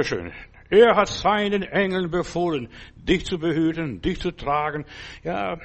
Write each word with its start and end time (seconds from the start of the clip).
Schön. 0.00 0.32
Er 0.70 0.94
hat 0.94 1.08
seinen 1.08 1.64
Engeln 1.64 2.08
befohlen, 2.08 2.68
dich 2.94 3.26
zu 3.26 3.36
behüten, 3.36 4.00
dich 4.00 4.20
zu 4.20 4.30
tragen, 4.30 4.84
ja, 5.24 5.58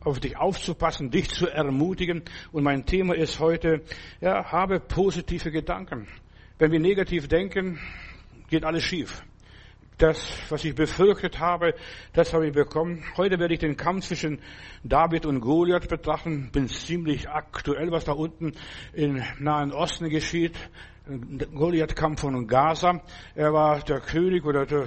auf 0.00 0.18
dich 0.18 0.36
aufzupassen, 0.36 1.12
dich 1.12 1.30
zu 1.30 1.46
ermutigen. 1.46 2.24
Und 2.50 2.64
mein 2.64 2.84
Thema 2.84 3.14
ist 3.14 3.38
heute, 3.38 3.84
ja, 4.20 4.50
habe 4.50 4.80
positive 4.80 5.52
Gedanken. 5.52 6.08
Wenn 6.58 6.72
wir 6.72 6.80
negativ 6.80 7.28
denken, 7.28 7.78
geht 8.50 8.64
alles 8.64 8.82
schief. 8.82 9.22
Das, 9.98 10.32
was 10.48 10.64
ich 10.64 10.74
befürchtet 10.74 11.38
habe, 11.38 11.74
das 12.14 12.32
habe 12.34 12.48
ich 12.48 12.52
bekommen. 12.52 13.04
Heute 13.16 13.38
werde 13.38 13.54
ich 13.54 13.60
den 13.60 13.76
Kampf 13.76 14.06
zwischen 14.06 14.40
David 14.82 15.26
und 15.26 15.38
Goliath 15.38 15.88
betrachten. 15.88 16.50
Bin 16.50 16.66
ziemlich 16.66 17.28
aktuell, 17.28 17.92
was 17.92 18.04
da 18.04 18.12
unten 18.12 18.52
im 18.94 19.22
Nahen 19.38 19.70
Osten 19.70 20.08
geschieht. 20.08 20.56
Goliath 21.54 21.96
kam 21.96 22.18
von 22.18 22.46
Gaza. 22.46 23.00
Er 23.34 23.52
war 23.54 23.80
der 23.80 24.00
König 24.00 24.44
oder 24.44 24.66
der 24.66 24.86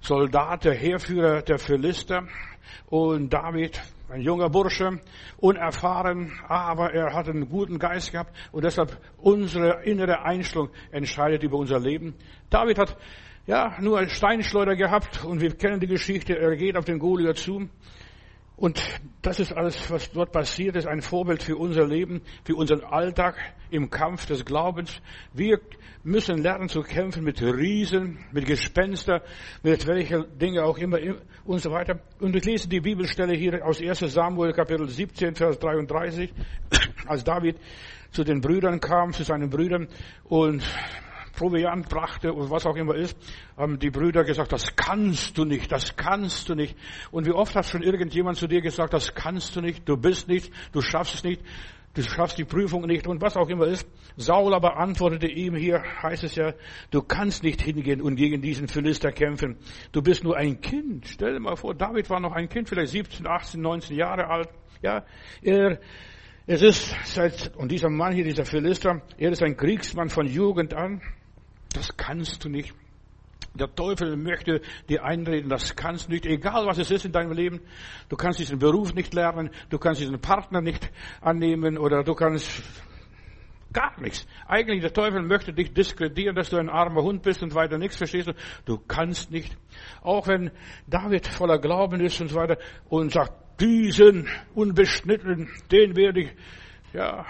Soldat, 0.00 0.64
der 0.64 0.72
Heerführer 0.72 1.42
der 1.42 1.58
Philister. 1.58 2.26
Und 2.86 3.30
David, 3.34 3.82
ein 4.08 4.22
junger 4.22 4.48
Bursche, 4.48 4.98
unerfahren, 5.36 6.32
aber 6.48 6.94
er 6.94 7.12
hat 7.12 7.28
einen 7.28 7.50
guten 7.50 7.78
Geist 7.78 8.12
gehabt. 8.12 8.34
Und 8.50 8.64
deshalb 8.64 8.96
unsere 9.18 9.82
innere 9.84 10.22
Einstellung 10.22 10.70
entscheidet 10.90 11.42
über 11.42 11.58
unser 11.58 11.80
Leben. 11.80 12.14
David 12.48 12.78
hat 12.78 12.96
ja, 13.46 13.76
nur 13.80 13.98
ein 13.98 14.08
Steinschleuder 14.08 14.74
gehabt 14.74 15.22
und 15.22 15.42
wir 15.42 15.54
kennen 15.54 15.80
die 15.80 15.86
Geschichte. 15.86 16.38
Er 16.38 16.56
geht 16.56 16.78
auf 16.78 16.86
den 16.86 16.98
Goliath 16.98 17.38
zu. 17.38 17.68
Und 18.56 18.82
das 19.20 19.38
ist 19.38 19.52
alles, 19.52 19.90
was 19.90 20.10
dort 20.12 20.32
passiert 20.32 20.76
ist, 20.76 20.86
ein 20.86 21.02
Vorbild 21.02 21.42
für 21.42 21.56
unser 21.56 21.86
Leben, 21.86 22.22
für 22.44 22.56
unseren 22.56 22.84
Alltag 22.84 23.36
im 23.70 23.90
Kampf 23.90 24.24
des 24.24 24.46
Glaubens. 24.46 25.02
Wir 25.34 25.60
müssen 26.04 26.38
lernen 26.38 26.70
zu 26.70 26.80
kämpfen 26.80 27.22
mit 27.22 27.42
Riesen, 27.42 28.18
mit 28.32 28.46
Gespenster, 28.46 29.22
mit 29.62 29.86
welchen 29.86 30.38
Dinge 30.38 30.64
auch 30.64 30.78
immer 30.78 30.98
und 31.44 31.58
so 31.58 31.70
weiter. 31.70 32.00
Und 32.18 32.34
ich 32.34 32.46
lese 32.46 32.68
die 32.68 32.80
Bibelstelle 32.80 33.34
hier 33.34 33.62
aus 33.66 33.82
1 33.82 33.98
Samuel 33.98 34.54
Kapitel 34.54 34.88
17, 34.88 35.34
Vers 35.34 35.58
33, 35.58 36.32
als 37.06 37.24
David 37.24 37.56
zu 38.10 38.24
den 38.24 38.40
Brüdern 38.40 38.80
kam, 38.80 39.12
zu 39.12 39.22
seinen 39.22 39.50
Brüdern 39.50 39.88
und 40.24 40.62
Proviant 41.36 41.88
brachte 41.88 42.32
und 42.32 42.50
was 42.50 42.66
auch 42.66 42.76
immer 42.76 42.94
ist, 42.94 43.16
haben 43.56 43.78
die 43.78 43.90
Brüder 43.90 44.24
gesagt, 44.24 44.52
das 44.52 44.74
kannst 44.74 45.38
du 45.38 45.44
nicht, 45.44 45.70
das 45.70 45.96
kannst 45.96 46.48
du 46.48 46.54
nicht. 46.54 46.76
Und 47.10 47.26
wie 47.26 47.32
oft 47.32 47.54
hat 47.54 47.66
schon 47.66 47.82
irgendjemand 47.82 48.38
zu 48.38 48.46
dir 48.46 48.60
gesagt, 48.60 48.92
das 48.92 49.14
kannst 49.14 49.54
du 49.54 49.60
nicht, 49.60 49.88
du 49.88 49.96
bist 49.96 50.28
nicht, 50.28 50.52
du 50.72 50.80
schaffst 50.80 51.14
es 51.14 51.24
nicht, 51.24 51.42
du 51.94 52.02
schaffst 52.02 52.38
die 52.38 52.44
Prüfung 52.44 52.86
nicht 52.86 53.06
und 53.06 53.22
was 53.22 53.36
auch 53.36 53.48
immer 53.48 53.66
ist. 53.66 53.88
Saul 54.16 54.54
aber 54.54 54.76
antwortete 54.76 55.26
ihm, 55.26 55.54
hier 55.54 55.82
heißt 56.02 56.24
es 56.24 56.34
ja, 56.34 56.54
du 56.90 57.02
kannst 57.02 57.42
nicht 57.42 57.62
hingehen 57.62 58.00
und 58.00 58.16
gegen 58.16 58.40
diesen 58.40 58.68
Philister 58.68 59.12
kämpfen. 59.12 59.58
Du 59.92 60.02
bist 60.02 60.24
nur 60.24 60.36
ein 60.36 60.60
Kind. 60.60 61.06
Stell 61.06 61.34
dir 61.34 61.40
mal 61.40 61.56
vor, 61.56 61.74
David 61.74 62.08
war 62.10 62.20
noch 62.20 62.32
ein 62.32 62.48
Kind, 62.48 62.68
vielleicht 62.68 62.92
17, 62.92 63.26
18, 63.26 63.60
19 63.60 63.96
Jahre 63.96 64.28
alt. 64.28 64.48
Ja, 64.82 65.04
er, 65.42 65.80
es 66.46 66.62
ist 66.62 66.94
seit, 67.04 67.56
und 67.56 67.72
dieser 67.72 67.90
Mann 67.90 68.12
hier, 68.12 68.24
dieser 68.24 68.44
Philister, 68.44 69.02
er 69.18 69.32
ist 69.32 69.42
ein 69.42 69.56
Kriegsmann 69.56 70.10
von 70.10 70.26
Jugend 70.26 70.74
an. 70.74 71.00
Das 71.76 71.94
kannst 71.96 72.42
du 72.42 72.48
nicht. 72.48 72.74
Der 73.52 73.74
Teufel 73.74 74.16
möchte 74.16 74.62
dir 74.88 75.04
einreden, 75.04 75.50
das 75.50 75.76
kannst 75.76 76.08
du 76.08 76.12
nicht, 76.12 76.26
egal 76.26 76.66
was 76.66 76.78
es 76.78 76.90
ist 76.90 77.04
in 77.04 77.12
deinem 77.12 77.32
Leben. 77.32 77.60
Du 78.08 78.16
kannst 78.16 78.38
diesen 78.38 78.58
Beruf 78.58 78.94
nicht 78.94 79.12
lernen, 79.14 79.50
du 79.70 79.78
kannst 79.78 80.00
diesen 80.00 80.18
Partner 80.20 80.60
nicht 80.60 80.90
annehmen 81.20 81.76
oder 81.78 82.02
du 82.02 82.14
kannst 82.14 82.62
gar 83.72 83.98
nichts. 84.00 84.26
Eigentlich 84.46 84.80
der 84.80 84.92
Teufel 84.92 85.22
möchte 85.22 85.52
dich 85.52 85.74
diskreditieren, 85.74 86.34
dass 86.34 86.48
du 86.48 86.56
ein 86.56 86.70
armer 86.70 87.02
Hund 87.02 87.22
bist 87.22 87.42
und 87.42 87.54
weiter 87.54 87.76
nichts 87.76 87.96
verstehst. 87.96 88.32
Du 88.64 88.78
kannst 88.78 89.30
nicht. 89.30 89.54
Auch 90.02 90.26
wenn 90.28 90.50
David 90.86 91.26
voller 91.26 91.58
Glauben 91.58 92.00
ist 92.00 92.20
und 92.22 92.28
so 92.28 92.36
weiter 92.36 92.56
und 92.88 93.12
sagt, 93.12 93.60
diesen 93.60 94.28
unbeschnittenen, 94.54 95.50
den 95.70 95.94
werde 95.94 96.22
ich, 96.22 96.30
ja, 96.94 97.26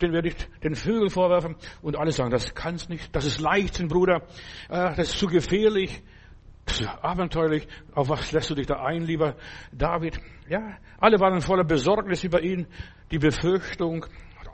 den 0.00 0.12
werde 0.12 0.28
ich 0.28 0.36
den 0.62 0.74
Vögeln 0.74 1.10
vorwerfen. 1.10 1.56
Und 1.82 1.96
alle 1.96 2.12
sagen, 2.12 2.30
das 2.30 2.54
kannst 2.54 2.88
nicht, 2.88 3.14
das 3.14 3.24
ist 3.24 3.40
Leichtsinn, 3.40 3.88
Bruder, 3.88 4.22
äh, 4.68 4.94
das 4.94 5.10
ist 5.10 5.18
zu 5.18 5.26
gefährlich, 5.26 6.02
das 6.64 6.80
ist 6.80 6.88
abenteuerlich. 6.88 7.66
Auf 7.94 8.08
was 8.08 8.32
lässt 8.32 8.50
du 8.50 8.54
dich 8.54 8.66
da 8.66 8.82
ein, 8.84 9.02
lieber 9.02 9.36
David? 9.72 10.18
Ja, 10.48 10.76
alle 10.98 11.20
waren 11.20 11.40
voller 11.40 11.64
Besorgnis 11.64 12.24
über 12.24 12.42
ihn, 12.42 12.66
die 13.10 13.18
Befürchtung, 13.18 14.06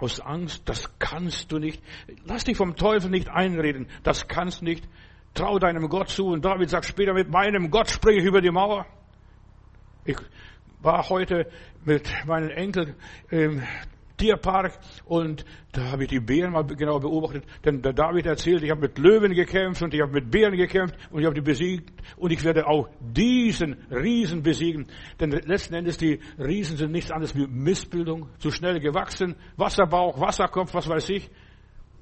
aus 0.03 0.21
Angst, 0.21 0.69
das 0.69 0.99
kannst 0.99 1.53
du 1.53 1.59
nicht. 1.59 1.81
Lass 2.25 2.45
dich 2.45 2.57
vom 2.57 2.75
Teufel 2.75 3.09
nicht 3.09 3.29
einreden, 3.29 3.87
das 4.03 4.27
kannst 4.27 4.63
nicht. 4.63 4.89
Trau 5.33 5.59
deinem 5.59 5.89
Gott 5.89 6.09
zu. 6.09 6.27
Und 6.27 6.45
David 6.45 6.69
sagt 6.69 6.87
später, 6.87 7.15
mit 7.15 7.31
meinem 7.31 7.71
Gott 7.71 7.89
springe 7.89 8.19
ich 8.19 8.25
über 8.25 8.41
die 8.41 8.51
Mauer. 8.51 8.85
Ich 10.05 10.17
war 10.81 11.09
heute 11.09 11.47
mit 11.85 12.13
meinen 12.27 12.51
Enkel 12.51 12.97
im 13.31 13.63
Tierpark 14.17 14.79
und 15.05 15.45
da 15.73 15.91
habe 15.91 16.05
ich 16.05 16.11
die 16.11 16.21
Bären 16.21 16.53
mal 16.53 16.65
genau 16.65 16.99
beobachtet. 16.99 17.45
Denn 17.65 17.83
der 17.83 17.93
David 17.93 18.27
erzählt, 18.27 18.63
ich 18.63 18.71
habe 18.71 18.83
mit 18.83 18.99
Löwen 18.99 19.35
gekämpft 19.35 19.83
und 19.83 19.95
ich 19.95 20.01
habe 20.01 20.13
mit 20.13 20.31
Bären 20.31 20.57
gekämpft 20.57 20.95
und 21.11 21.21
ich 21.21 21.27
habe 21.27 21.35
die 21.35 21.41
besiegt 21.41 21.91
und 22.17 22.31
ich 22.31 22.45
werde 22.45 22.67
auch 22.67 22.89
diesen 23.01 23.75
Riesen 23.91 24.43
besiegen. 24.43 24.87
Denn 25.21 25.31
letzten 25.31 25.75
Endes 25.75 25.97
die 25.97 26.21
Riesen 26.39 26.77
sind 26.77 26.93
nichts 26.93 27.11
anderes 27.11 27.35
wie 27.35 27.47
Missbildung, 27.47 28.29
zu 28.39 28.51
schnell 28.51 28.81
gewachsen, 28.81 29.37
Wasserbauch, 29.57 30.21
Wasserkopf, 30.21 30.75
was 30.75 30.89
weiß 30.89 31.09
ich. 31.11 31.31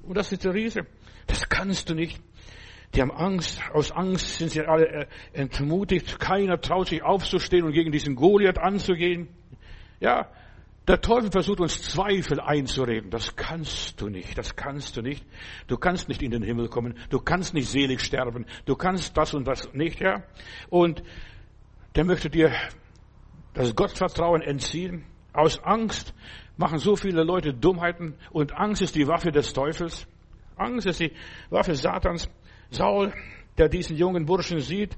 Und 0.03 0.17
das 0.17 0.31
ist 0.31 0.43
der 0.43 0.53
Riese. 0.53 0.81
Das 1.27 1.47
kannst 1.47 1.89
du 1.89 1.95
nicht. 1.95 2.21
Die 2.93 3.01
haben 3.01 3.11
Angst. 3.11 3.61
Aus 3.73 3.91
Angst 3.91 4.37
sind 4.37 4.51
sie 4.51 4.61
alle 4.61 4.87
äh, 4.87 5.07
entmutigt. 5.33 6.19
Keiner 6.19 6.59
traut 6.59 6.87
sich 6.87 7.03
aufzustehen 7.03 7.63
und 7.63 7.71
gegen 7.71 7.91
diesen 7.91 8.15
Goliath 8.15 8.57
anzugehen. 8.57 9.29
Ja, 9.99 10.29
der 10.91 10.99
Teufel 10.99 11.31
versucht 11.31 11.61
uns 11.61 11.81
Zweifel 11.81 12.41
einzureden. 12.41 13.11
Das 13.11 13.37
kannst 13.37 14.01
du 14.01 14.09
nicht, 14.09 14.37
das 14.37 14.57
kannst 14.57 14.97
du 14.97 15.01
nicht. 15.01 15.25
Du 15.67 15.77
kannst 15.77 16.09
nicht 16.09 16.21
in 16.21 16.31
den 16.31 16.43
Himmel 16.43 16.67
kommen, 16.67 16.95
du 17.09 17.19
kannst 17.19 17.53
nicht 17.53 17.69
selig 17.69 18.01
sterben, 18.01 18.45
du 18.65 18.75
kannst 18.75 19.15
das 19.15 19.33
und 19.33 19.47
das 19.47 19.73
nicht, 19.73 20.01
ja. 20.01 20.21
Und 20.69 21.01
der 21.95 22.03
möchte 22.03 22.29
dir 22.29 22.51
das 23.53 23.73
Gottvertrauen 23.73 24.41
entziehen. 24.41 25.05
Aus 25.31 25.63
Angst 25.63 26.13
machen 26.57 26.77
so 26.77 26.97
viele 26.97 27.23
Leute 27.23 27.53
Dummheiten 27.53 28.15
und 28.31 28.53
Angst 28.53 28.81
ist 28.81 28.95
die 28.95 29.07
Waffe 29.07 29.31
des 29.31 29.53
Teufels. 29.53 30.05
Angst 30.57 30.87
ist 30.87 30.99
die 30.99 31.13
Waffe 31.49 31.73
Satans. 31.73 32.29
Saul, 32.69 33.13
der 33.57 33.69
diesen 33.69 33.95
jungen 33.95 34.25
Burschen 34.25 34.59
sieht, 34.59 34.97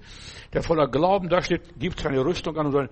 der 0.54 0.64
voller 0.64 0.88
Glauben 0.88 1.30
da 1.30 1.44
steht, 1.44 1.78
gibt 1.78 2.00
seine 2.00 2.26
Rüstung 2.26 2.58
an 2.58 2.74
und 2.74 2.90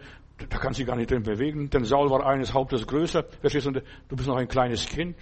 da 0.50 0.58
kann 0.58 0.74
sich 0.74 0.86
gar 0.86 0.96
nicht 0.96 1.12
drin 1.12 1.24
bewegen, 1.24 1.70
denn 1.70 1.84
Saul 1.84 2.10
war 2.10 2.26
eines 2.26 2.54
Hauptes 2.54 2.86
größer. 2.88 3.26
Verstehst 3.42 3.66
du? 3.66 3.72
Du 3.72 4.16
bist 4.16 4.28
noch 4.28 4.38
ein 4.38 4.48
kleines 4.48 4.88
Kind. 4.88 5.16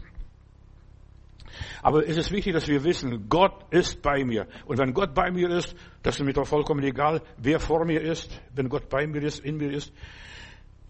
Aber 1.82 2.08
es 2.08 2.18
ist 2.18 2.32
wichtig, 2.32 2.54
dass 2.54 2.68
wir 2.68 2.84
wissen, 2.84 3.28
Gott 3.30 3.66
ist 3.72 4.02
bei 4.02 4.24
mir. 4.24 4.48
Und 4.66 4.78
wenn 4.78 4.94
Gott 4.94 5.14
bei 5.14 5.32
mir 5.32 5.50
ist, 5.50 5.76
das 6.04 6.20
ist 6.20 6.26
mir 6.26 6.34
doch 6.34 6.48
vollkommen 6.48 6.84
egal, 6.84 7.22
wer 7.38 7.60
vor 7.60 7.86
mir 7.86 8.02
ist, 8.02 8.42
wenn 8.54 8.70
Gott 8.70 8.90
bei 8.90 9.08
mir 9.08 9.24
ist, 9.24 9.40
in 9.40 9.58
mir 9.58 9.72
ist. 9.72 9.92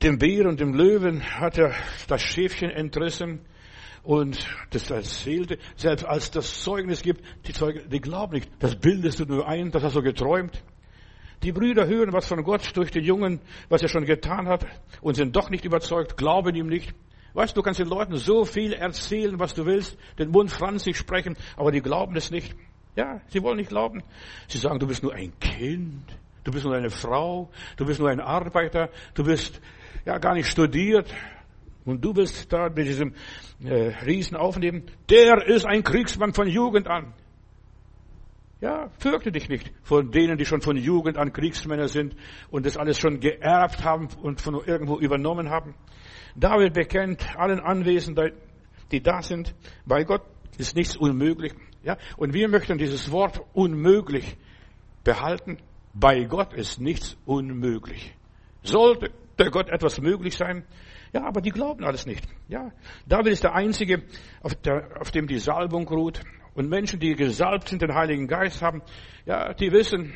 Dem 0.02 0.18
Bär 0.18 0.48
und 0.48 0.60
dem 0.60 0.74
Löwen 0.74 1.24
hat 1.24 1.58
er 1.58 1.74
das 2.08 2.22
Schäfchen 2.22 2.70
entrissen 2.70 3.42
und 4.04 4.48
das 4.72 4.90
erzählte, 4.90 5.58
selbst 5.76 6.06
als 6.06 6.32
das 6.32 6.62
Zeugnis 6.62 7.02
gibt, 7.02 7.22
die 7.48 7.54
Zeugen, 7.54 7.90
die 7.90 8.00
glauben 8.00 8.34
nicht, 8.34 8.50
das 8.60 8.76
bildest 8.76 9.20
du 9.20 9.26
nur 9.26 9.48
ein, 9.48 9.72
das 9.72 9.84
hast 9.84 9.96
du 9.96 10.02
geträumt. 10.02 10.64
Die 11.44 11.52
Brüder 11.52 11.88
hören 11.88 12.12
was 12.12 12.28
von 12.28 12.44
Gott 12.44 12.76
durch 12.76 12.92
den 12.92 13.04
Jungen, 13.04 13.40
was 13.70 13.82
er 13.82 13.88
schon 13.88 14.06
getan 14.06 14.48
hat, 14.48 14.66
und 15.02 15.16
sind 15.16 15.36
doch 15.36 15.50
nicht 15.50 15.66
überzeugt, 15.66 16.18
glauben 16.18 16.56
ihm 16.56 16.68
nicht. 16.68 16.94
Weißt 17.34 17.56
du, 17.56 17.62
kannst 17.62 17.80
den 17.80 17.88
Leuten 17.88 18.18
so 18.18 18.44
viel 18.44 18.74
erzählen, 18.74 19.40
was 19.40 19.54
du 19.54 19.66
willst, 19.66 19.98
den 20.18 20.32
Mund 20.32 20.52
franzig 20.52 20.98
sprechen, 20.98 21.38
aber 21.56 21.72
die 21.72 21.82
glauben 21.82 22.16
es 22.16 22.32
nicht. 22.32 22.56
Ja, 22.96 23.22
sie 23.28 23.42
wollen 23.42 23.58
nicht 23.58 23.70
glauben. 23.70 24.04
Sie 24.48 24.58
sagen, 24.58 24.80
du 24.80 24.88
bist 24.88 25.04
nur 25.04 25.14
ein 25.14 25.32
Kind, 25.40 26.04
du 26.44 26.52
bist 26.52 26.66
nur 26.66 26.76
eine 26.76 26.90
Frau, 26.90 27.50
du 27.78 27.86
bist 27.86 28.00
nur 28.00 28.10
ein 28.10 28.20
Arbeiter, 28.20 28.90
du 29.14 29.24
bist 29.24 29.62
ja 30.06 30.18
gar 30.18 30.34
nicht 30.34 30.50
studiert. 30.50 31.14
Und 31.86 32.04
du 32.04 32.14
bist 32.14 32.52
da 32.52 32.70
mit 32.70 32.86
diesem 32.86 33.16
äh, 33.64 33.94
Riesen 34.06 34.38
aufnehmen. 34.38 34.84
Der 35.10 35.48
ist 35.48 35.66
ein 35.66 35.82
Kriegsmann 35.82 36.34
von 36.34 36.48
Jugend 36.48 36.88
an. 36.88 37.14
Ja, 38.62 38.90
fürchte 39.00 39.32
dich 39.32 39.48
nicht 39.48 39.72
von 39.84 40.12
denen, 40.12 40.38
die 40.38 40.46
schon 40.46 40.62
von 40.62 40.76
Jugend 40.76 41.18
an 41.18 41.32
Kriegsmänner 41.32 41.88
sind 41.88 42.16
und 42.52 42.66
das 42.66 42.76
alles 42.76 43.00
schon 43.00 43.22
geerbt 43.22 43.86
haben 43.86 44.10
und 44.22 44.42
von 44.42 44.56
irgendwo 44.66 45.00
übernommen 45.00 45.50
haben. 45.50 45.76
David 46.36 46.74
bekennt 46.74 47.38
allen 47.38 47.62
Anwesenden, 47.62 48.34
die 48.92 49.02
da 49.02 49.22
sind, 49.22 49.56
bei 49.86 50.04
Gott 50.04 50.24
ist 50.58 50.76
nichts 50.76 50.98
unmöglich. 50.98 51.54
Ja, 51.84 51.98
und 52.18 52.34
wir 52.34 52.50
möchten 52.50 52.78
dieses 52.78 53.12
Wort 53.12 53.42
unmöglich 53.54 54.36
behalten. 55.06 55.58
Bei 55.94 56.26
Gott 56.26 56.54
ist 56.54 56.82
nichts 56.82 57.18
unmöglich. 57.26 58.14
Sollte 58.64 59.12
der 59.38 59.52
Gott 59.52 59.70
etwas 59.70 60.02
möglich 60.02 60.36
sein? 60.36 60.66
Ja, 61.14 61.26
aber 61.26 61.40
die 61.40 61.52
glauben 61.52 61.86
alles 61.86 62.06
nicht. 62.06 62.28
Ja, 62.50 62.72
David 63.08 63.34
ist 63.34 63.44
der 63.44 63.56
Einzige, 63.56 64.04
auf, 64.42 64.54
der, 64.56 65.00
auf 65.00 65.12
dem 65.12 65.28
die 65.28 65.40
Salbung 65.40 65.88
ruht. 65.88 66.22
Und 66.54 66.70
Menschen, 66.70 67.00
die 67.00 67.16
gesalbt 67.16 67.70
sind, 67.70 67.82
den 67.82 67.94
Heiligen 67.94 68.28
Geist 68.28 68.62
haben, 68.62 68.82
ja, 69.26 69.54
die 69.54 69.72
wissen, 69.72 70.14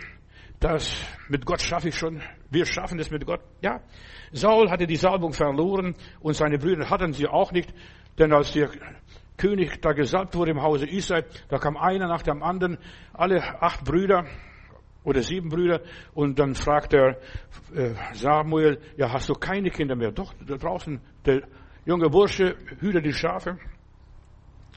dass 0.59 1.05
mit 1.27 1.45
Gott 1.45 1.61
schaffe 1.61 1.89
ich 1.89 1.95
schon. 1.95 2.21
Wir 2.49 2.65
schaffen 2.65 2.99
es 2.99 3.11
mit 3.11 3.25
Gott. 3.25 3.41
Ja. 3.61 3.81
Saul 4.31 4.69
hatte 4.69 4.87
die 4.87 4.95
Salbung 4.95 5.33
verloren 5.33 5.95
und 6.21 6.35
seine 6.35 6.57
Brüder 6.57 6.89
hatten 6.89 7.13
sie 7.13 7.27
auch 7.27 7.51
nicht, 7.51 7.73
denn 8.17 8.33
als 8.33 8.53
der 8.53 8.69
König 9.37 9.81
da 9.81 9.91
gesalbt 9.91 10.35
wurde 10.35 10.51
im 10.51 10.61
Hause 10.61 10.85
Israel, 10.87 11.25
da 11.49 11.57
kam 11.57 11.75
einer 11.75 12.07
nach 12.07 12.21
dem 12.21 12.41
anderen, 12.41 12.77
alle 13.13 13.41
acht 13.61 13.83
Brüder 13.83 14.25
oder 15.03 15.21
sieben 15.21 15.49
Brüder 15.49 15.81
und 16.13 16.39
dann 16.39 16.55
fragt 16.55 16.93
der 16.93 17.17
äh, 17.75 17.93
Samuel, 18.13 18.79
ja, 18.95 19.11
hast 19.11 19.29
du 19.29 19.33
keine 19.33 19.69
Kinder 19.69 19.95
mehr? 19.95 20.11
Doch, 20.11 20.33
da 20.45 20.55
draußen, 20.55 21.01
der 21.25 21.41
junge 21.85 22.09
Bursche 22.09 22.55
hütet 22.79 23.05
die 23.05 23.13
Schafe. 23.13 23.57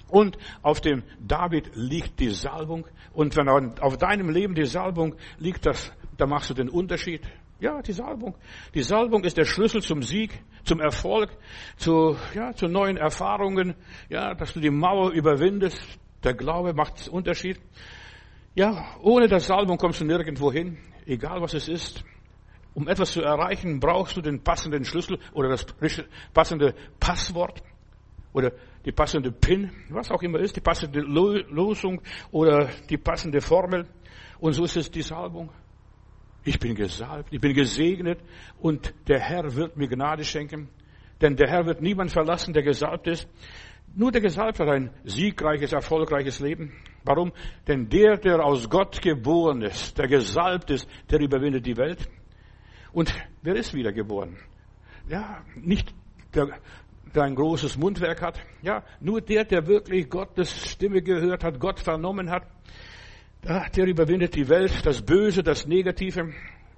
Und 0.09 0.39
auf 0.63 0.81
dem 0.81 1.03
David 1.21 1.71
liegt 1.75 2.21
die 2.21 2.31
Salbung. 2.31 2.87
Und 3.13 3.37
wenn 3.37 3.49
auf 3.49 3.97
deinem 3.97 4.31
Leben 4.31 4.55
die 4.55 4.67
Salbung 4.67 5.17
liegt, 5.39 5.67
das, 5.67 5.93
da 6.17 6.27
machst 6.27 6.51
du 6.51 6.55
den 6.55 6.69
Unterschied. 6.69 7.23
Ja, 7.59 7.81
die 7.81 7.93
Salbung. 7.93 8.35
Die 8.75 8.83
Salbung 8.83 9.25
ist 9.25 9.39
der 9.39 9.47
Schlüssel 9.47 9.81
zum 9.81 10.03
Sieg, 10.03 10.43
zum 10.65 10.79
Erfolg, 10.81 11.31
zu, 11.77 12.17
ja, 12.35 12.53
zu 12.53 12.67
neuen 12.67 12.99
Erfahrungen, 12.99 13.75
ja, 14.11 14.35
dass 14.35 14.53
du 14.53 14.61
die 14.61 14.71
Mauer 14.71 15.13
überwindest. 15.13 15.81
Der 16.23 16.35
Glaube 16.35 16.75
macht 16.75 17.09
Unterschied. 17.09 17.59
Ja, 18.55 18.97
ohne 19.01 19.29
das 19.29 19.47
Salbung 19.47 19.79
kommst 19.79 20.01
du 20.01 20.05
nirgendwo 20.05 20.53
hin, 20.53 20.79
egal 21.07 21.41
was 21.41 21.55
es 21.55 21.69
ist. 21.69 22.05
Um 22.75 22.89
etwas 22.89 23.13
zu 23.13 23.23
erreichen, 23.23 23.81
brauchst 23.81 24.19
du 24.19 24.21
den 24.21 24.43
passenden 24.43 24.85
Schlüssel 24.85 25.19
oder 25.33 25.49
das 25.49 25.65
passende 26.35 26.75
Passwort 27.01 27.63
oder 28.35 28.53
die 28.87 28.93
passende 28.93 29.33
PIN, 29.33 29.71
was 29.91 30.13
auch 30.13 30.23
immer 30.23 30.39
ist, 30.39 30.55
die 30.55 30.61
passende 30.61 31.01
Losung 31.01 32.01
oder 32.31 32.71
die 32.89 32.97
passende 32.97 33.41
Formel. 33.41 33.87
Und 34.39 34.53
so 34.53 34.65
ist 34.65 34.77
es 34.77 34.91
die 34.91 35.03
Salbung. 35.03 35.51
Ich 36.45 36.61
bin 36.61 36.77
gesalbt, 36.77 37.33
ich 37.33 37.41
bin 37.41 37.53
gesegnet 37.53 38.21
und 38.61 38.95
der 39.09 39.19
Herr 39.19 39.53
wird 39.57 39.77
mir 39.77 39.89
Gnade 39.89 40.23
schenken. 40.23 40.69
Denn 41.21 41.35
der 41.35 41.49
Herr 41.49 41.67
wird 41.67 41.83
niemand 41.83 42.13
verlassen, 42.13 42.55
der 42.55 42.63
gesalbt 42.63 43.09
ist. 43.09 43.29
Nur 43.97 44.13
der 44.13 44.21
Gesalbte 44.21 44.65
hat 44.65 44.73
ein 44.73 44.91
siegreiches, 45.05 45.73
erfolgreiches 45.73 46.39
Leben. 46.39 46.73
Warum? 47.03 47.33
Denn 47.67 47.89
der, 47.89 48.19
der 48.19 48.45
aus 48.45 48.69
Gott 48.71 49.03
geboren 49.03 49.63
ist, 49.63 49.99
der 49.99 50.07
gesalbt 50.07 50.71
ist, 50.71 50.89
der 51.11 51.19
überwindet 51.21 51.67
die 51.67 51.77
Welt. 51.77 52.09
Und 52.93 53.13
wer 53.43 53.57
ist 53.57 53.75
wiedergeboren? 53.75 54.37
Ja, 55.09 55.43
nicht 55.57 55.93
der, 56.35 56.61
der 57.17 57.25
ein 57.25 57.35
großes 57.35 57.77
Mundwerk 57.79 58.23
hat. 58.23 58.39
Ja, 58.63 58.85
nur 59.01 59.21
der, 59.21 59.45
der 59.45 59.67
wirklich 59.67 60.09
Gottes 60.09 60.71
Stimme 60.71 61.03
gehört 61.03 61.43
hat, 61.43 61.59
Gott 61.59 61.81
vernommen 61.81 62.31
hat, 62.31 62.45
der 63.43 63.87
überwindet 63.87 64.35
die 64.35 64.49
Welt, 64.49 64.85
das 64.85 65.03
Böse, 65.03 65.43
das 65.43 65.67
Negative. 65.67 66.33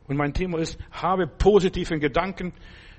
Und 0.07 0.17
mein 0.17 0.33
Thema 0.33 0.59
ist, 0.59 0.79
habe 0.91 1.27
positiven 1.27 2.01
Gedanken, 2.01 2.53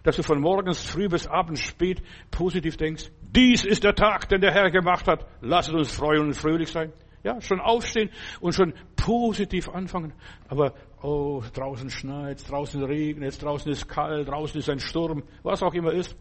dass 0.04 0.16
du 0.16 0.24
von 0.24 0.40
morgens 0.40 0.84
früh 0.84 1.08
bis 1.08 1.28
abends 1.28 1.62
spät 1.62 2.02
positiv 2.32 2.78
denkst. 2.78 3.12
Dies 3.22 3.64
ist 3.66 3.84
der 3.84 3.96
Tag, 3.96 4.30
den 4.30 4.42
der 4.42 4.52
Herr 4.52 4.72
gemacht 4.72 5.08
hat. 5.08 5.26
Lasst 5.42 5.72
uns 5.72 5.92
freuen 5.92 6.22
und 6.22 6.34
fröhlich 6.34 6.70
sein. 6.70 6.94
Ja, 7.24 7.42
schon 7.42 7.60
aufstehen 7.60 8.10
und 8.40 8.54
schon 8.54 8.74
positiv 8.96 9.70
anfangen. 9.70 10.14
Aber, 10.48 10.74
oh, 11.02 11.44
draußen 11.54 11.90
schneit, 11.90 12.50
draußen 12.50 12.82
regnet, 12.84 13.42
draußen 13.42 13.72
ist 13.72 13.88
kalt, 13.90 14.30
draußen 14.30 14.60
ist 14.60 14.70
ein 14.70 14.80
Sturm, 14.80 15.24
was 15.44 15.62
auch 15.62 15.74
immer 15.74 15.92
ist. 15.92 16.16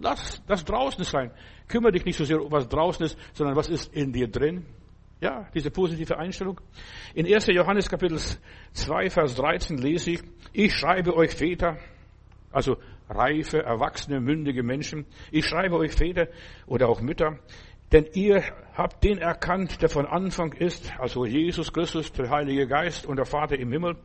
Lass 0.00 0.42
das 0.46 0.64
draußen 0.64 1.04
sein. 1.04 1.30
Kümmere 1.68 1.92
dich 1.92 2.06
nicht 2.06 2.16
so 2.16 2.24
sehr, 2.24 2.38
was 2.50 2.68
draußen 2.68 3.04
ist, 3.04 3.18
sondern 3.34 3.54
was 3.54 3.68
ist 3.68 3.94
in 3.94 4.12
dir 4.12 4.28
drin. 4.28 4.64
Ja, 5.20 5.46
diese 5.54 5.70
positive 5.70 6.18
Einstellung. 6.18 6.58
In 7.14 7.26
1. 7.26 7.48
Johannes 7.48 7.90
Kapitel 7.90 8.18
2, 8.72 9.10
Vers 9.10 9.34
13 9.34 9.76
lese 9.76 10.12
ich, 10.12 10.22
ich 10.54 10.74
schreibe 10.74 11.14
euch 11.14 11.32
Väter, 11.32 11.76
also 12.50 12.78
reife, 13.10 13.62
erwachsene, 13.62 14.20
mündige 14.20 14.62
Menschen, 14.62 15.04
ich 15.30 15.44
schreibe 15.44 15.76
euch 15.76 15.92
Väter 15.92 16.28
oder 16.66 16.88
auch 16.88 17.02
Mütter, 17.02 17.38
denn 17.92 18.06
ihr 18.14 18.42
habt 18.72 19.04
den 19.04 19.18
erkannt, 19.18 19.82
der 19.82 19.90
von 19.90 20.06
Anfang 20.06 20.54
ist, 20.54 20.90
also 20.98 21.26
Jesus 21.26 21.70
Christus, 21.74 22.10
der 22.12 22.30
Heilige 22.30 22.66
Geist 22.66 23.04
und 23.04 23.16
der 23.16 23.26
Vater 23.26 23.58
im 23.58 23.70
Himmel. 23.70 23.96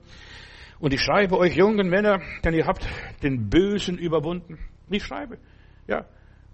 Und 0.80 0.94
ich 0.94 1.00
schreibe 1.00 1.38
euch 1.38 1.56
jungen 1.56 1.88
Männer, 1.88 2.20
denn 2.44 2.54
ihr 2.54 2.66
habt 2.66 2.86
den 3.24 3.50
Bösen 3.50 3.98
überwunden. 3.98 4.60
Ich 4.90 5.04
schreibe. 5.04 5.38
Ja. 5.88 6.06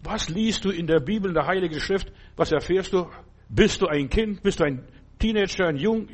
Was 0.04 0.30
liest 0.30 0.66
du 0.66 0.72
in 0.72 0.88
der 0.88 1.00
Bibel, 1.00 1.30
in 1.30 1.36
der 1.36 1.46
Heiligen 1.46 1.80
Schrift? 1.80 2.12
Was 2.36 2.52
erfährst 2.52 2.94
du? 2.94 3.08
Bist 3.50 3.82
du 3.82 3.88
ein 3.88 4.10
Kind? 4.10 4.42
Bist 4.42 4.60
du 4.60 4.64
ein 4.64 4.84
Teenager, 5.20 5.68
ein 5.68 5.78
Jung, 5.78 6.08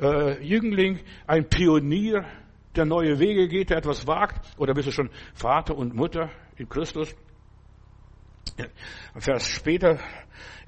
äh, 0.00 0.42
Jüngling, 0.42 1.00
ein 1.26 1.48
Pionier, 1.48 2.24
der 2.74 2.86
neue 2.86 3.18
Wege 3.18 3.48
geht, 3.48 3.70
der 3.70 3.78
etwas 3.78 4.06
wagt? 4.06 4.58
Oder 4.58 4.72
bist 4.72 4.88
du 4.88 4.92
schon 4.92 5.10
Vater 5.34 5.76
und 5.76 5.94
Mutter 5.94 6.30
in 6.56 6.68
Christus? 6.68 7.14
Vers 9.16 9.48
später, 9.48 9.98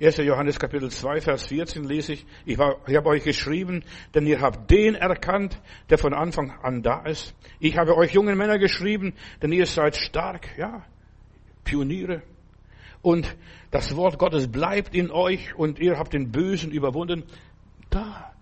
1. 0.00 0.18
Johannes 0.18 0.58
Kapitel 0.58 0.90
2, 0.90 1.20
Vers 1.20 1.46
14 1.46 1.84
lese 1.84 2.14
ich, 2.14 2.26
ich, 2.44 2.58
ich 2.58 2.96
habe 2.96 3.08
euch 3.08 3.24
geschrieben, 3.24 3.84
denn 4.14 4.26
ihr 4.26 4.40
habt 4.40 4.70
den 4.70 4.94
erkannt, 4.94 5.60
der 5.88 5.98
von 5.98 6.12
Anfang 6.12 6.50
an 6.62 6.82
da 6.82 7.02
ist. 7.02 7.34
Ich 7.60 7.76
habe 7.78 7.96
euch 7.96 8.12
jungen 8.12 8.36
Männer 8.36 8.58
geschrieben, 8.58 9.14
denn 9.42 9.52
ihr 9.52 9.66
seid 9.66 9.96
stark, 9.96 10.48
ja, 10.58 10.84
Pioniere. 11.66 12.22
Und 13.02 13.36
das 13.70 13.94
Wort 13.94 14.18
Gottes 14.18 14.50
bleibt 14.50 14.94
in 14.94 15.10
euch 15.10 15.54
und 15.54 15.78
ihr 15.78 15.98
habt 15.98 16.14
den 16.14 16.32
Bösen 16.32 16.70
überwunden. 16.70 17.24
Da, 17.90 18.32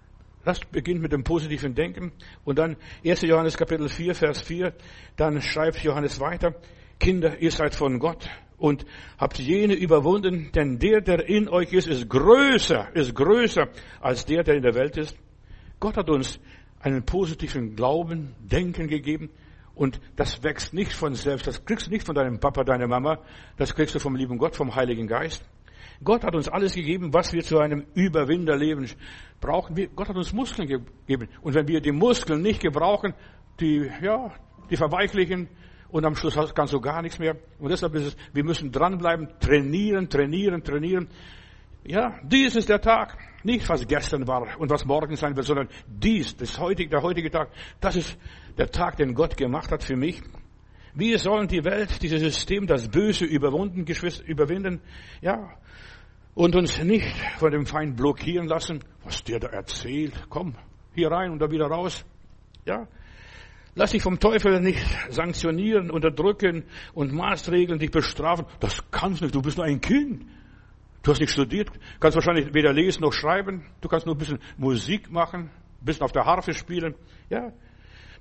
das 0.44 0.60
beginnt 0.60 1.02
mit 1.02 1.10
dem 1.10 1.24
positiven 1.24 1.74
Denken. 1.74 2.12
Und 2.44 2.58
dann 2.58 2.76
1. 3.04 3.22
Johannes 3.22 3.56
Kapitel 3.56 3.88
4, 3.88 4.14
Vers 4.14 4.42
4, 4.42 4.72
dann 5.16 5.42
schreibt 5.42 5.82
Johannes 5.82 6.20
weiter, 6.20 6.54
Kinder, 7.00 7.40
ihr 7.40 7.50
seid 7.50 7.74
von 7.74 7.98
Gott 7.98 8.30
und 8.56 8.86
habt 9.18 9.38
jene 9.38 9.74
überwunden, 9.74 10.50
denn 10.54 10.78
der, 10.78 11.00
der 11.00 11.28
in 11.28 11.48
euch 11.48 11.72
ist, 11.72 11.88
ist 11.88 12.08
größer, 12.08 12.94
ist 12.94 13.14
größer 13.14 13.68
als 14.00 14.24
der, 14.24 14.44
der 14.44 14.54
in 14.54 14.62
der 14.62 14.74
Welt 14.74 14.96
ist. 14.96 15.16
Gott 15.80 15.96
hat 15.96 16.08
uns 16.08 16.38
einen 16.80 17.04
positiven 17.04 17.76
Glauben, 17.76 18.34
Denken 18.38 18.88
gegeben. 18.88 19.30
Und 19.74 20.00
das 20.16 20.42
wächst 20.42 20.72
nicht 20.72 20.92
von 20.92 21.14
selbst. 21.14 21.46
Das 21.46 21.64
kriegst 21.64 21.86
du 21.86 21.90
nicht 21.90 22.06
von 22.06 22.14
deinem 22.14 22.38
Papa, 22.38 22.64
deiner 22.64 22.86
Mama. 22.86 23.18
Das 23.56 23.74
kriegst 23.74 23.94
du 23.94 23.98
vom 23.98 24.14
lieben 24.14 24.38
Gott, 24.38 24.54
vom 24.54 24.74
Heiligen 24.74 25.06
Geist. 25.06 25.44
Gott 26.02 26.24
hat 26.24 26.34
uns 26.34 26.48
alles 26.48 26.74
gegeben, 26.74 27.12
was 27.12 27.32
wir 27.32 27.42
zu 27.42 27.58
einem 27.58 27.86
Überwinderleben 27.94 28.88
brauchen. 29.40 29.76
Gott 29.94 30.08
hat 30.08 30.16
uns 30.16 30.32
Muskeln 30.32 30.68
gegeben. 30.68 31.28
Und 31.42 31.54
wenn 31.54 31.68
wir 31.68 31.80
die 31.80 31.92
Muskeln 31.92 32.42
nicht 32.42 32.60
gebrauchen, 32.60 33.14
die, 33.60 33.90
ja, 34.02 34.32
die 34.70 34.76
verweichlichen 34.76 35.48
und 35.90 36.04
am 36.04 36.16
Schluss 36.16 36.36
kannst 36.54 36.72
du 36.72 36.80
gar 36.80 37.02
nichts 37.02 37.18
mehr. 37.18 37.36
Und 37.58 37.70
deshalb 37.70 37.94
ist 37.94 38.06
es, 38.06 38.16
wir 38.32 38.44
müssen 38.44 38.72
dranbleiben, 38.72 39.28
trainieren, 39.40 40.08
trainieren, 40.08 40.62
trainieren. 40.64 41.08
Ja, 41.86 42.18
dies 42.22 42.56
ist 42.56 42.68
der 42.68 42.80
Tag. 42.80 43.16
Nicht 43.42 43.68
was 43.68 43.86
gestern 43.86 44.26
war 44.26 44.58
und 44.58 44.70
was 44.70 44.86
morgen 44.86 45.16
sein 45.16 45.36
wird, 45.36 45.46
sondern 45.46 45.68
dies, 45.86 46.34
das 46.36 46.58
heutige, 46.58 46.88
der 46.88 47.02
heutige 47.02 47.30
Tag, 47.30 47.50
das 47.80 47.96
ist 47.96 48.18
der 48.56 48.70
Tag, 48.70 48.96
den 48.96 49.14
Gott 49.14 49.36
gemacht 49.36 49.70
hat 49.70 49.84
für 49.84 49.96
mich. 49.96 50.22
Wir 50.94 51.18
sollen 51.18 51.46
die 51.48 51.62
Welt, 51.62 52.02
dieses 52.02 52.20
System, 52.20 52.66
das 52.66 52.88
Böse 52.88 53.26
überwunden, 53.26 53.84
überwinden, 54.26 54.80
ja, 55.20 55.50
und 56.34 56.56
uns 56.56 56.82
nicht 56.82 57.14
von 57.38 57.50
dem 57.50 57.66
Feind 57.66 57.96
blockieren 57.96 58.46
lassen, 58.46 58.80
was 59.04 59.22
der 59.22 59.40
da 59.40 59.48
erzählt. 59.48 60.14
Komm, 60.30 60.54
hier 60.94 61.10
rein 61.10 61.30
und 61.30 61.40
da 61.40 61.50
wieder 61.50 61.66
raus. 61.66 62.04
Ja. 62.64 62.88
Lass 63.74 63.90
dich 63.90 64.02
vom 64.02 64.20
Teufel 64.20 64.60
nicht 64.60 64.84
sanktionieren, 65.10 65.90
unterdrücken 65.90 66.64
und 66.94 67.12
Maßregeln 67.12 67.78
dich 67.78 67.90
bestrafen. 67.90 68.46
Das 68.60 68.90
kannst 68.90 69.20
du 69.20 69.24
nicht. 69.24 69.34
Du 69.34 69.42
bist 69.42 69.58
nur 69.58 69.66
ein 69.66 69.80
Kind. 69.80 70.26
Du 71.04 71.10
hast 71.10 71.20
nicht 71.20 71.32
studiert, 71.32 71.70
kannst 72.00 72.16
wahrscheinlich 72.16 72.54
weder 72.54 72.72
lesen 72.72 73.02
noch 73.02 73.12
schreiben. 73.12 73.66
Du 73.82 73.88
kannst 73.88 74.06
nur 74.06 74.14
ein 74.14 74.18
bisschen 74.18 74.38
Musik 74.56 75.10
machen, 75.10 75.50
ein 75.80 75.84
bisschen 75.84 76.02
auf 76.02 76.12
der 76.12 76.24
Harfe 76.24 76.54
spielen. 76.54 76.94
Ja. 77.28 77.52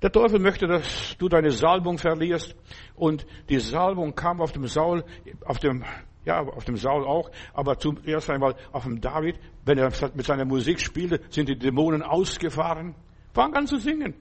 Der 0.01 0.11
Teufel 0.11 0.37
möchte, 0.39 0.67
dass 0.67 1.15
du 1.17 1.29
deine 1.29 1.51
Salbung 1.51 1.97
verlierst. 1.97 2.53
Und 2.95 3.25
die 3.47 3.59
Salbung 3.59 4.15
kam 4.15 4.41
auf 4.41 4.51
dem 4.51 4.67
Saul, 4.67 5.05
auf 5.45 5.59
dem, 5.59 5.85
ja, 6.25 6.41
auf 6.41 6.65
dem 6.65 6.75
Saul 6.75 7.05
auch, 7.05 7.31
aber 7.53 7.79
zuerst 7.79 8.29
einmal 8.29 8.55
auf 8.73 8.83
dem 8.83 8.99
David. 8.99 9.39
Wenn 9.63 9.77
er 9.77 9.89
mit 10.13 10.25
seiner 10.25 10.43
Musik 10.43 10.81
spielte, 10.81 11.21
sind 11.29 11.47
die 11.47 11.57
Dämonen 11.57 12.03
ausgefahren. 12.03 12.95
Fang 13.33 13.53
an 13.55 13.65
zu 13.65 13.77
singen. 13.77 14.13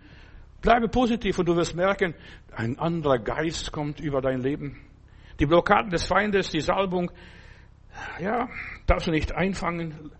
Bleibe 0.61 0.87
positiv 0.87 1.37
und 1.41 1.49
du 1.49 1.57
wirst 1.57 1.75
merken, 1.75 2.15
ein 2.55 2.79
anderer 2.79 3.19
Geist 3.19 3.73
kommt 3.73 3.99
über 3.99 4.21
dein 4.21 4.41
Leben. 4.41 4.79
Die 5.41 5.47
Blockaden 5.47 5.91
des 5.91 6.07
Feindes, 6.07 6.51
die 6.51 6.61
Salbung, 6.61 7.11
ja, 8.21 8.49
darfst 8.87 9.07
du 9.07 9.11
nicht 9.11 9.33
einfangen. 9.35 10.13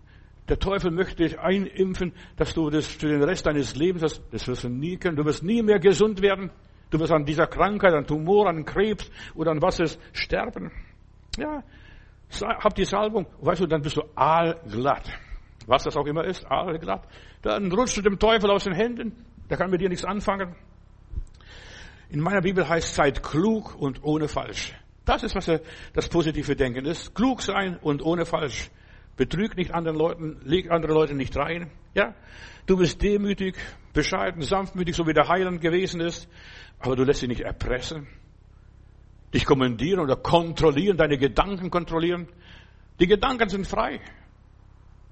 Der 0.49 0.59
Teufel 0.59 0.91
möchte 0.91 1.23
dich 1.23 1.39
einimpfen, 1.39 2.13
dass 2.35 2.53
du 2.53 2.69
das 2.69 2.87
für 2.87 3.07
den 3.07 3.23
Rest 3.23 3.45
deines 3.45 3.75
Lebens 3.75 4.03
hast. 4.03 4.21
Das 4.31 4.47
wirst 4.47 4.63
du 4.63 4.69
nie 4.69 4.97
können. 4.97 5.15
Du 5.15 5.25
wirst 5.25 5.43
nie 5.43 5.61
mehr 5.61 5.79
gesund 5.79 6.21
werden. 6.21 6.51
Du 6.89 6.99
wirst 6.99 7.11
an 7.11 7.25
dieser 7.25 7.47
Krankheit, 7.47 7.93
an 7.93 8.05
Tumor, 8.05 8.47
an 8.47 8.65
Krebs 8.65 9.09
oder 9.35 9.51
an 9.51 9.61
was 9.61 9.79
es 9.79 9.97
sterben. 10.11 10.71
Ja, 11.37 11.63
hab 12.41 12.75
die 12.75 12.85
Salbung. 12.85 13.25
Weißt 13.39 13.61
du, 13.61 13.67
dann 13.67 13.81
bist 13.81 13.97
du 13.97 14.03
aalglatt. 14.15 15.09
was 15.67 15.83
das 15.83 15.95
auch 15.95 16.05
immer 16.05 16.25
ist, 16.25 16.45
Aalglatt, 16.49 17.07
dann 17.41 17.71
rutscht 17.71 17.97
du 17.97 18.01
dem 18.01 18.19
Teufel 18.19 18.51
aus 18.51 18.65
den 18.65 18.73
Händen, 18.73 19.25
der 19.49 19.57
kann 19.57 19.69
mit 19.69 19.81
dir 19.81 19.89
nichts 19.89 20.05
anfangen. 20.05 20.55
In 22.09 22.19
meiner 22.19 22.41
Bibel 22.41 22.67
heißt 22.67 22.95
seid 22.95 23.23
klug 23.23 23.75
und 23.75 24.03
ohne 24.03 24.27
falsch. 24.27 24.73
Das 25.05 25.23
ist, 25.23 25.35
was 25.35 25.51
das 25.93 26.09
positive 26.09 26.55
Denken 26.55 26.85
ist. 26.85 27.13
Klug 27.13 27.41
sein 27.41 27.77
und 27.81 28.01
ohne 28.01 28.25
falsch. 28.25 28.69
Betrüg 29.15 29.55
nicht 29.57 29.73
anderen 29.73 29.97
Leuten, 29.97 30.39
leg 30.43 30.71
andere 30.71 30.93
Leute 30.93 31.13
nicht 31.13 31.35
rein. 31.37 31.69
Ja, 31.93 32.15
du 32.65 32.77
bist 32.77 33.01
demütig, 33.01 33.55
bescheiden, 33.93 34.41
sanftmütig, 34.41 34.95
so 34.95 35.05
wie 35.05 35.13
der 35.13 35.27
Heiland 35.27 35.61
gewesen 35.61 36.01
ist, 36.01 36.27
aber 36.79 36.95
du 36.95 37.03
lässt 37.03 37.21
dich 37.21 37.29
nicht 37.29 37.41
erpressen, 37.41 38.07
dich 39.33 39.45
kommandieren 39.45 39.99
oder 39.99 40.15
kontrollieren, 40.15 40.97
deine 40.97 41.17
Gedanken 41.17 41.69
kontrollieren. 41.69 42.27
Die 42.99 43.07
Gedanken 43.07 43.49
sind 43.49 43.67
frei. 43.67 43.99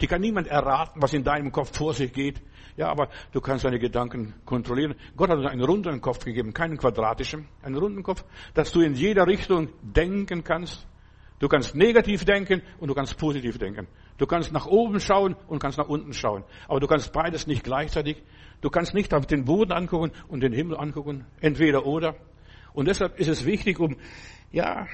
Die 0.01 0.07
kann 0.07 0.21
niemand 0.21 0.47
erraten, 0.47 1.01
was 1.01 1.13
in 1.13 1.23
deinem 1.23 1.51
Kopf 1.51 1.77
vor 1.77 1.93
sich 1.93 2.11
geht. 2.11 2.41
Ja, 2.75 2.89
aber 2.89 3.09
du 3.31 3.39
kannst 3.39 3.65
deine 3.65 3.77
Gedanken 3.77 4.33
kontrollieren. 4.45 4.95
Gott 5.15 5.29
hat 5.29 5.37
uns 5.37 5.47
einen 5.47 5.63
runden 5.63 6.01
Kopf 6.01 6.25
gegeben, 6.25 6.53
keinen 6.53 6.77
quadratischen, 6.77 7.47
einen 7.61 7.77
runden 7.77 8.01
Kopf, 8.01 8.25
dass 8.53 8.71
du 8.71 8.81
in 8.81 8.95
jeder 8.95 9.27
Richtung 9.27 9.69
denken 9.81 10.43
kannst. 10.43 10.87
Du 11.39 11.47
kannst 11.47 11.75
negativ 11.75 12.25
denken 12.25 12.61
und 12.79 12.87
du 12.87 12.93
kannst 12.93 13.17
positiv 13.17 13.57
denken. 13.57 13.87
Du 14.17 14.25
kannst 14.25 14.51
nach 14.51 14.67
oben 14.67 14.99
schauen 14.99 15.35
und 15.47 15.59
kannst 15.59 15.77
nach 15.77 15.87
unten 15.87 16.13
schauen. 16.13 16.43
Aber 16.67 16.79
du 16.79 16.87
kannst 16.87 17.11
beides 17.13 17.47
nicht 17.47 17.63
gleichzeitig. 17.63 18.23
Du 18.61 18.69
kannst 18.69 18.93
nicht 18.93 19.13
auf 19.13 19.25
den 19.25 19.45
Boden 19.45 19.71
angucken 19.71 20.11
und 20.27 20.41
den 20.41 20.53
Himmel 20.53 20.77
angucken. 20.77 21.25
Entweder 21.41 21.85
oder. 21.85 22.15
Und 22.73 22.87
deshalb 22.87 23.19
ist 23.19 23.27
es 23.27 23.45
wichtig, 23.45 23.79
um, 23.79 23.97
ja, 24.51 24.87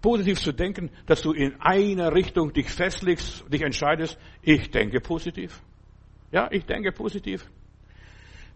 positiv 0.00 0.40
zu 0.40 0.52
denken, 0.52 0.90
dass 1.06 1.22
du 1.22 1.32
in 1.32 1.60
einer 1.60 2.14
Richtung 2.14 2.52
dich 2.52 2.70
festlegst, 2.70 3.44
dich 3.52 3.62
entscheidest. 3.62 4.18
Ich 4.42 4.70
denke 4.70 5.00
positiv. 5.00 5.62
Ja, 6.30 6.48
ich 6.50 6.66
denke 6.66 6.92
positiv. 6.92 7.48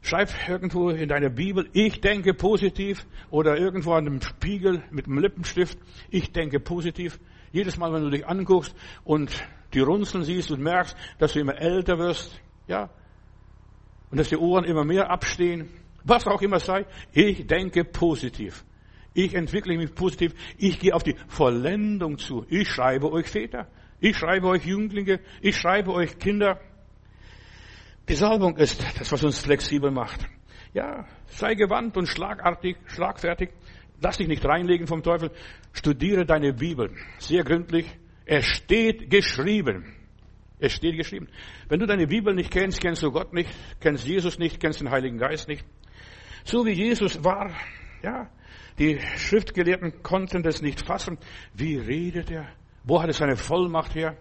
Schreib 0.03 0.31
irgendwo 0.49 0.91
in 0.91 1.09
deiner 1.09 1.31
Bibel, 1.31 1.69
ich 1.73 2.01
denke 2.01 2.35
positiv 2.35 3.07
oder 3.31 3.57
irgendwo 3.57 3.93
an 3.93 4.07
einem 4.07 4.21
Spiegel 4.21 4.83
mit 4.91 5.07
einem 5.07 5.19
Lippenstift, 5.19 5.79
ich 6.11 6.33
denke 6.33 6.59
positiv. 6.59 7.21
Jedes 7.53 7.77
Mal, 7.79 7.93
wenn 7.93 8.03
du 8.03 8.11
dich 8.11 8.27
anguckst 8.27 8.75
und 9.05 9.31
die 9.75 9.81
Runzeln 9.81 10.25
siehst 10.25 10.51
und 10.51 10.61
merkst, 10.61 10.97
dass 11.19 11.35
du 11.35 11.41
immer 11.41 11.57
älter 11.57 11.99
wirst, 11.99 12.41
ja, 12.67 12.91
und 14.11 14.19
dass 14.19 14.29
die 14.29 14.37
Ohren 14.37 14.65
immer 14.65 14.85
mehr 14.85 15.09
abstehen, 15.09 15.71
was 16.05 16.27
auch 16.27 16.43
immer 16.43 16.59
sei, 16.59 16.85
ich 17.13 17.47
denke 17.47 17.85
positiv. 17.85 18.65
Ich 19.15 19.35
entwickle 19.35 19.77
mich 19.77 19.95
positiv. 19.95 20.35
Ich 20.59 20.79
gehe 20.79 20.95
auf 20.95 21.03
die 21.03 21.17
Vollendung 21.29 22.19
zu. 22.19 22.47
Ich 22.49 22.69
schreibe 22.69 23.11
euch 23.13 23.27
Väter. 23.27 23.69
Ich 24.01 24.17
schreibe 24.17 24.49
euch 24.49 24.65
Jünglinge. 24.65 25.21
Ich 25.41 25.57
schreibe 25.57 25.93
euch 25.93 26.19
Kinder. 26.19 26.61
Die 28.09 28.15
Salbung 28.15 28.57
ist 28.57 28.85
das, 28.99 29.13
was 29.13 29.23
uns 29.23 29.39
flexibel 29.39 29.91
macht. 29.91 30.21
Ja, 30.75 31.07
sei 31.27 31.55
gewandt 31.55 31.97
und 31.97 32.07
schlagartig, 32.07 32.77
schlagfertig. 32.87 33.51
Lass 34.01 34.17
dich 34.17 34.27
nicht 34.27 34.45
reinlegen 34.45 34.87
vom 34.87 35.03
Teufel. 35.03 35.31
Studiere 35.73 36.27
deine 36.27 36.53
Bibel. 36.53 36.91
Sehr 37.19 37.45
gründlich. 37.45 37.87
Es 38.25 38.47
steht 38.47 39.11
geschrieben. 39.11 39.95
Es 40.59 40.73
steht 40.73 40.97
geschrieben. 40.97 41.29
Wenn 41.69 41.81
du 41.81 41.87
deine 41.87 42.07
Bibel 42.07 42.35
nicht 42.35 42.51
kennst, 42.51 42.81
kennst 42.81 43.03
du 43.03 43.11
Gott 43.13 43.33
nicht, 43.33 43.51
kennst 43.81 44.07
Jesus 44.07 44.39
nicht, 44.39 44.61
kennst 44.61 44.81
den 44.81 44.91
Heiligen 44.91 45.19
Geist 45.19 45.49
nicht. 45.49 45.65
So 46.45 46.65
wie 46.65 46.73
Jesus 46.73 47.23
war, 47.23 47.51
ja, 48.03 48.31
die 48.79 49.01
Schriftgelehrten 49.17 50.03
konnten 50.03 50.43
das 50.43 50.63
nicht 50.63 50.85
fassen. 50.85 51.19
Wie 51.55 51.77
redet 51.77 52.31
er? 52.31 52.47
Wo 52.85 53.01
hat 53.01 53.09
er 53.09 53.15
seine 53.15 53.37
Vollmacht 53.37 53.95
her? 53.95 54.17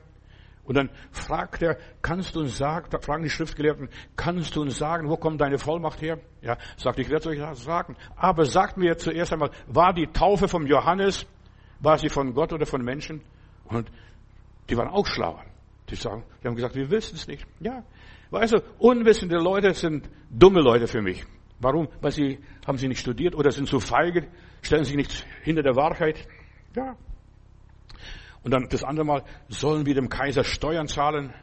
Und 0.63 0.77
dann 0.77 0.89
fragt 1.11 1.63
er, 1.63 1.77
kannst 2.01 2.35
du 2.35 2.41
uns 2.41 2.57
sagen, 2.57 2.87
da 2.91 2.99
fragen 2.99 3.23
die 3.23 3.29
Schriftgelehrten, 3.29 3.89
kannst 4.15 4.55
du 4.55 4.61
uns 4.61 4.77
sagen, 4.77 5.09
wo 5.09 5.17
kommt 5.17 5.41
deine 5.41 5.57
Vollmacht 5.57 6.01
her? 6.01 6.19
Ja, 6.41 6.57
sagt, 6.77 6.99
ich 6.99 7.09
werde 7.09 7.29
es 7.29 7.39
euch 7.39 7.57
sagen. 7.57 7.95
Aber 8.15 8.45
sagt 8.45 8.77
mir 8.77 8.97
zuerst 8.97 9.33
einmal, 9.33 9.49
war 9.67 9.93
die 9.93 10.07
Taufe 10.07 10.47
vom 10.47 10.67
Johannes, 10.67 11.25
war 11.79 11.97
sie 11.97 12.09
von 12.09 12.33
Gott 12.33 12.53
oder 12.53 12.65
von 12.65 12.83
Menschen? 12.83 13.21
Und 13.65 13.91
die 14.69 14.77
waren 14.77 14.87
auch 14.87 15.07
schlauer. 15.07 15.43
Die 15.89 15.95
sagen, 15.95 16.23
die 16.41 16.47
haben 16.47 16.55
gesagt, 16.55 16.75
wir 16.75 16.89
wissen 16.89 17.15
es 17.15 17.27
nicht. 17.27 17.45
Ja. 17.59 17.83
Weißt 18.29 18.53
du, 18.53 18.61
unwissende 18.79 19.37
Leute 19.37 19.73
sind 19.73 20.09
dumme 20.29 20.61
Leute 20.61 20.87
für 20.87 21.01
mich. 21.01 21.25
Warum? 21.61 21.87
Weil 22.01 22.11
sie, 22.11 22.39
haben 22.65 22.77
sie 22.77 22.87
nicht 22.87 22.99
studiert 22.99 23.35
oder 23.35 23.51
sind 23.51 23.67
zu 23.67 23.79
feige, 23.79 24.27
stellen 24.61 24.83
sich 24.83 24.95
nicht 24.95 25.25
hinter 25.43 25.61
der 25.61 25.75
Wahrheit. 25.75 26.27
Ja. 26.75 26.95
Und 28.43 28.51
dann 28.51 28.67
das 28.69 28.83
andere 28.83 29.05
Mal, 29.05 29.23
sollen 29.49 29.85
wir 29.85 29.93
dem 29.93 30.09
Kaiser 30.09 30.43
Steuern 30.43 30.87
zahlen? 30.87 31.33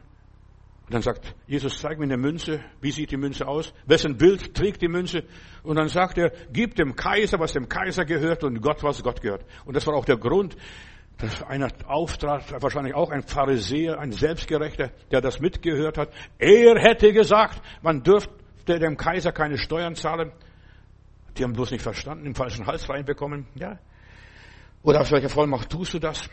Und 0.85 0.93
dann 0.93 1.01
sagt 1.01 1.35
Jesus, 1.47 1.79
zeig 1.79 1.99
mir 1.99 2.05
eine 2.05 2.17
Münze. 2.17 2.61
Wie 2.81 2.91
sieht 2.91 3.11
die 3.11 3.17
Münze 3.17 3.47
aus? 3.47 3.73
Wessen 3.85 4.17
Bild 4.17 4.55
trägt 4.55 4.81
die 4.81 4.87
Münze? 4.87 5.23
Und 5.63 5.77
dann 5.77 5.87
sagt 5.87 6.17
er, 6.17 6.31
gib 6.51 6.75
dem 6.75 6.95
Kaiser, 6.95 7.39
was 7.39 7.53
dem 7.53 7.69
Kaiser 7.69 8.05
gehört 8.05 8.43
und 8.43 8.59
Gott, 8.61 8.83
was 8.83 9.01
Gott 9.03 9.21
gehört. 9.21 9.45
Und 9.65 9.75
das 9.75 9.87
war 9.87 9.93
auch 9.93 10.05
der 10.05 10.17
Grund, 10.17 10.57
dass 11.19 11.43
einer 11.43 11.69
auftrat, 11.85 12.61
wahrscheinlich 12.61 12.95
auch 12.95 13.11
ein 13.11 13.21
Pharisäer, 13.21 13.99
ein 13.99 14.11
Selbstgerechter, 14.11 14.91
der 15.11 15.21
das 15.21 15.39
mitgehört 15.39 15.97
hat. 15.97 16.11
Er 16.37 16.79
hätte 16.79 17.13
gesagt, 17.13 17.61
man 17.81 18.03
dürfte 18.69 18.79
dem 18.79 18.97
Kaiser 18.97 19.31
keine 19.31 19.57
Steuern 19.57 19.95
zahlen. 19.95 20.31
Die 21.37 21.43
haben 21.43 21.53
bloß 21.53 21.71
nicht 21.71 21.81
verstanden, 21.81 22.25
im 22.25 22.35
falschen 22.35 22.65
Hals 22.67 22.87
reinbekommen. 22.89 23.47
Ja. 23.55 23.79
Oder 24.83 25.01
aus 25.01 25.11
welcher 25.11 25.29
Vollmacht 25.29 25.69
tust 25.69 25.93
du 25.93 25.99
das? 25.99 26.29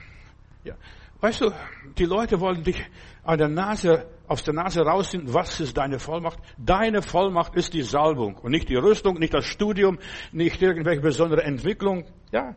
Ja. 0.64 0.75
Weißt 1.21 1.40
du, 1.40 1.50
die 1.97 2.05
Leute 2.05 2.40
wollen 2.40 2.62
dich 2.62 2.85
an 3.23 3.38
der 3.38 3.49
Nase, 3.49 4.07
aus 4.28 4.45
der 4.45 4.52
Nase 4.52 4.83
rausziehen. 4.83 5.33
Was 5.33 5.61
ist 5.61 5.76
deine 5.76 5.99
Vollmacht? 5.99 6.38
Deine 6.59 7.00
Vollmacht 7.00 7.55
ist 7.55 7.73
die 7.73 7.83
Salbung 7.83 8.37
und 8.37 8.50
nicht 8.50 8.69
die 8.69 8.76
Rüstung, 8.76 9.19
nicht 9.19 9.33
das 9.33 9.47
Studium, 9.47 9.99
nicht 10.33 10.61
irgendwelche 10.61 11.00
besondere 11.00 11.43
Entwicklung. 11.43 12.05
Ja. 12.33 12.55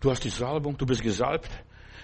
Du 0.00 0.10
hast 0.10 0.24
die 0.24 0.30
Salbung, 0.30 0.76
du 0.76 0.86
bist 0.86 1.02
gesalbt. 1.02 1.50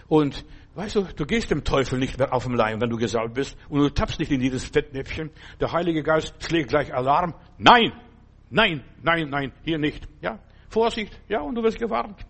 Und 0.08 0.44
weißt 0.74 0.96
du, 0.96 1.02
du 1.02 1.26
gehst 1.26 1.50
dem 1.50 1.64
Teufel 1.64 1.98
nicht 1.98 2.18
mehr 2.18 2.32
auf 2.32 2.44
den 2.44 2.54
Leim, 2.54 2.80
wenn 2.80 2.90
du 2.90 2.96
gesalbt 2.96 3.34
bist. 3.34 3.56
Und 3.68 3.80
du 3.80 3.88
tappst 3.90 4.18
nicht 4.18 4.30
in 4.30 4.40
dieses 4.40 4.64
Fettnäpfchen. 4.64 5.30
Der 5.60 5.72
Heilige 5.72 6.02
Geist 6.02 6.34
schlägt 6.44 6.70
gleich 6.70 6.94
Alarm. 6.94 7.34
Nein! 7.58 7.92
Nein, 8.50 8.82
nein, 9.02 9.30
nein, 9.30 9.52
hier 9.62 9.78
nicht. 9.78 10.08
Ja, 10.20 10.40
Vorsicht, 10.68 11.20
ja, 11.28 11.40
und 11.40 11.54
du 11.54 11.62
wirst 11.62 11.78
gewarnt. 11.78 12.26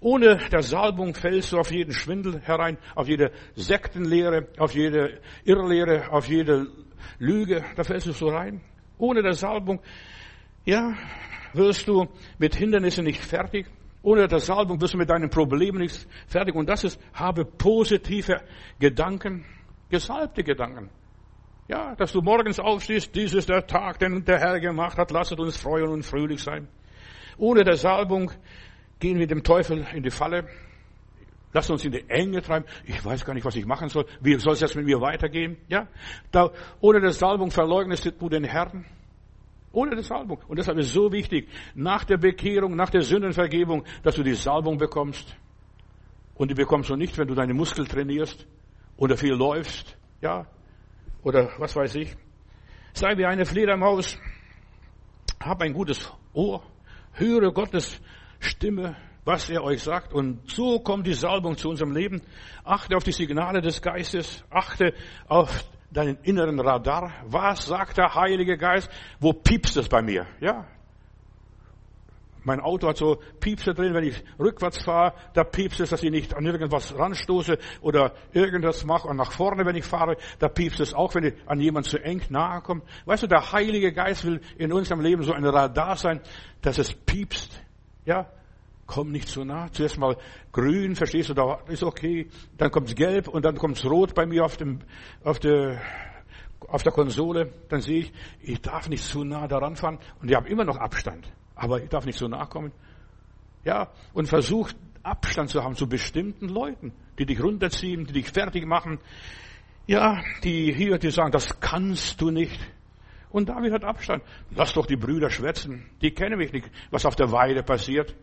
Ohne 0.00 0.36
der 0.50 0.62
Salbung 0.62 1.14
fällst 1.14 1.52
du 1.52 1.58
auf 1.58 1.70
jeden 1.70 1.92
Schwindel 1.92 2.40
herein, 2.40 2.76
auf 2.96 3.08
jede 3.08 3.30
Sektenlehre, 3.54 4.48
auf 4.58 4.74
jede 4.74 5.20
Irrlehre, 5.44 6.10
auf 6.10 6.28
jede 6.28 6.66
Lüge, 7.18 7.64
da 7.76 7.84
fällst 7.84 8.08
du 8.08 8.12
so 8.12 8.28
rein. 8.28 8.60
Ohne 8.98 9.22
der 9.22 9.34
Salbung, 9.34 9.80
ja, 10.64 10.94
wirst 11.52 11.86
du 11.86 12.08
mit 12.38 12.56
Hindernissen 12.56 13.04
nicht 13.04 13.24
fertig. 13.24 13.66
Ohne 14.04 14.28
der 14.28 14.40
Salbung 14.40 14.78
wirst 14.82 14.92
du 14.92 14.98
mit 14.98 15.08
deinen 15.08 15.30
Problemen 15.30 15.78
nicht 15.78 16.06
fertig. 16.26 16.54
Und 16.54 16.68
das 16.68 16.84
ist, 16.84 17.00
habe 17.14 17.46
positive 17.46 18.42
Gedanken, 18.78 19.46
gesalbte 19.88 20.44
Gedanken. 20.44 20.90
Ja, 21.68 21.94
dass 21.94 22.12
du 22.12 22.20
morgens 22.20 22.60
aufstehst, 22.60 23.14
dies 23.14 23.32
ist 23.32 23.48
der 23.48 23.66
Tag, 23.66 23.98
den 23.98 24.22
der 24.26 24.38
Herr 24.38 24.60
gemacht 24.60 24.98
hat, 24.98 25.10
lasset 25.10 25.40
uns 25.40 25.56
freuen 25.56 25.88
und 25.88 26.02
fröhlich 26.02 26.42
sein. 26.42 26.68
Ohne 27.38 27.64
der 27.64 27.78
Salbung 27.78 28.30
gehen 29.00 29.18
wir 29.18 29.26
dem 29.26 29.42
Teufel 29.42 29.86
in 29.94 30.02
die 30.02 30.10
Falle, 30.10 30.48
lass 31.54 31.70
uns 31.70 31.82
in 31.86 31.92
die 31.92 32.04
Enge 32.06 32.42
treiben. 32.42 32.66
Ich 32.84 33.02
weiß 33.02 33.24
gar 33.24 33.32
nicht, 33.32 33.46
was 33.46 33.56
ich 33.56 33.64
machen 33.64 33.88
soll. 33.88 34.04
Wie 34.20 34.34
soll 34.38 34.52
es 34.52 34.60
jetzt 34.60 34.76
mit 34.76 34.84
mir 34.84 35.00
weitergehen? 35.00 35.56
Ja, 35.68 35.88
da, 36.30 36.50
ohne 36.82 37.00
der 37.00 37.12
Salbung 37.12 37.50
verleugnest 37.50 38.12
du 38.20 38.28
den 38.28 38.44
Herrn. 38.44 38.84
Ohne 39.74 39.96
die 39.96 40.02
Salbung. 40.02 40.38
Und 40.48 40.58
deshalb 40.58 40.78
ist 40.78 40.86
es 40.86 40.92
so 40.92 41.12
wichtig, 41.12 41.48
nach 41.74 42.04
der 42.04 42.16
Bekehrung, 42.16 42.76
nach 42.76 42.90
der 42.90 43.02
Sündenvergebung, 43.02 43.84
dass 44.02 44.14
du 44.14 44.22
die 44.22 44.34
Salbung 44.34 44.78
bekommst. 44.78 45.36
Und 46.34 46.50
die 46.50 46.54
bekommst 46.54 46.90
du 46.90 46.96
nicht, 46.96 47.18
wenn 47.18 47.26
du 47.26 47.34
deine 47.34 47.54
Muskeln 47.54 47.86
trainierst 47.88 48.46
oder 48.96 49.16
viel 49.16 49.34
läufst. 49.34 49.96
Ja, 50.20 50.46
oder 51.22 51.50
was 51.58 51.74
weiß 51.74 51.96
ich. 51.96 52.16
Sei 52.92 53.16
wie 53.18 53.26
eine 53.26 53.44
Fledermaus, 53.44 54.16
hab 55.40 55.60
ein 55.60 55.72
gutes 55.72 56.12
Ohr, 56.32 56.62
höre 57.12 57.52
Gottes 57.52 58.00
Stimme, 58.38 58.96
was 59.24 59.50
er 59.50 59.64
euch 59.64 59.82
sagt. 59.82 60.12
Und 60.12 60.48
so 60.50 60.78
kommt 60.80 61.06
die 61.06 61.14
Salbung 61.14 61.56
zu 61.56 61.68
unserem 61.68 61.92
Leben. 61.92 62.22
Achte 62.62 62.96
auf 62.96 63.02
die 63.02 63.12
Signale 63.12 63.60
des 63.60 63.82
Geistes, 63.82 64.44
achte 64.50 64.94
auf 65.26 65.64
deinen 65.94 66.18
inneren 66.22 66.60
Radar. 66.60 67.12
Was 67.24 67.66
sagt 67.66 67.96
der 67.96 68.14
Heilige 68.14 68.58
Geist? 68.58 68.90
Wo 69.20 69.32
piepst 69.32 69.76
es 69.78 69.88
bei 69.88 70.02
mir? 70.02 70.26
Ja, 70.40 70.66
mein 72.44 72.60
Auto 72.60 72.88
hat 72.88 72.98
so 72.98 73.20
Piepse 73.40 73.72
drin, 73.72 73.94
wenn 73.94 74.04
ich 74.04 74.22
rückwärts 74.38 74.82
fahre, 74.84 75.14
da 75.32 75.44
piepst 75.44 75.80
es, 75.80 75.90
dass 75.90 76.02
ich 76.02 76.10
nicht 76.10 76.34
an 76.34 76.44
irgendwas 76.44 76.96
ranstoße 76.96 77.58
oder 77.80 78.12
irgendwas 78.32 78.84
mache. 78.84 79.08
Und 79.08 79.16
nach 79.16 79.32
vorne, 79.32 79.64
wenn 79.64 79.76
ich 79.76 79.84
fahre, 79.84 80.16
da 80.38 80.48
piepst 80.48 80.80
es 80.80 80.92
auch, 80.92 81.14
wenn 81.14 81.24
ich 81.24 81.34
an 81.46 81.58
jemand 81.58 81.86
zu 81.86 81.98
eng 81.98 82.20
nahe 82.28 82.60
komme. 82.60 82.82
Weißt 83.06 83.22
du, 83.22 83.26
der 83.26 83.52
Heilige 83.52 83.92
Geist 83.92 84.26
will 84.26 84.40
in 84.58 84.72
unserem 84.72 85.00
Leben 85.00 85.22
so 85.22 85.32
ein 85.32 85.44
Radar 85.44 85.96
sein, 85.96 86.20
dass 86.60 86.78
es 86.78 86.92
piepst. 86.92 87.62
Ja, 88.04 88.30
Komm 88.86 89.12
nicht 89.12 89.28
zu 89.28 89.44
nah. 89.44 89.70
Zuerst 89.72 89.98
mal 89.98 90.16
grün, 90.52 90.94
verstehst 90.94 91.30
du, 91.30 91.34
da 91.34 91.60
ist 91.68 91.82
okay. 91.82 92.28
Dann 92.58 92.70
kommt's 92.70 92.94
gelb 92.94 93.28
und 93.28 93.44
dann 93.44 93.56
kommt's 93.56 93.84
rot 93.84 94.14
bei 94.14 94.26
mir 94.26 94.44
auf 94.44 94.56
dem, 94.56 94.80
auf 95.22 95.38
der, 95.38 95.80
auf 96.68 96.82
der 96.82 96.92
Konsole. 96.92 97.50
Dann 97.68 97.80
sehe 97.80 98.00
ich, 98.00 98.12
ich 98.40 98.60
darf 98.60 98.88
nicht 98.88 99.04
zu 99.04 99.24
nah 99.24 99.48
daran 99.48 99.76
fahren. 99.76 99.98
Und 100.20 100.30
ich 100.30 100.36
habe 100.36 100.48
immer 100.48 100.64
noch 100.64 100.76
Abstand. 100.76 101.32
Aber 101.54 101.82
ich 101.82 101.88
darf 101.88 102.04
nicht 102.04 102.18
zu 102.18 102.28
nah 102.28 102.46
kommen. 102.46 102.72
Ja, 103.64 103.88
und 104.12 104.28
versuch 104.28 104.70
Abstand 105.02 105.50
zu 105.50 105.62
haben 105.62 105.76
zu 105.76 105.88
bestimmten 105.88 106.48
Leuten, 106.48 106.92
die 107.18 107.26
dich 107.26 107.42
runterziehen, 107.42 108.06
die 108.06 108.12
dich 108.12 108.30
fertig 108.30 108.66
machen. 108.66 108.98
Ja, 109.86 110.22
die 110.42 110.72
hier, 110.72 110.98
die 110.98 111.10
sagen, 111.10 111.30
das 111.30 111.60
kannst 111.60 112.20
du 112.20 112.30
nicht. 112.30 112.58
Und 113.30 113.48
David 113.48 113.72
hat 113.72 113.84
Abstand. 113.84 114.22
Lass 114.54 114.72
doch 114.74 114.86
die 114.86 114.96
Brüder 114.96 115.28
schwätzen. 115.28 115.90
Die 116.00 116.12
kennen 116.12 116.38
mich 116.38 116.52
nicht, 116.52 116.70
was 116.90 117.04
auf 117.04 117.16
der 117.16 117.32
Weide 117.32 117.62
passiert. 117.62 118.14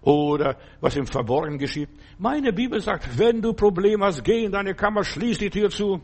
Oder 0.00 0.56
was 0.80 0.96
im 0.96 1.06
Verborgenen 1.06 1.58
geschieht. 1.58 1.88
Meine 2.18 2.52
Bibel 2.52 2.80
sagt, 2.80 3.18
wenn 3.18 3.42
du 3.42 3.52
Probleme 3.52 4.04
hast, 4.04 4.22
geh 4.24 4.44
in 4.44 4.52
deine 4.52 4.74
Kammer, 4.74 5.04
schließ 5.04 5.38
die 5.38 5.50
Tür 5.50 5.70
zu. 5.70 6.00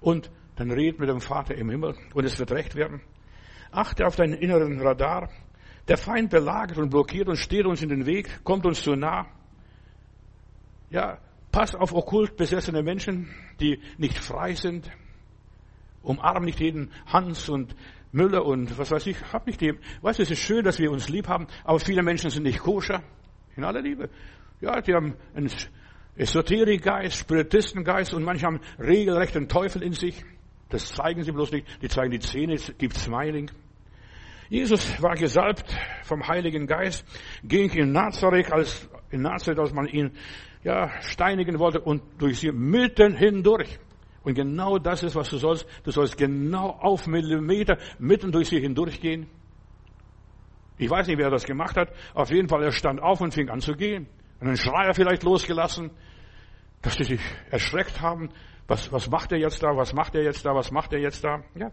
Und 0.00 0.30
dann 0.56 0.70
red 0.70 0.98
mit 0.98 1.08
dem 1.08 1.20
Vater 1.20 1.54
im 1.54 1.70
Himmel 1.70 1.96
und 2.14 2.24
es 2.24 2.38
wird 2.38 2.52
recht 2.52 2.74
werden. 2.74 3.00
Achte 3.70 4.06
auf 4.06 4.16
deinen 4.16 4.34
inneren 4.34 4.80
Radar. 4.80 5.30
Der 5.88 5.98
Feind 5.98 6.30
belagert 6.30 6.78
und 6.78 6.90
blockiert 6.90 7.28
und 7.28 7.36
steht 7.36 7.66
uns 7.66 7.82
in 7.82 7.88
den 7.88 8.06
Weg, 8.06 8.44
kommt 8.44 8.66
uns 8.66 8.82
zu 8.82 8.96
nah. 8.96 9.26
Ja, 10.90 11.18
pass 11.52 11.74
auf 11.74 11.94
okkult 11.94 12.36
besessene 12.36 12.82
Menschen, 12.82 13.28
die 13.60 13.80
nicht 13.98 14.18
frei 14.18 14.54
sind. 14.54 14.90
Umarm 16.02 16.44
nicht 16.44 16.60
jeden 16.60 16.90
Hans 17.06 17.48
und 17.48 17.74
Müller 18.16 18.44
und 18.44 18.76
was 18.78 18.90
weiß 18.90 19.06
ich, 19.06 19.16
hab 19.32 19.46
nicht 19.46 19.60
die. 19.60 19.74
Weißt 20.00 20.18
du, 20.18 20.22
es 20.22 20.30
ist 20.30 20.40
schön, 20.40 20.64
dass 20.64 20.78
wir 20.78 20.90
uns 20.90 21.08
lieb 21.08 21.28
haben, 21.28 21.46
aber 21.64 21.78
viele 21.78 22.02
Menschen 22.02 22.30
sind 22.30 22.44
nicht 22.44 22.60
koscher. 22.60 23.02
In 23.56 23.64
aller 23.64 23.82
Liebe. 23.82 24.08
Ja, 24.60 24.80
die 24.80 24.94
haben 24.94 25.14
einen 25.34 25.50
Esoterikgeist, 26.16 27.16
Spiritistengeist 27.18 28.14
und 28.14 28.24
manche 28.24 28.46
haben 28.46 28.60
regelrecht 28.78 29.36
einen 29.36 29.48
Teufel 29.48 29.82
in 29.82 29.92
sich. 29.92 30.24
Das 30.70 30.88
zeigen 30.88 31.22
sie 31.22 31.32
bloß 31.32 31.52
nicht. 31.52 31.66
Die 31.82 31.88
zeigen 31.88 32.10
die 32.10 32.18
Zähne, 32.18 32.56
gibt 32.78 32.96
Smiling. 32.96 33.50
Jesus 34.48 35.02
war 35.02 35.14
gesalbt 35.14 35.76
vom 36.04 36.26
Heiligen 36.26 36.66
Geist, 36.66 37.04
ging 37.42 37.70
in 37.70 37.92
Nazareth, 37.92 38.52
als, 38.52 38.88
in 39.10 39.22
Nazareth, 39.22 39.58
als 39.58 39.72
man 39.72 39.86
ihn, 39.86 40.12
ja, 40.62 40.90
steinigen 41.02 41.58
wollte 41.58 41.80
und 41.80 42.02
durch 42.18 42.40
sie 42.40 42.52
mitten 42.52 43.14
hindurch. 43.16 43.78
Und 44.26 44.34
genau 44.34 44.76
das 44.78 45.04
ist, 45.04 45.14
was 45.14 45.30
du 45.30 45.36
sollst. 45.36 45.68
Du 45.84 45.92
sollst 45.92 46.16
genau 46.18 46.70
auf 46.70 47.06
Millimeter 47.06 47.78
mitten 48.00 48.32
durch 48.32 48.48
sie 48.48 48.58
hindurchgehen. 48.58 49.28
Ich 50.78 50.90
weiß 50.90 51.06
nicht, 51.06 51.18
wer 51.18 51.30
das 51.30 51.44
gemacht 51.44 51.76
hat. 51.76 51.92
Auf 52.12 52.32
jeden 52.32 52.48
Fall, 52.48 52.64
er 52.64 52.72
stand 52.72 53.00
auf 53.00 53.20
und 53.20 53.32
fing 53.32 53.48
an 53.50 53.60
zu 53.60 53.74
gehen. 53.74 54.08
Und 54.40 54.48
einen 54.48 54.56
Schreier 54.56 54.94
vielleicht 54.94 55.22
losgelassen, 55.22 55.92
dass 56.82 56.96
sie 56.96 57.04
sich 57.04 57.20
erschreckt 57.52 58.00
haben. 58.00 58.30
Was, 58.66 58.90
was 58.90 59.08
macht 59.08 59.30
er 59.30 59.38
jetzt 59.38 59.62
da? 59.62 59.76
Was 59.76 59.92
macht 59.94 60.16
er 60.16 60.24
jetzt 60.24 60.44
da? 60.44 60.56
Was 60.56 60.72
macht 60.72 60.92
er 60.92 60.98
jetzt 60.98 61.22
da? 61.22 61.44
Ja. 61.54 61.70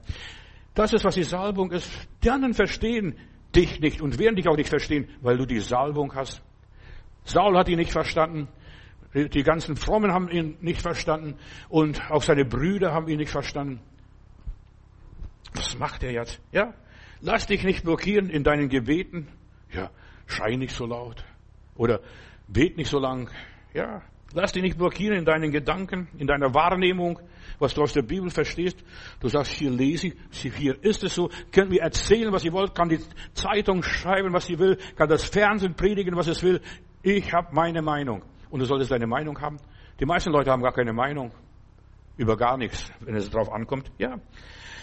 Das 0.76 0.94
ist, 0.94 1.04
was 1.04 1.16
die 1.16 1.24
Salbung 1.24 1.72
ist. 1.72 1.90
Die 2.24 2.30
anderen 2.30 2.54
verstehen 2.54 3.18
dich 3.56 3.80
nicht 3.80 4.00
und 4.00 4.20
werden 4.20 4.36
dich 4.36 4.48
auch 4.48 4.58
nicht 4.58 4.70
verstehen, 4.70 5.10
weil 5.22 5.38
du 5.38 5.48
die 5.48 5.60
Salbung 5.60 6.14
hast. 6.14 6.44
Saul 7.24 7.58
hat 7.58 7.68
ihn 7.68 7.80
nicht 7.80 7.92
verstanden. 7.92 8.48
Die 9.14 9.44
ganzen 9.44 9.76
Frommen 9.76 10.12
haben 10.12 10.30
ihn 10.30 10.58
nicht 10.62 10.82
verstanden 10.82 11.36
und 11.70 12.10
auch 12.10 12.24
seine 12.24 12.46
Brüder 12.46 12.94
haben 12.94 13.08
ihn 13.08 13.18
nicht 13.18 13.32
verstanden. 13.32 13.80
Was 15.54 15.78
macht 15.78 16.04
er 16.04 16.12
jetzt? 16.12 16.42
Ja, 16.52 16.74
lass 17.22 17.46
dich 17.46 17.64
nicht 17.64 17.84
blockieren 17.84 18.30
in 18.30 18.44
deinen 18.44 18.70
Gebeten. 18.70 19.28
Ja, 19.72 19.92
schrei 20.26 20.56
nicht 20.56 20.76
so 20.76 20.86
laut 20.86 21.24
oder 21.76 22.02
bet 22.48 22.78
nicht 22.78 22.90
so 22.90 23.00
lang. 23.00 23.30
Ja, 23.74 24.02
lass 24.34 24.54
dich 24.54 24.64
nicht 24.64 24.78
blockieren 24.78 25.18
in 25.18 25.26
deinen 25.26 25.52
Gedanken, 25.52 26.08
in 26.18 26.26
deiner 26.26 26.54
Wahrnehmung 26.54 27.20
was 27.60 27.74
du 27.74 27.82
aus 27.82 27.94
der 27.94 28.02
Bibel 28.02 28.30
verstehst. 28.30 28.84
Du 29.20 29.28
sagst, 29.28 29.54
hier 29.54 29.72
lese 29.72 30.08
ich, 30.08 30.54
hier 30.56 30.82
ist 30.84 31.04
es 31.04 31.16
so, 31.16 31.30
könnt 31.52 31.70
mir 31.70 31.82
erzählen, 31.82 32.32
was 32.32 32.44
ihr 32.44 32.54
wollt, 32.54 32.76
kann 32.76 32.90
die 32.90 33.00
Zeitung 33.34 33.84
schreiben, 33.84 34.34
was 34.34 34.46
sie 34.46 34.60
will, 34.60 34.78
kann 34.96 35.10
das 35.10 35.24
Fernsehen 35.24 35.76
predigen, 35.76 36.16
was 36.16 36.28
es 36.28 36.44
will. 36.44 36.62
Ich 37.02 37.34
habe 37.34 37.50
meine 37.54 37.82
Meinung. 37.82 38.24
Und 38.54 38.60
du 38.60 38.66
solltest 38.66 38.92
deine 38.92 39.08
Meinung 39.08 39.42
haben. 39.42 39.58
Die 40.00 40.06
meisten 40.06 40.30
Leute 40.30 40.52
haben 40.52 40.62
gar 40.62 40.74
keine 40.74 40.94
Meinung. 40.94 41.32
Über 42.18 42.38
gar 42.38 42.56
nichts, 42.56 42.92
wenn 43.00 43.16
es 43.16 43.28
drauf 43.32 43.52
ankommt. 43.52 43.92
Ja. 43.98 44.20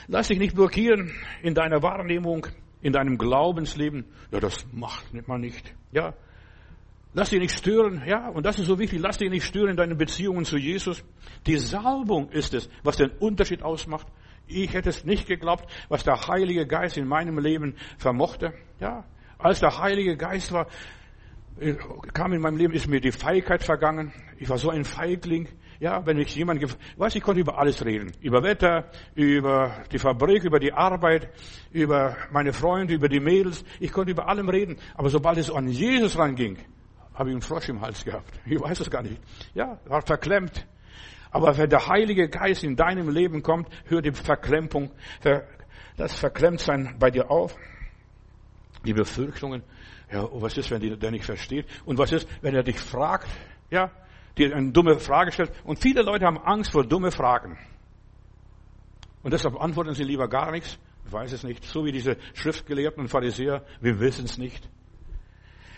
Lass 0.08 0.26
dich 0.26 0.40
nicht 0.40 0.56
blockieren 0.56 1.12
in 1.40 1.54
deiner 1.54 1.80
Wahrnehmung, 1.80 2.48
in 2.82 2.92
deinem 2.92 3.16
Glaubensleben. 3.16 4.06
Ja, 4.32 4.40
das 4.40 4.66
macht 4.72 5.06
man 5.28 5.40
nicht. 5.40 5.72
Ja. 5.92 6.14
Lass 7.14 7.30
dich 7.30 7.38
nicht 7.38 7.56
stören, 7.56 8.02
ja, 8.06 8.28
und 8.30 8.44
das 8.44 8.58
ist 8.58 8.66
so 8.66 8.76
wichtig, 8.80 8.98
lass 9.00 9.18
dich 9.18 9.30
nicht 9.30 9.44
stören 9.44 9.70
in 9.70 9.76
deinen 9.76 9.96
Beziehungen 9.96 10.44
zu 10.44 10.56
Jesus. 10.56 11.04
Die 11.46 11.56
Salbung 11.56 12.28
ist 12.30 12.54
es, 12.54 12.68
was 12.82 12.96
den 12.96 13.10
Unterschied 13.20 13.62
ausmacht. 13.62 14.08
Ich 14.48 14.74
hätte 14.74 14.88
es 14.88 15.04
nicht 15.04 15.28
geglaubt, 15.28 15.70
was 15.88 16.02
der 16.02 16.26
Heilige 16.26 16.66
Geist 16.66 16.96
in 16.96 17.06
meinem 17.06 17.38
Leben 17.38 17.76
vermochte. 17.98 18.52
Ja, 18.80 19.04
als 19.38 19.60
der 19.60 19.78
Heilige 19.78 20.16
Geist 20.16 20.50
war, 20.50 20.66
kam 22.12 22.32
in 22.32 22.40
meinem 22.40 22.56
Leben, 22.56 22.72
ist 22.72 22.88
mir 22.88 23.00
die 23.00 23.12
Feigheit 23.12 23.62
vergangen. 23.62 24.12
Ich 24.38 24.48
war 24.48 24.58
so 24.58 24.70
ein 24.70 24.84
Feigling. 24.84 25.48
Ja, 25.78 26.04
wenn 26.04 26.18
ich 26.18 26.34
jemand, 26.34 26.62
weiß, 26.96 27.14
ich 27.14 27.22
konnte 27.22 27.40
über 27.40 27.58
alles 27.58 27.84
reden. 27.84 28.12
Über 28.20 28.42
Wetter, 28.42 28.90
über 29.14 29.82
die 29.90 29.98
Fabrik, 29.98 30.44
über 30.44 30.58
die 30.58 30.72
Arbeit, 30.72 31.30
über 31.70 32.16
meine 32.30 32.52
Freunde, 32.52 32.94
über 32.94 33.08
die 33.08 33.20
Mädels. 33.20 33.64
Ich 33.78 33.92
konnte 33.92 34.12
über 34.12 34.28
allem 34.28 34.48
reden. 34.48 34.76
Aber 34.94 35.08
sobald 35.08 35.38
es 35.38 35.50
an 35.50 35.68
Jesus 35.68 36.18
ranging, 36.18 36.58
habe 37.14 37.30
ich 37.30 37.34
einen 37.34 37.42
Frosch 37.42 37.68
im 37.68 37.80
Hals 37.80 38.04
gehabt. 38.04 38.40
Ich 38.44 38.60
weiß 38.60 38.80
es 38.80 38.90
gar 38.90 39.02
nicht. 39.02 39.20
Ja, 39.54 39.78
war 39.86 40.02
verklemmt. 40.02 40.66
Aber 41.30 41.56
wenn 41.56 41.70
der 41.70 41.86
Heilige 41.86 42.28
Geist 42.28 42.64
in 42.64 42.76
deinem 42.76 43.08
Leben 43.08 43.42
kommt, 43.42 43.68
hört 43.86 44.04
die 44.04 44.12
Verklemmung, 44.12 44.90
das 45.96 46.14
Verklemmtsein 46.18 46.96
bei 46.98 47.10
dir 47.10 47.30
auf. 47.30 47.56
Die 48.84 48.94
Befürchtungen. 48.94 49.62
Ja, 50.12 50.28
was 50.32 50.56
ist, 50.56 50.70
wenn 50.70 50.98
der 50.98 51.10
nicht 51.10 51.24
versteht? 51.24 51.66
Und 51.84 51.98
was 51.98 52.10
ist, 52.12 52.28
wenn 52.42 52.54
er 52.54 52.62
dich 52.62 52.78
fragt? 52.78 53.28
Ja, 53.70 53.90
dir 54.36 54.54
eine 54.54 54.72
dumme 54.72 54.98
Frage 54.98 55.30
stellt. 55.30 55.52
Und 55.64 55.78
viele 55.78 56.02
Leute 56.02 56.26
haben 56.26 56.38
Angst 56.38 56.72
vor 56.72 56.84
dumme 56.84 57.12
Fragen. 57.12 57.58
Und 59.22 59.32
deshalb 59.32 59.60
antworten 59.60 59.94
sie 59.94 60.04
lieber 60.04 60.28
gar 60.28 60.50
nichts. 60.50 60.78
Ich 61.06 61.12
weiß 61.12 61.32
es 61.32 61.44
nicht. 61.44 61.64
So 61.64 61.84
wie 61.84 61.92
diese 61.92 62.16
Schriftgelehrten 62.34 63.02
und 63.02 63.08
Pharisäer. 63.08 63.64
Wir 63.80 64.00
wissen 64.00 64.24
es 64.24 64.38
nicht. 64.38 64.68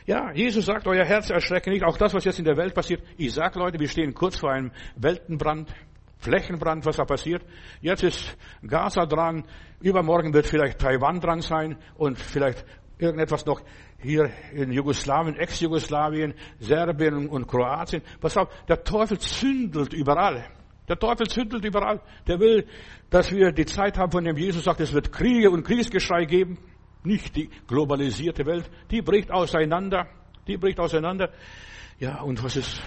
Ja, 0.07 0.33
Jesus 0.33 0.67
sagt, 0.67 0.87
euer 0.87 1.05
Herz 1.05 1.31
erschrecke 1.31 1.71
nicht. 1.71 1.85
Auch 1.85 1.97
das, 1.97 2.15
was 2.15 2.25
jetzt 2.25 2.39
in 2.39 2.45
der 2.45 2.57
Welt 2.57 2.75
passiert. 2.75 3.03
Ich 3.17 3.33
sag 3.35 3.55
Leute, 3.55 3.79
wir 3.79 3.89
stehen 3.89 4.15
kurz 4.15 4.39
vor 4.39 4.51
einem 4.51 4.73
Weltenbrand, 4.97 5.73
Flächenbrand, 6.19 6.85
was 6.87 6.97
da 6.97 7.05
passiert. 7.05 7.45
Jetzt 7.81 8.03
ist 8.03 8.37
Gaza 8.67 9.07
dran. 9.07 9.45
Übermorgen 9.81 10.33
wird 10.33 10.47
vielleicht 10.47 10.79
Taiwan 10.79 11.21
dran 11.21 11.41
sein 11.41 11.77
und 11.97 12.19
vielleicht 12.19 12.65
irgendetwas 12.99 13.45
noch 13.47 13.61
hier 14.03 14.31
in 14.53 14.73
Jugoslawien, 14.73 15.37
Ex-Jugoslawien, 15.37 16.35
Serbien 16.59 17.29
und 17.29 17.47
Kroatien. 17.47 18.03
Pass 18.21 18.37
auf, 18.37 18.49
der 18.69 18.83
Teufel 18.83 19.19
zündelt 19.19 19.93
überall. 19.93 20.45
Der 20.89 20.99
Teufel 20.99 21.27
zündelt 21.29 21.65
überall. 21.65 22.01
Der 22.27 22.41
will, 22.41 22.67
dass 23.11 23.31
wir 23.31 23.53
die 23.53 23.65
Zeit 23.65 23.97
haben, 23.99 24.13
von 24.13 24.25
dem 24.25 24.37
Jesus 24.37 24.65
sagt, 24.65 24.81
es 24.81 24.93
wird 24.93 25.13
Kriege 25.13 25.51
und 25.51 25.65
Kriegsgeschrei 25.65 26.25
geben. 26.25 26.59
Nicht 27.05 27.35
die 27.37 27.51
globalisierte 27.67 28.47
Welt, 28.47 28.71
die 28.91 29.03
bricht 29.03 29.31
auseinander, 29.31 30.07
die 30.47 30.57
bricht 30.57 30.79
auseinander. 30.79 31.31
Ja, 31.99 32.21
und 32.21 32.43
was 32.45 32.57
ist 32.57 32.83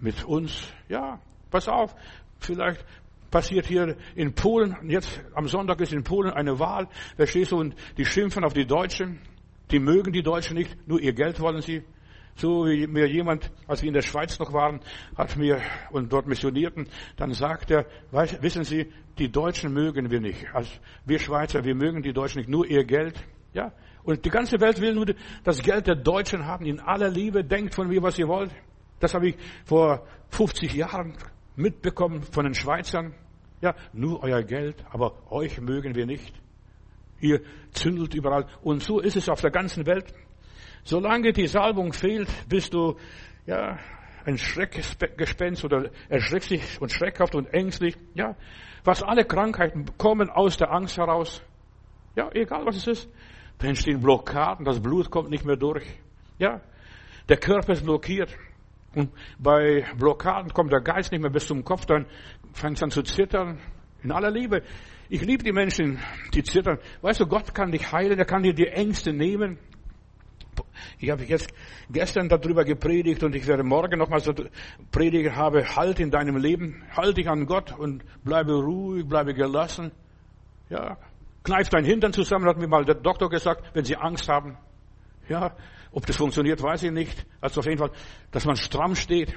mit 0.00 0.24
uns? 0.24 0.72
Ja, 0.88 1.20
pass 1.50 1.68
auf, 1.68 1.94
vielleicht 2.38 2.84
passiert 3.30 3.66
hier 3.66 3.96
in 4.14 4.34
Polen, 4.34 4.76
jetzt 4.88 5.20
am 5.34 5.48
Sonntag 5.48 5.80
ist 5.80 5.92
in 5.92 6.04
Polen 6.04 6.32
eine 6.32 6.58
Wahl, 6.58 6.88
verstehst 7.16 7.52
du, 7.52 7.58
und 7.58 7.74
die 7.96 8.04
schimpfen 8.04 8.44
auf 8.44 8.52
die 8.52 8.66
Deutschen, 8.66 9.20
die 9.70 9.78
mögen 9.78 10.12
die 10.12 10.22
Deutschen 10.22 10.56
nicht, 10.56 10.76
nur 10.86 11.00
ihr 11.00 11.12
Geld 11.12 11.40
wollen 11.40 11.60
sie. 11.60 11.82
So 12.36 12.66
wie 12.66 12.86
mir 12.86 13.08
jemand, 13.08 13.50
als 13.66 13.82
wir 13.82 13.88
in 13.88 13.94
der 13.94 14.02
Schweiz 14.02 14.38
noch 14.38 14.52
waren, 14.52 14.80
hat 15.16 15.36
mir 15.36 15.60
und 15.90 16.12
dort 16.12 16.28
missionierten, 16.28 16.88
dann 17.16 17.32
sagt 17.32 17.72
er, 17.72 17.84
wissen 18.12 18.62
Sie, 18.62 18.92
die 19.18 19.28
Deutschen 19.28 19.72
mögen 19.72 20.08
wir 20.08 20.20
nicht. 20.20 20.46
Also 20.54 20.70
wir 21.04 21.18
Schweizer, 21.18 21.64
wir 21.64 21.74
mögen 21.74 22.00
die 22.00 22.12
Deutschen 22.12 22.38
nicht, 22.38 22.48
nur 22.48 22.64
ihr 22.64 22.84
Geld. 22.84 23.20
Ja? 23.52 23.72
Und 24.04 24.24
die 24.24 24.30
ganze 24.30 24.60
Welt 24.60 24.80
will 24.80 24.94
nur 24.94 25.06
das 25.42 25.60
Geld 25.62 25.88
der 25.88 25.96
Deutschen 25.96 26.46
haben. 26.46 26.64
In 26.64 26.78
aller 26.78 27.10
Liebe 27.10 27.42
denkt 27.42 27.74
von 27.74 27.88
mir, 27.88 28.02
was 28.02 28.16
ihr 28.18 28.28
wollt. 28.28 28.52
Das 29.00 29.14
habe 29.14 29.30
ich 29.30 29.36
vor 29.64 30.06
50 30.30 30.72
Jahren 30.74 31.14
mitbekommen 31.56 32.22
von 32.22 32.44
den 32.44 32.54
Schweizern. 32.54 33.14
Ja, 33.60 33.74
nur 33.92 34.22
euer 34.22 34.44
Geld, 34.44 34.76
aber 34.90 35.30
euch 35.32 35.60
mögen 35.60 35.96
wir 35.96 36.06
nicht. 36.06 36.32
Ihr 37.20 37.40
zündelt 37.72 38.14
überall. 38.14 38.46
Und 38.62 38.82
so 38.82 39.00
ist 39.00 39.16
es 39.16 39.28
auf 39.28 39.40
der 39.40 39.50
ganzen 39.50 39.86
Welt. 39.86 40.12
Solange 40.84 41.32
die 41.32 41.46
Salbung 41.46 41.92
fehlt, 41.92 42.28
bist 42.48 42.74
du, 42.74 42.96
ja, 43.46 43.78
ein 44.24 44.38
Schreckgespenst 44.38 45.64
oder 45.64 45.90
erschreckst 46.08 46.50
dich 46.50 46.80
und 46.80 46.92
schreckhaft 46.92 47.34
und 47.34 47.46
ängstlich. 47.46 47.96
Ja, 48.14 48.36
was 48.84 49.02
alle 49.02 49.24
Krankheiten 49.24 49.86
kommen 49.96 50.30
aus 50.30 50.56
der 50.56 50.70
Angst 50.70 50.98
heraus. 50.98 51.42
Ja, 52.14 52.30
egal 52.32 52.66
was 52.66 52.76
es 52.76 52.86
ist. 52.86 53.10
Da 53.58 53.66
entstehen 53.66 54.00
Blockaden, 54.00 54.64
das 54.64 54.80
Blut 54.80 55.10
kommt 55.10 55.30
nicht 55.30 55.44
mehr 55.44 55.56
durch. 55.56 55.84
Ja, 56.38 56.60
Der 57.28 57.36
Körper 57.36 57.72
ist 57.72 57.84
blockiert. 57.84 58.34
Und 58.94 59.10
bei 59.38 59.84
Blockaden 59.98 60.52
kommt 60.54 60.72
der 60.72 60.80
Geist 60.80 61.12
nicht 61.12 61.20
mehr 61.20 61.30
bis 61.30 61.46
zum 61.46 61.62
Kopf, 61.62 61.84
dann 61.84 62.06
fängt 62.54 62.78
es 62.78 62.82
an 62.82 62.90
zu 62.90 63.02
zittern. 63.02 63.58
In 64.02 64.12
aller 64.12 64.30
Liebe. 64.30 64.62
Ich 65.08 65.22
liebe 65.22 65.42
die 65.42 65.52
Menschen, 65.52 65.98
die 66.34 66.42
zittern. 66.42 66.78
Weißt 67.00 67.20
du, 67.20 67.26
Gott 67.26 67.54
kann 67.54 67.72
dich 67.72 67.90
heilen, 67.90 68.18
er 68.18 68.24
kann 68.24 68.42
dir 68.42 68.54
die 68.54 68.68
Ängste 68.68 69.12
nehmen. 69.12 69.58
Ich 70.98 71.10
habe 71.10 71.24
jetzt 71.24 71.52
gestern 71.90 72.28
darüber 72.28 72.64
gepredigt 72.64 73.22
und 73.22 73.34
ich 73.34 73.46
werde 73.46 73.62
morgen 73.62 73.98
nochmal 73.98 74.20
so 74.20 74.32
predigen, 74.90 75.34
habe 75.36 75.76
Halt 75.76 76.00
in 76.00 76.10
deinem 76.10 76.36
Leben, 76.36 76.84
halt 76.96 77.16
dich 77.16 77.28
an 77.28 77.46
Gott 77.46 77.76
und 77.76 78.04
bleibe 78.24 78.54
ruhig, 78.54 79.06
bleibe 79.06 79.34
gelassen. 79.34 79.92
Ja, 80.68 80.98
kneif 81.44 81.68
dein 81.68 81.84
Hintern 81.84 82.12
zusammen, 82.12 82.46
hat 82.46 82.58
mir 82.58 82.68
mal 82.68 82.84
der 82.84 82.96
Doktor 82.96 83.30
gesagt, 83.30 83.70
wenn 83.74 83.84
Sie 83.84 83.96
Angst 83.96 84.28
haben. 84.28 84.58
Ja, 85.28 85.56
ob 85.92 86.06
das 86.06 86.16
funktioniert, 86.16 86.62
weiß 86.62 86.84
ich 86.84 86.92
nicht. 86.92 87.26
Also 87.40 87.60
auf 87.60 87.66
jeden 87.66 87.78
Fall, 87.78 87.92
dass 88.30 88.44
man 88.44 88.56
stramm 88.56 88.94
steht. 88.94 89.34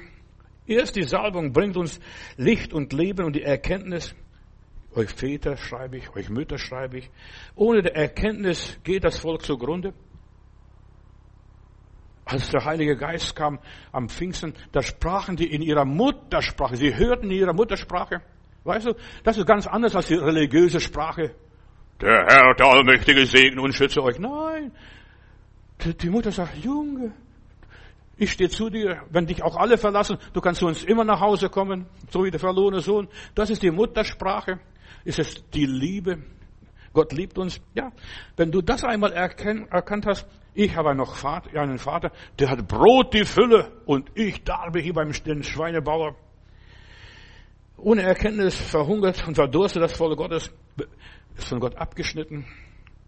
Erst 0.66 0.96
die 0.96 1.02
Salbung 1.02 1.52
bringt 1.52 1.76
uns 1.76 2.00
Licht 2.36 2.72
und 2.72 2.92
Leben 2.92 3.24
und 3.24 3.34
die 3.34 3.42
Erkenntnis. 3.42 4.14
Euch 4.94 5.10
Väter 5.10 5.56
schreibe 5.56 5.96
ich, 5.96 6.14
euch 6.14 6.28
Mütter 6.28 6.58
schreibe 6.58 6.98
ich. 6.98 7.10
Ohne 7.54 7.82
der 7.82 7.96
Erkenntnis 7.96 8.78
geht 8.84 9.04
das 9.04 9.18
Volk 9.18 9.42
zugrunde. 9.42 9.94
Als 12.24 12.50
der 12.50 12.64
Heilige 12.64 12.96
Geist 12.96 13.34
kam 13.34 13.58
am 13.90 14.08
Pfingsten, 14.08 14.54
da 14.70 14.82
sprachen 14.82 15.36
die 15.36 15.52
in 15.52 15.62
ihrer 15.62 15.84
Muttersprache. 15.84 16.76
Sie 16.76 16.94
hörten 16.94 17.30
in 17.30 17.38
ihrer 17.38 17.52
Muttersprache. 17.52 18.20
Weißt 18.64 18.86
du, 18.86 18.94
das 19.24 19.38
ist 19.38 19.46
ganz 19.46 19.66
anders 19.66 19.96
als 19.96 20.06
die 20.06 20.14
religiöse 20.14 20.80
Sprache. 20.80 21.34
Der 22.00 22.26
Herr, 22.26 22.54
der 22.54 22.66
Allmächtige, 22.66 23.26
segne 23.26 23.60
und 23.60 23.74
schütze 23.74 24.02
euch. 24.02 24.18
Nein. 24.18 24.72
Die 25.84 26.10
Mutter 26.10 26.30
sagt, 26.30 26.56
Junge, 26.58 27.12
ich 28.16 28.30
stehe 28.32 28.50
zu 28.50 28.70
dir, 28.70 29.02
wenn 29.10 29.26
dich 29.26 29.42
auch 29.42 29.56
alle 29.56 29.78
verlassen, 29.78 30.18
du 30.32 30.40
kannst 30.40 30.60
zu 30.60 30.66
uns 30.66 30.84
immer 30.84 31.04
nach 31.04 31.20
Hause 31.20 31.48
kommen, 31.48 31.86
so 32.10 32.24
wie 32.24 32.30
der 32.30 32.38
verlorene 32.38 32.80
Sohn. 32.80 33.08
Das 33.34 33.50
ist 33.50 33.62
die 33.62 33.70
Muttersprache. 33.70 34.60
Ist 35.04 35.18
es 35.18 35.50
die 35.50 35.66
Liebe? 35.66 36.18
Gott 36.92 37.12
liebt 37.12 37.38
uns. 37.38 37.60
Ja, 37.74 37.92
wenn 38.36 38.50
du 38.50 38.60
das 38.60 38.84
einmal 38.84 39.12
erkannt 39.12 40.06
hast, 40.06 40.26
ich 40.54 40.76
habe 40.76 40.94
noch 40.94 41.14
Vater, 41.14 41.58
einen 41.58 41.78
Vater, 41.78 42.12
der 42.38 42.50
hat 42.50 42.68
Brot 42.68 43.14
die 43.14 43.24
Fülle 43.24 43.72
und 43.86 44.10
ich 44.14 44.44
darbe 44.44 44.80
hier 44.80 44.92
beim 44.92 45.12
Schweinebauer. 45.12 46.14
Ohne 47.78 48.02
Erkenntnis 48.02 48.54
verhungert 48.54 49.26
und 49.26 49.34
verdurstet 49.34 49.82
das 49.82 49.96
Volle 49.96 50.14
Gottes, 50.14 50.52
ist 51.36 51.48
von 51.48 51.58
Gott 51.58 51.76
abgeschnitten. 51.76 52.44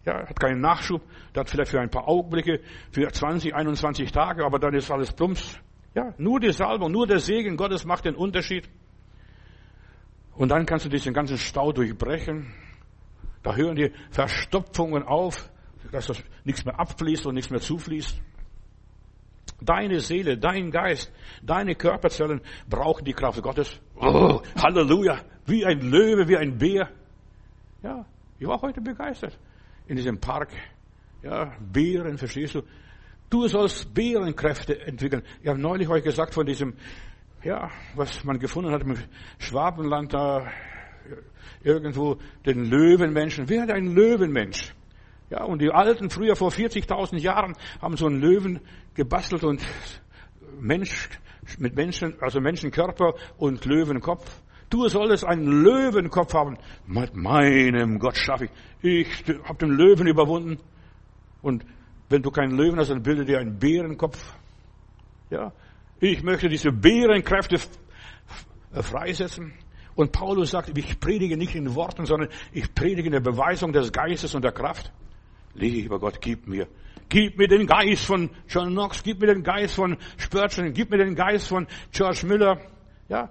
Ja, 0.06 0.26
hat 0.26 0.38
keinen 0.40 0.60
Nachschub, 0.60 1.02
der 1.34 1.40
hat 1.40 1.50
vielleicht 1.50 1.70
für 1.70 1.80
ein 1.80 1.90
paar 1.90 2.08
Augenblicke, 2.08 2.60
für 2.90 3.10
20, 3.10 3.54
21 3.54 4.10
Tage, 4.10 4.44
aber 4.44 4.58
dann 4.58 4.74
ist 4.74 4.90
alles 4.90 5.12
plumps. 5.12 5.58
Ja, 5.94 6.12
nur 6.18 6.40
die 6.40 6.52
Salbung, 6.52 6.92
nur 6.92 7.06
der 7.06 7.20
Segen 7.20 7.56
Gottes 7.56 7.84
macht 7.84 8.04
den 8.04 8.14
Unterschied. 8.14 8.68
Und 10.36 10.50
dann 10.50 10.66
kannst 10.66 10.84
du 10.84 10.88
diesen 10.88 11.12
ganzen 11.12 11.38
Stau 11.38 11.72
durchbrechen. 11.72 12.52
Da 13.42 13.54
hören 13.54 13.76
die 13.76 13.92
Verstopfungen 14.10 15.02
auf, 15.02 15.50
dass 15.92 16.06
das 16.06 16.22
nichts 16.44 16.64
mehr 16.64 16.78
abfließt 16.78 17.26
und 17.26 17.34
nichts 17.34 17.50
mehr 17.50 17.60
zufließt. 17.60 18.20
Deine 19.60 20.00
Seele, 20.00 20.36
dein 20.36 20.70
Geist, 20.70 21.12
deine 21.42 21.74
Körperzellen 21.74 22.40
brauchen 22.68 23.04
die 23.04 23.12
Kraft 23.12 23.40
Gottes. 23.42 23.80
Oh, 23.96 24.42
Halleluja! 24.56 25.20
Wie 25.46 25.64
ein 25.64 25.80
Löwe, 25.80 26.26
wie 26.26 26.36
ein 26.36 26.58
Bär. 26.58 26.88
Ja, 27.82 28.04
ich 28.38 28.46
war 28.46 28.60
heute 28.62 28.80
begeistert 28.80 29.38
in 29.86 29.96
diesem 29.96 30.18
Park. 30.18 30.50
Ja, 31.22 31.52
Bären, 31.60 32.18
verstehst 32.18 32.54
du? 32.54 32.62
Du 33.30 33.46
sollst 33.48 33.92
Bärenkräfte 33.94 34.80
entwickeln. 34.86 35.22
Ich 35.42 35.48
habe 35.48 35.58
neulich 35.58 35.88
euch 35.88 36.04
gesagt 36.04 36.34
von 36.34 36.46
diesem, 36.46 36.74
ja, 37.44 37.70
was 37.94 38.24
man 38.24 38.38
gefunden 38.38 38.72
hat 38.72 38.82
im 38.82 38.96
Schwabenland 39.38 40.14
da, 40.14 40.46
irgendwo, 41.62 42.16
den 42.46 42.64
Löwenmenschen. 42.64 43.48
Wer 43.48 43.62
hat 43.62 43.70
ein 43.70 43.94
Löwenmensch? 43.94 44.74
Ja, 45.30 45.44
und 45.44 45.60
die 45.60 45.70
Alten 45.70 46.10
früher 46.10 46.36
vor 46.36 46.50
40.000 46.50 47.18
Jahren 47.18 47.54
haben 47.80 47.96
so 47.96 48.06
einen 48.06 48.20
Löwen 48.20 48.60
gebastelt 48.94 49.44
und 49.44 49.62
Mensch, 50.60 51.08
mit 51.58 51.74
Menschen, 51.74 52.14
also 52.20 52.40
Menschenkörper 52.40 53.14
und 53.36 53.64
Löwenkopf. 53.64 54.40
Du 54.70 54.88
solltest 54.88 55.24
einen 55.24 55.62
Löwenkopf 55.62 56.34
haben. 56.34 56.56
Mit 56.86 57.14
meinem 57.14 57.98
Gott 57.98 58.16
schaffe 58.16 58.46
ich. 58.46 58.50
Ich 58.82 59.38
habe 59.44 59.58
den 59.58 59.70
Löwen 59.70 60.06
überwunden. 60.06 60.58
Und 61.42 61.64
wenn 62.08 62.22
du 62.22 62.30
keinen 62.30 62.56
Löwen 62.56 62.78
hast, 62.78 62.90
dann 62.90 63.02
bilde 63.02 63.24
dir 63.24 63.38
einen 63.38 63.58
Bärenkopf. 63.58 64.18
Ja. 65.30 65.52
Ich 66.00 66.22
möchte 66.22 66.48
diese 66.48 66.72
Bärenkräfte 66.72 67.58
freisetzen. 68.72 69.52
Und 69.94 70.12
Paulus 70.12 70.50
sagt, 70.50 70.76
ich 70.76 70.98
predige 70.98 71.36
nicht 71.36 71.54
in 71.54 71.74
Worten, 71.74 72.04
sondern 72.04 72.28
ich 72.52 72.74
predige 72.74 73.06
in 73.06 73.12
der 73.12 73.20
Beweisung 73.20 73.72
des 73.72 73.92
Geistes 73.92 74.34
und 74.34 74.42
der 74.42 74.52
Kraft. 74.52 74.92
Lieber 75.54 76.00
Gott, 76.00 76.20
gib 76.20 76.48
mir. 76.48 76.66
Gib 77.08 77.38
mir 77.38 77.46
den 77.46 77.66
Geist 77.66 78.04
von 78.04 78.30
John 78.48 78.70
Knox, 78.70 79.02
gib 79.02 79.20
mir 79.20 79.28
den 79.28 79.44
Geist 79.44 79.76
von 79.76 79.96
Spurgeon, 80.16 80.72
gib 80.72 80.90
mir 80.90 80.98
den 80.98 81.14
Geist 81.14 81.48
von 81.48 81.66
George 81.92 82.26
Miller. 82.26 82.60
Ja, 83.08 83.30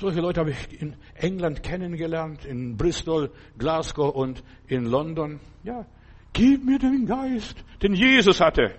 solche 0.00 0.20
Leute 0.20 0.40
habe 0.40 0.50
ich 0.50 0.82
in 0.82 0.96
England 1.14 1.62
kennengelernt, 1.62 2.44
in 2.44 2.76
Bristol, 2.76 3.30
Glasgow 3.56 4.14
und 4.14 4.42
in 4.66 4.84
London. 4.84 5.40
Ja, 5.62 5.86
gib 6.32 6.64
mir 6.64 6.78
den 6.78 7.06
Geist, 7.06 7.64
den 7.82 7.94
Jesus 7.94 8.40
hatte, 8.40 8.74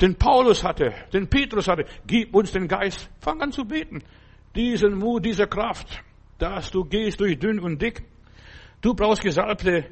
den 0.00 0.16
Paulus 0.16 0.64
hatte, 0.64 0.92
den 1.12 1.28
Petrus 1.28 1.68
hatte. 1.68 1.84
Gib 2.06 2.34
uns 2.34 2.52
den 2.52 2.68
Geist. 2.68 3.10
Fang 3.20 3.40
an 3.40 3.52
zu 3.52 3.64
beten. 3.64 4.02
Diesen 4.54 4.98
Mut, 4.98 5.24
diese 5.24 5.46
Kraft, 5.46 6.02
dass 6.38 6.70
du 6.70 6.84
gehst 6.84 7.20
durch 7.20 7.38
dünn 7.38 7.60
und 7.60 7.80
dick. 7.80 8.02
Du 8.80 8.94
brauchst 8.94 9.22
gesalbte 9.22 9.86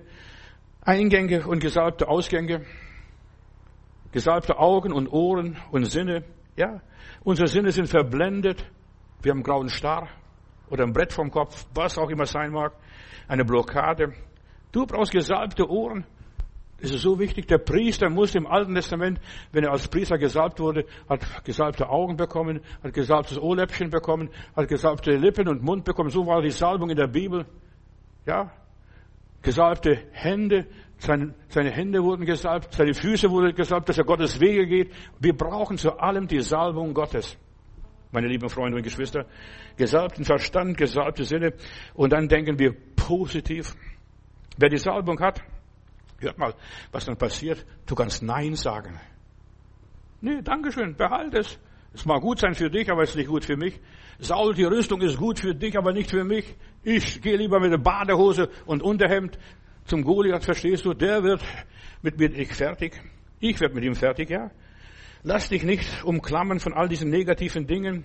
Eingänge 0.82 1.46
und 1.46 1.60
gesalbte 1.60 2.08
Ausgänge, 2.08 2.64
gesalbte 4.10 4.58
Augen 4.58 4.92
und 4.92 5.08
Ohren 5.08 5.56
und 5.70 5.84
Sinne. 5.84 6.24
Ja, 6.56 6.80
unsere 7.22 7.48
Sinne 7.48 7.70
sind 7.72 7.88
verblendet 7.88 8.66
wir 9.22 9.30
haben 9.30 9.38
einen 9.38 9.44
grauen 9.44 9.68
Star 9.68 10.08
oder 10.68 10.84
ein 10.84 10.92
Brett 10.92 11.12
vom 11.12 11.30
Kopf, 11.30 11.66
was 11.74 11.96
auch 11.96 12.10
immer 12.10 12.26
sein 12.26 12.50
mag, 12.50 12.72
eine 13.28 13.44
Blockade. 13.44 14.12
Du 14.72 14.84
brauchst 14.84 15.12
gesalbte 15.12 15.68
Ohren. 15.70 16.04
Das 16.82 16.90
ist 16.90 17.02
so 17.02 17.20
wichtig. 17.20 17.46
Der 17.46 17.58
Priester 17.58 18.10
muss 18.10 18.34
im 18.34 18.44
Alten 18.44 18.74
Testament, 18.74 19.20
wenn 19.52 19.62
er 19.62 19.70
als 19.70 19.86
Priester 19.86 20.18
gesalbt 20.18 20.58
wurde, 20.58 20.84
hat 21.08 21.44
gesalbte 21.44 21.88
Augen 21.88 22.16
bekommen, 22.16 22.60
hat 22.82 22.92
gesalbtes 22.92 23.38
Ohrläppchen 23.38 23.88
bekommen, 23.88 24.30
hat 24.56 24.66
gesalbte 24.66 25.12
Lippen 25.16 25.46
und 25.46 25.62
Mund 25.62 25.84
bekommen. 25.84 26.10
So 26.10 26.26
war 26.26 26.42
die 26.42 26.50
Salbung 26.50 26.90
in 26.90 26.96
der 26.96 27.06
Bibel. 27.06 27.46
Ja. 28.26 28.50
Gesalbte 29.42 29.96
Hände, 30.10 30.66
seine, 30.98 31.34
seine 31.48 31.70
Hände 31.70 32.02
wurden 32.02 32.26
gesalbt, 32.26 32.74
seine 32.74 32.94
Füße 32.94 33.30
wurden 33.30 33.54
gesalbt, 33.54 33.88
dass 33.88 33.98
er 33.98 34.04
Gottes 34.04 34.40
Wege 34.40 34.66
geht. 34.66 34.92
Wir 35.20 35.36
brauchen 35.36 35.78
zu 35.78 35.98
allem 35.98 36.26
die 36.26 36.40
Salbung 36.40 36.94
Gottes 36.94 37.38
meine 38.10 38.26
lieben 38.26 38.50
Freunde 38.50 38.76
und 38.76 38.82
Geschwister. 38.82 39.24
Gesalbten 39.76 40.24
Verstand, 40.24 40.76
gesalbte 40.76 41.24
Sinne. 41.24 41.54
Und 41.94 42.12
dann 42.12 42.28
denken 42.28 42.58
wir 42.58 42.74
positiv. 42.94 43.74
Wer 44.58 44.68
die 44.68 44.76
Salbung 44.76 45.18
hat, 45.20 45.42
hört 46.22 46.38
mal, 46.38 46.54
was 46.90 47.04
dann 47.04 47.16
passiert. 47.16 47.64
Du 47.86 47.94
kannst 47.94 48.22
Nein 48.22 48.54
sagen. 48.54 49.00
Nee, 50.20 50.42
Dankeschön, 50.42 50.96
behalt 50.96 51.34
es. 51.34 51.58
Es 51.94 52.06
mag 52.06 52.22
gut 52.22 52.38
sein 52.38 52.54
für 52.54 52.70
dich, 52.70 52.90
aber 52.90 53.02
es 53.02 53.10
ist 53.10 53.16
nicht 53.16 53.28
gut 53.28 53.44
für 53.44 53.56
mich. 53.56 53.78
Saul, 54.18 54.54
die 54.54 54.64
Rüstung 54.64 55.00
ist 55.02 55.18
gut 55.18 55.40
für 55.40 55.54
dich, 55.54 55.76
aber 55.76 55.92
nicht 55.92 56.10
für 56.10 56.24
mich. 56.24 56.56
Ich 56.82 57.20
gehe 57.20 57.36
lieber 57.36 57.60
mit 57.60 57.72
der 57.72 57.78
Badehose 57.78 58.48
und 58.66 58.82
Unterhemd 58.82 59.38
zum 59.84 60.02
Goliath, 60.02 60.44
verstehst 60.44 60.84
du? 60.84 60.94
Der 60.94 61.22
wird 61.22 61.42
mit 62.02 62.18
mir 62.18 62.30
ich 62.32 62.52
fertig. 62.54 63.00
Ich 63.40 63.60
werde 63.60 63.74
mit 63.74 63.84
ihm 63.84 63.94
fertig, 63.94 64.30
ja. 64.30 64.50
Lass 65.24 65.48
dich 65.48 65.64
nicht 65.64 66.04
umklammern 66.04 66.60
von 66.60 66.72
all 66.72 66.88
diesen 66.88 67.10
negativen 67.10 67.66
Dingen, 67.66 68.04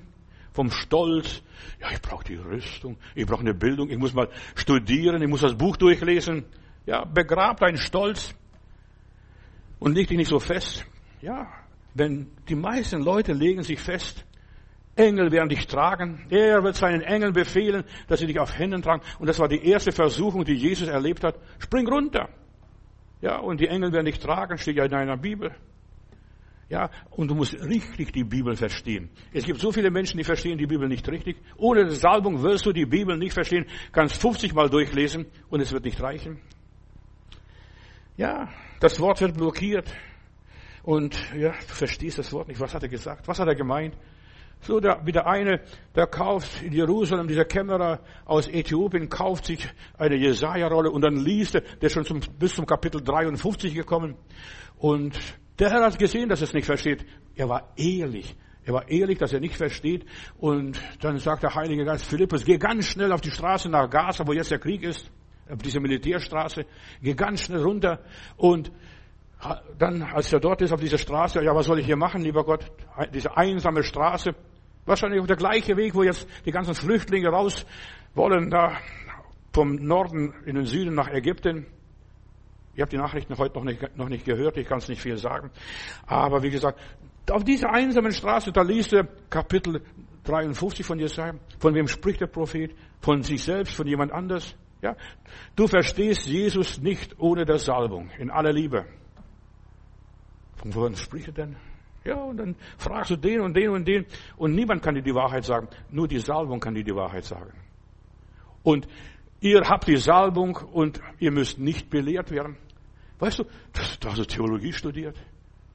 vom 0.51 0.71
Stolz. 0.71 1.41
Ja, 1.79 1.91
ich 1.91 2.01
brauche 2.01 2.23
die 2.23 2.35
Rüstung, 2.35 2.97
ich 3.15 3.25
brauche 3.25 3.41
eine 3.41 3.53
Bildung, 3.53 3.89
ich 3.89 3.97
muss 3.97 4.13
mal 4.13 4.29
studieren, 4.55 5.21
ich 5.21 5.27
muss 5.27 5.41
das 5.41 5.55
Buch 5.55 5.77
durchlesen. 5.77 6.45
Ja, 6.87 7.03
begrab 7.03 7.59
deinen 7.59 7.77
Stolz 7.77 8.33
und 9.77 9.93
leg 9.93 10.07
dich 10.07 10.17
nicht 10.17 10.29
so 10.29 10.39
fest. 10.39 10.85
Ja, 11.21 11.47
wenn 11.93 12.31
die 12.47 12.55
meisten 12.55 13.03
Leute 13.03 13.33
legen 13.33 13.61
sich 13.61 13.79
fest, 13.79 14.25
Engel 14.95 15.31
werden 15.31 15.49
dich 15.49 15.67
tragen. 15.67 16.25
Er 16.29 16.63
wird 16.63 16.75
seinen 16.75 17.01
Engeln 17.01 17.33
befehlen, 17.33 17.83
dass 18.07 18.21
sie 18.21 18.25
dich 18.25 18.39
auf 18.39 18.57
Händen 18.57 18.81
tragen. 18.81 19.03
Und 19.19 19.27
das 19.27 19.37
war 19.37 19.49
die 19.49 19.63
erste 19.67 19.91
Versuchung, 19.91 20.45
die 20.45 20.53
Jesus 20.53 20.87
erlebt 20.87 21.25
hat. 21.25 21.35
Spring 21.59 21.87
runter. 21.87 22.29
Ja, 23.21 23.37
und 23.39 23.59
die 23.59 23.67
Engel 23.67 23.91
werden 23.91 24.05
dich 24.05 24.19
tragen, 24.19 24.57
steht 24.57 24.77
ja 24.77 24.85
in 24.85 24.91
deiner 24.91 25.17
Bibel. 25.17 25.51
Ja, 26.69 26.89
und 27.11 27.29
du 27.29 27.35
musst 27.35 27.53
richtig 27.53 28.13
die 28.13 28.23
Bibel 28.23 28.55
verstehen. 28.55 29.09
Es 29.33 29.45
gibt 29.45 29.59
so 29.59 29.73
viele 29.73 29.91
Menschen, 29.91 30.17
die 30.17 30.23
verstehen 30.23 30.57
die 30.57 30.67
Bibel 30.67 30.87
nicht 30.87 31.07
richtig. 31.09 31.37
Ohne 31.57 31.89
Salbung 31.91 32.41
wirst 32.43 32.65
du 32.65 32.71
die 32.71 32.85
Bibel 32.85 33.17
nicht 33.17 33.33
verstehen. 33.33 33.65
Kannst 33.91 34.21
50 34.21 34.53
Mal 34.53 34.69
durchlesen 34.69 35.25
und 35.49 35.59
es 35.59 35.71
wird 35.73 35.83
nicht 35.83 36.01
reichen. 36.01 36.39
Ja, 38.17 38.49
das 38.79 38.99
Wort 38.99 39.21
wird 39.21 39.37
blockiert. 39.37 39.93
Und 40.81 41.15
ja, 41.35 41.51
du 41.51 41.73
verstehst 41.73 42.17
das 42.17 42.33
Wort 42.33 42.47
nicht. 42.47 42.59
Was 42.59 42.73
hat 42.73 42.81
er 42.81 42.89
gesagt? 42.89 43.27
Was 43.27 43.39
hat 43.39 43.47
er 43.47 43.55
gemeint? 43.55 43.95
So, 44.61 44.79
der, 44.79 45.05
wie 45.05 45.11
der 45.11 45.27
eine, 45.27 45.61
der 45.95 46.07
kauft 46.07 46.63
in 46.63 46.73
Jerusalem, 46.73 47.27
dieser 47.27 47.45
Kämmerer 47.45 47.99
aus 48.25 48.47
Äthiopien, 48.47 49.07
kauft 49.07 49.45
sich 49.45 49.69
eine 49.99 50.15
Jesaja-Rolle 50.15 50.89
und 50.89 51.01
dann 51.01 51.17
liest 51.17 51.55
er, 51.55 51.61
der 51.61 51.87
ist 51.87 51.93
schon 51.93 52.05
zum, 52.05 52.21
bis 52.39 52.55
zum 52.55 52.65
Kapitel 52.65 53.03
53 53.03 53.75
gekommen. 53.75 54.15
Und 54.77 55.19
der 55.59 55.69
Herr 55.69 55.85
hat 55.85 55.99
gesehen, 55.99 56.27
dass 56.27 56.41
er 56.41 56.45
es 56.45 56.53
nicht 56.53 56.65
versteht. 56.65 57.05
Er 57.35 57.49
war 57.49 57.71
ehrlich. 57.75 58.35
Er 58.65 58.73
war 58.73 58.89
ehrlich, 58.89 59.19
dass 59.19 59.31
er 59.31 59.39
nicht 59.39 59.55
versteht. 59.55 60.05
Und 60.39 60.81
dann 61.01 61.19
sagt 61.19 61.43
der 61.43 61.53
Heilige 61.53 61.85
Geist, 61.85 62.05
Philippus, 62.05 62.43
geh 62.43 62.57
ganz 62.57 62.87
schnell 62.87 63.11
auf 63.11 63.21
die 63.21 63.31
Straße 63.31 63.69
nach 63.69 63.87
Gaza, 63.89 64.25
wo 64.25 64.33
jetzt 64.33 64.49
der 64.49 64.59
Krieg 64.59 64.81
ist, 64.81 65.11
auf 65.51 65.61
diese 65.61 65.79
Militärstraße. 65.79 66.65
Geh 67.01 67.13
ganz 67.13 67.41
schnell 67.41 67.61
runter 67.61 67.99
und 68.37 68.71
dann, 69.77 70.01
als 70.01 70.33
er 70.33 70.39
dort 70.39 70.61
ist 70.61 70.71
auf 70.71 70.79
dieser 70.79 70.97
Straße, 70.97 71.43
ja, 71.43 71.53
was 71.53 71.67
soll 71.67 71.79
ich 71.79 71.85
hier 71.85 71.95
machen, 71.95 72.21
lieber 72.21 72.43
Gott? 72.43 72.71
Diese 73.13 73.37
einsame 73.37 73.83
Straße. 73.83 74.33
Wahrscheinlich 74.85 75.21
auch 75.21 75.27
der 75.27 75.35
gleiche 75.35 75.77
Weg, 75.77 75.93
wo 75.93 76.03
jetzt 76.03 76.27
die 76.45 76.51
ganzen 76.51 76.73
Flüchtlinge 76.73 77.29
raus 77.29 77.65
wollen, 78.15 78.49
da 78.49 78.77
vom 79.53 79.75
Norden 79.75 80.33
in 80.45 80.55
den 80.55 80.65
Süden 80.65 80.95
nach 80.95 81.09
Ägypten. 81.09 81.67
Ich 82.73 82.81
habe 82.81 82.89
die 82.89 82.97
Nachrichten 82.97 83.37
heute 83.37 83.55
noch 83.55 83.63
nicht, 83.63 83.97
noch 83.97 84.09
nicht 84.09 84.25
gehört, 84.25 84.57
ich 84.57 84.67
kann 84.67 84.77
es 84.79 84.87
nicht 84.87 85.01
viel 85.01 85.17
sagen. 85.17 85.51
Aber 86.05 86.41
wie 86.41 86.49
gesagt, 86.49 86.79
auf 87.29 87.43
dieser 87.43 87.71
einsamen 87.71 88.11
Straße, 88.11 88.51
da 88.51 88.61
liest 88.61 88.93
er 88.93 89.07
Kapitel 89.29 89.81
53 90.23 90.85
von 90.85 90.99
Jesaja. 90.99 91.33
Von 91.59 91.73
wem 91.73 91.87
spricht 91.87 92.21
der 92.21 92.27
Prophet? 92.27 92.75
Von 93.01 93.23
sich 93.23 93.43
selbst, 93.43 93.75
von 93.75 93.87
jemand 93.87 94.11
anders? 94.11 94.55
Ja? 94.81 94.95
Du 95.55 95.67
verstehst 95.67 96.27
Jesus 96.27 96.79
nicht 96.79 97.19
ohne 97.19 97.45
der 97.45 97.57
Salbung, 97.57 98.09
in 98.19 98.29
aller 98.29 98.53
Liebe. 98.53 98.85
Von 100.57 100.73
wem 100.75 100.95
spricht 100.95 101.27
er 101.27 101.33
denn? 101.33 101.55
Ja, 102.03 102.15
und 102.15 102.37
dann 102.37 102.55
fragst 102.77 103.11
du 103.11 103.17
den 103.17 103.41
und 103.41 103.53
den 103.53 103.69
und 103.69 103.87
den 103.87 104.05
und 104.37 104.55
niemand 104.55 104.81
kann 104.81 104.95
dir 104.95 105.01
die 105.01 105.13
Wahrheit 105.13 105.43
sagen. 105.43 105.67
Nur 105.91 106.07
die 106.07 106.19
Salbung 106.19 106.59
kann 106.59 106.73
dir 106.73 106.83
die 106.83 106.95
Wahrheit 106.95 107.25
sagen. 107.25 107.51
Und 108.63 108.87
ihr 109.41 109.61
habt 109.61 109.87
die 109.87 109.97
Salbung 109.97 110.55
und 110.55 111.01
ihr 111.19 111.31
müsst 111.31 111.59
nicht 111.59 111.89
belehrt 111.89 112.31
werden. 112.31 112.57
Weißt 113.19 113.39
du, 113.39 113.43
du 113.43 114.09
hast 114.09 114.29
Theologie 114.29 114.71
studiert. 114.71 115.17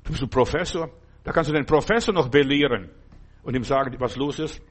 Du 0.05 0.13
bist 0.13 0.23
ein 0.23 0.31
Professor. 0.31 0.91
Da 1.25 1.33
kannst 1.33 1.51
du 1.51 1.55
den 1.55 1.67
Professor 1.67 2.15
noch 2.15 2.29
belehren 2.29 2.91
und 3.43 3.55
ihm 3.55 3.65
sagen, 3.65 3.95
was 3.99 4.17
los 4.17 4.39
ist. 4.39 4.63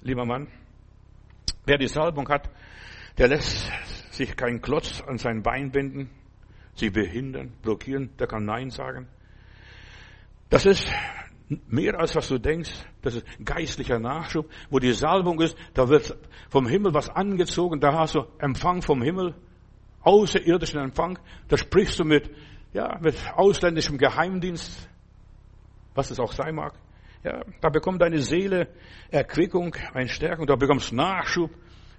Lieber 0.00 0.24
Mann, 0.24 0.48
wer 1.66 1.78
die 1.78 1.88
Salbung 1.88 2.28
hat, 2.28 2.48
der 3.18 3.28
lässt 3.28 3.70
sich 4.10 4.36
keinen 4.36 4.60
Klotz 4.60 5.02
an 5.02 5.18
sein 5.18 5.42
Bein 5.42 5.70
binden, 5.70 6.10
sie 6.74 6.90
behindern, 6.90 7.52
blockieren, 7.62 8.10
der 8.18 8.26
kann 8.26 8.44
Nein 8.44 8.70
sagen. 8.70 9.08
Das 10.50 10.66
ist 10.66 10.88
mehr 11.68 11.98
als 11.98 12.14
was 12.14 12.28
du 12.28 12.38
denkst. 12.38 12.70
Das 13.02 13.16
ist 13.16 13.26
geistlicher 13.44 13.98
Nachschub. 13.98 14.50
Wo 14.70 14.78
die 14.78 14.92
Salbung 14.92 15.40
ist, 15.40 15.56
da 15.74 15.88
wird 15.88 16.16
vom 16.48 16.66
Himmel 16.66 16.94
was 16.94 17.10
angezogen. 17.10 17.80
Da 17.80 17.92
hast 17.92 18.14
du 18.14 18.24
Empfang 18.38 18.82
vom 18.82 19.02
Himmel. 19.02 19.34
Außerirdischen 20.02 20.80
Empfang. 20.80 21.18
Da 21.48 21.56
sprichst 21.56 21.98
du 21.98 22.04
mit, 22.04 22.30
ja, 22.72 22.98
mit 23.00 23.16
ausländischem 23.34 23.98
Geheimdienst. 23.98 24.88
Was 25.94 26.10
es 26.10 26.18
auch 26.18 26.32
sein 26.32 26.54
mag. 26.54 26.74
Ja, 27.22 27.42
da 27.60 27.68
bekommt 27.68 28.02
deine 28.02 28.18
Seele 28.18 28.68
Erquickung, 29.10 29.74
eine 29.94 30.08
Stärkung. 30.08 30.46
Da 30.46 30.56
bekommst 30.56 30.92
Nachschub. 30.92 31.50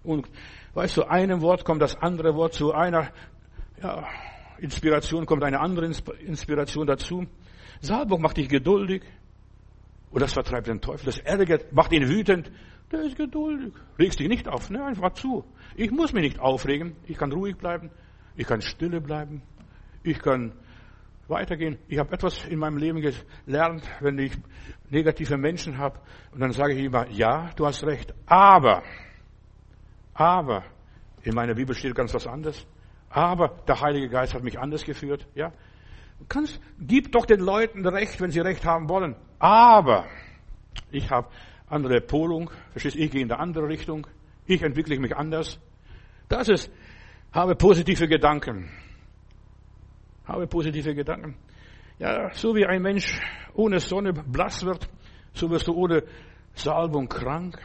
Und 0.05 0.29
weißt 0.73 0.97
du, 0.97 1.03
einem 1.03 1.41
Wort 1.41 1.65
kommt 1.65 1.81
das 1.81 1.95
andere 1.95 2.35
Wort 2.35 2.53
zu 2.53 2.73
einer, 2.73 3.09
ja, 3.81 4.07
Inspiration 4.59 5.25
kommt 5.25 5.43
eine 5.43 5.59
andere 5.59 5.85
Inspiration 5.85 6.87
dazu. 6.87 7.25
Salbung 7.81 8.21
macht 8.21 8.37
dich 8.37 8.49
geduldig. 8.49 9.03
Und 10.11 10.21
das 10.21 10.33
vertreibt 10.33 10.67
den 10.67 10.79
Teufel. 10.79 11.07
Das 11.07 11.19
ärgert, 11.19 11.73
macht 11.73 11.91
ihn 11.91 12.07
wütend. 12.07 12.49
Der 12.91 13.01
ist 13.01 13.17
geduldig. 13.17 13.73
Regst 13.99 14.19
dich 14.19 14.29
nicht 14.29 14.47
auf. 14.47 14.69
Ne, 14.69 14.83
einfach 14.83 15.13
zu. 15.13 15.43
Ich 15.75 15.91
muss 15.91 16.13
mich 16.13 16.23
nicht 16.23 16.39
aufregen. 16.39 16.95
Ich 17.05 17.17
kann 17.17 17.31
ruhig 17.31 17.57
bleiben. 17.57 17.89
Ich 18.35 18.47
kann 18.47 18.61
stille 18.61 19.01
bleiben. 19.01 19.41
Ich 20.03 20.19
kann 20.19 20.53
weitergehen. 21.27 21.79
Ich 21.87 21.97
habe 21.97 22.13
etwas 22.13 22.45
in 22.45 22.59
meinem 22.59 22.77
Leben 22.77 23.01
gelernt, 23.01 23.83
wenn 23.99 24.17
ich 24.19 24.37
negative 24.89 25.37
Menschen 25.37 25.77
habe. 25.77 25.99
Und 26.31 26.39
dann 26.39 26.51
sage 26.51 26.73
ich 26.73 26.85
immer, 26.85 27.09
ja, 27.09 27.49
du 27.55 27.65
hast 27.65 27.83
recht. 27.83 28.13
Aber, 28.25 28.83
aber, 30.15 30.63
in 31.23 31.35
meiner 31.35 31.53
Bibel 31.53 31.75
steht 31.75 31.93
ganz 31.93 32.13
was 32.13 32.25
anderes. 32.25 32.65
Aber 33.09 33.49
der 33.67 33.81
Heilige 33.81 34.09
Geist 34.09 34.33
hat 34.33 34.43
mich 34.43 34.57
anders 34.57 34.83
geführt. 34.83 35.27
Ja, 35.35 35.51
kannst, 36.29 36.59
gib 36.79 37.11
doch 37.11 37.25
den 37.25 37.41
Leuten 37.41 37.85
Recht, 37.85 38.19
wenn 38.21 38.31
sie 38.31 38.39
Recht 38.39 38.65
haben 38.65 38.89
wollen. 38.89 39.15
Aber 39.39 40.05
ich 40.89 41.09
habe 41.11 41.27
andere 41.67 41.99
Polung, 41.99 42.49
verstehst 42.71 42.95
ich 42.95 43.11
gehe 43.11 43.21
in 43.21 43.31
eine 43.31 43.39
andere 43.39 43.67
Richtung, 43.67 44.07
ich 44.45 44.61
entwickle 44.63 44.97
mich 44.99 45.15
anders. 45.15 45.59
Das 46.29 46.47
ist, 46.47 46.71
habe 47.33 47.55
positive 47.55 48.07
Gedanken. 48.07 48.71
Habe 50.25 50.47
positive 50.47 50.95
Gedanken. 50.95 51.35
Ja, 51.99 52.33
so 52.33 52.55
wie 52.55 52.65
ein 52.65 52.81
Mensch 52.81 53.19
ohne 53.53 53.79
Sonne 53.79 54.13
blass 54.13 54.65
wird, 54.65 54.89
so 55.33 55.49
wirst 55.49 55.67
du 55.67 55.73
ohne 55.73 56.03
Salbung 56.53 57.09
krank, 57.09 57.57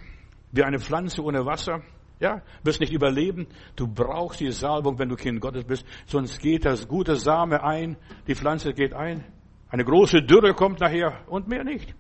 wie 0.53 0.65
eine 0.65 0.81
Pflanze 0.81 1.23
ohne 1.23 1.47
Wasser. 1.47 1.83
Ja, 2.20 2.42
wirst 2.62 2.80
nicht 2.80 2.92
überleben. 2.92 3.46
Du 3.76 3.88
brauchst 3.88 4.40
die 4.40 4.52
Salbung, 4.52 4.98
wenn 4.98 5.09
du 5.09 5.16
Kind 5.16 5.40
Gottes 5.40 5.64
bist. 5.64 5.87
Sonst 6.06 6.38
geht 6.40 6.66
das 6.66 6.87
gute 6.87 7.16
Same 7.16 7.64
ein, 7.64 7.96
die 8.26 8.35
Pflanze 8.35 8.74
geht 8.74 8.92
ein. 8.92 9.24
Eine 9.70 9.85
große 9.85 10.22
Dürre 10.22 10.52
kommt 10.52 10.80
nachher 10.80 11.24
und 11.28 11.48
mehr 11.48 11.64
nicht. 11.64 11.94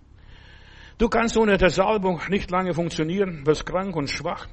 Du 0.98 1.08
kannst 1.08 1.38
ohne 1.38 1.56
der 1.56 1.70
Salbung 1.70 2.20
nicht 2.28 2.50
lange 2.50 2.74
funktionieren, 2.74 3.46
wirst 3.46 3.64
krank 3.64 3.96
und 3.96 4.10
schwach. 4.10 4.46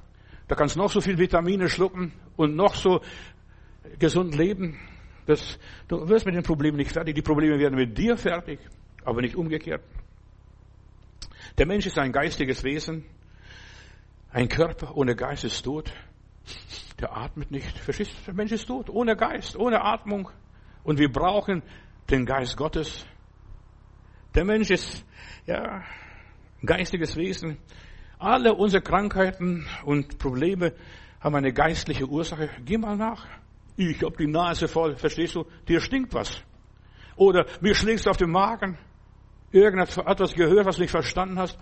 Da 0.47 0.56
kannst 0.56 0.77
noch 0.77 0.89
so 0.89 1.01
viel 1.01 1.17
Vitamine 1.17 1.67
schlucken 1.67 2.13
und 2.38 2.56
noch 2.56 2.75
so 2.75 3.01
gesund 3.99 4.36
leben. 4.36 4.80
Das, 5.25 5.60
du 5.89 6.08
wirst 6.08 6.25
mit 6.25 6.36
den 6.36 6.43
Problemen 6.43 6.77
nicht 6.77 6.93
fertig. 6.93 7.15
Die 7.15 7.21
Probleme 7.21 7.60
werden 7.60 7.75
mit 7.75 7.97
dir 7.97 8.15
fertig, 8.15 8.60
aber 9.03 9.21
nicht 9.21 9.36
umgekehrt. 9.36 9.82
Der 11.58 11.65
Mensch 11.65 11.86
ist 11.86 11.97
ein 11.97 12.13
geistiges 12.13 12.63
Wesen. 12.63 13.03
Ein 14.38 14.50
Körper 14.50 14.95
ohne 14.95 15.15
Geist 15.15 15.45
ist 15.45 15.63
tot. 15.63 15.91
Der 17.00 17.17
atmet 17.17 17.50
nicht. 17.50 17.76
Verstehst 17.80 18.12
du? 18.12 18.26
Der 18.28 18.36
Mensch 18.36 18.52
ist 18.52 18.67
tot. 18.67 18.88
Ohne 18.88 19.15
Geist, 19.15 19.58
ohne 19.58 19.84
Atmung. 19.84 20.30
Und 20.84 21.00
wir 21.00 21.12
brauchen 21.12 21.63
den 22.12 22.23
Geist 22.23 22.56
Gottes. 22.56 23.04
Der 24.36 24.45
Mensch 24.45 24.69
ist, 24.69 25.04
ja, 25.47 25.84
geistiges 26.63 27.15
Wesen. 27.15 27.58
Alle 28.19 28.54
unsere 28.54 28.84
Krankheiten 28.84 29.65
und 29.86 30.19
Probleme 30.19 30.73
haben 31.19 31.34
eine 31.34 31.52
geistliche 31.52 32.08
Ursache. 32.08 32.52
Geh 32.63 32.78
mal 32.78 32.95
nach. 32.95 33.26
Ich 33.76 34.04
hab 34.04 34.17
die 34.17 34.28
Nase 34.28 34.67
voll. 34.67 34.97
Verstehst 34.97 35.34
du? 35.34 35.45
Dir 35.67 35.82
stinkt 35.82 36.13
was. 36.13 36.43
Oder 37.15 37.47
mir 37.60 37.73
schlägst 37.73 38.08
auf 38.08 38.17
den 38.17 38.30
Magen. 38.30 38.78
Irgendetwas 39.52 40.36
gehört, 40.36 40.67
was 40.67 40.76
du 40.76 40.84
nicht 40.84 40.91
verstanden 40.91 41.39
hast. 41.39 41.58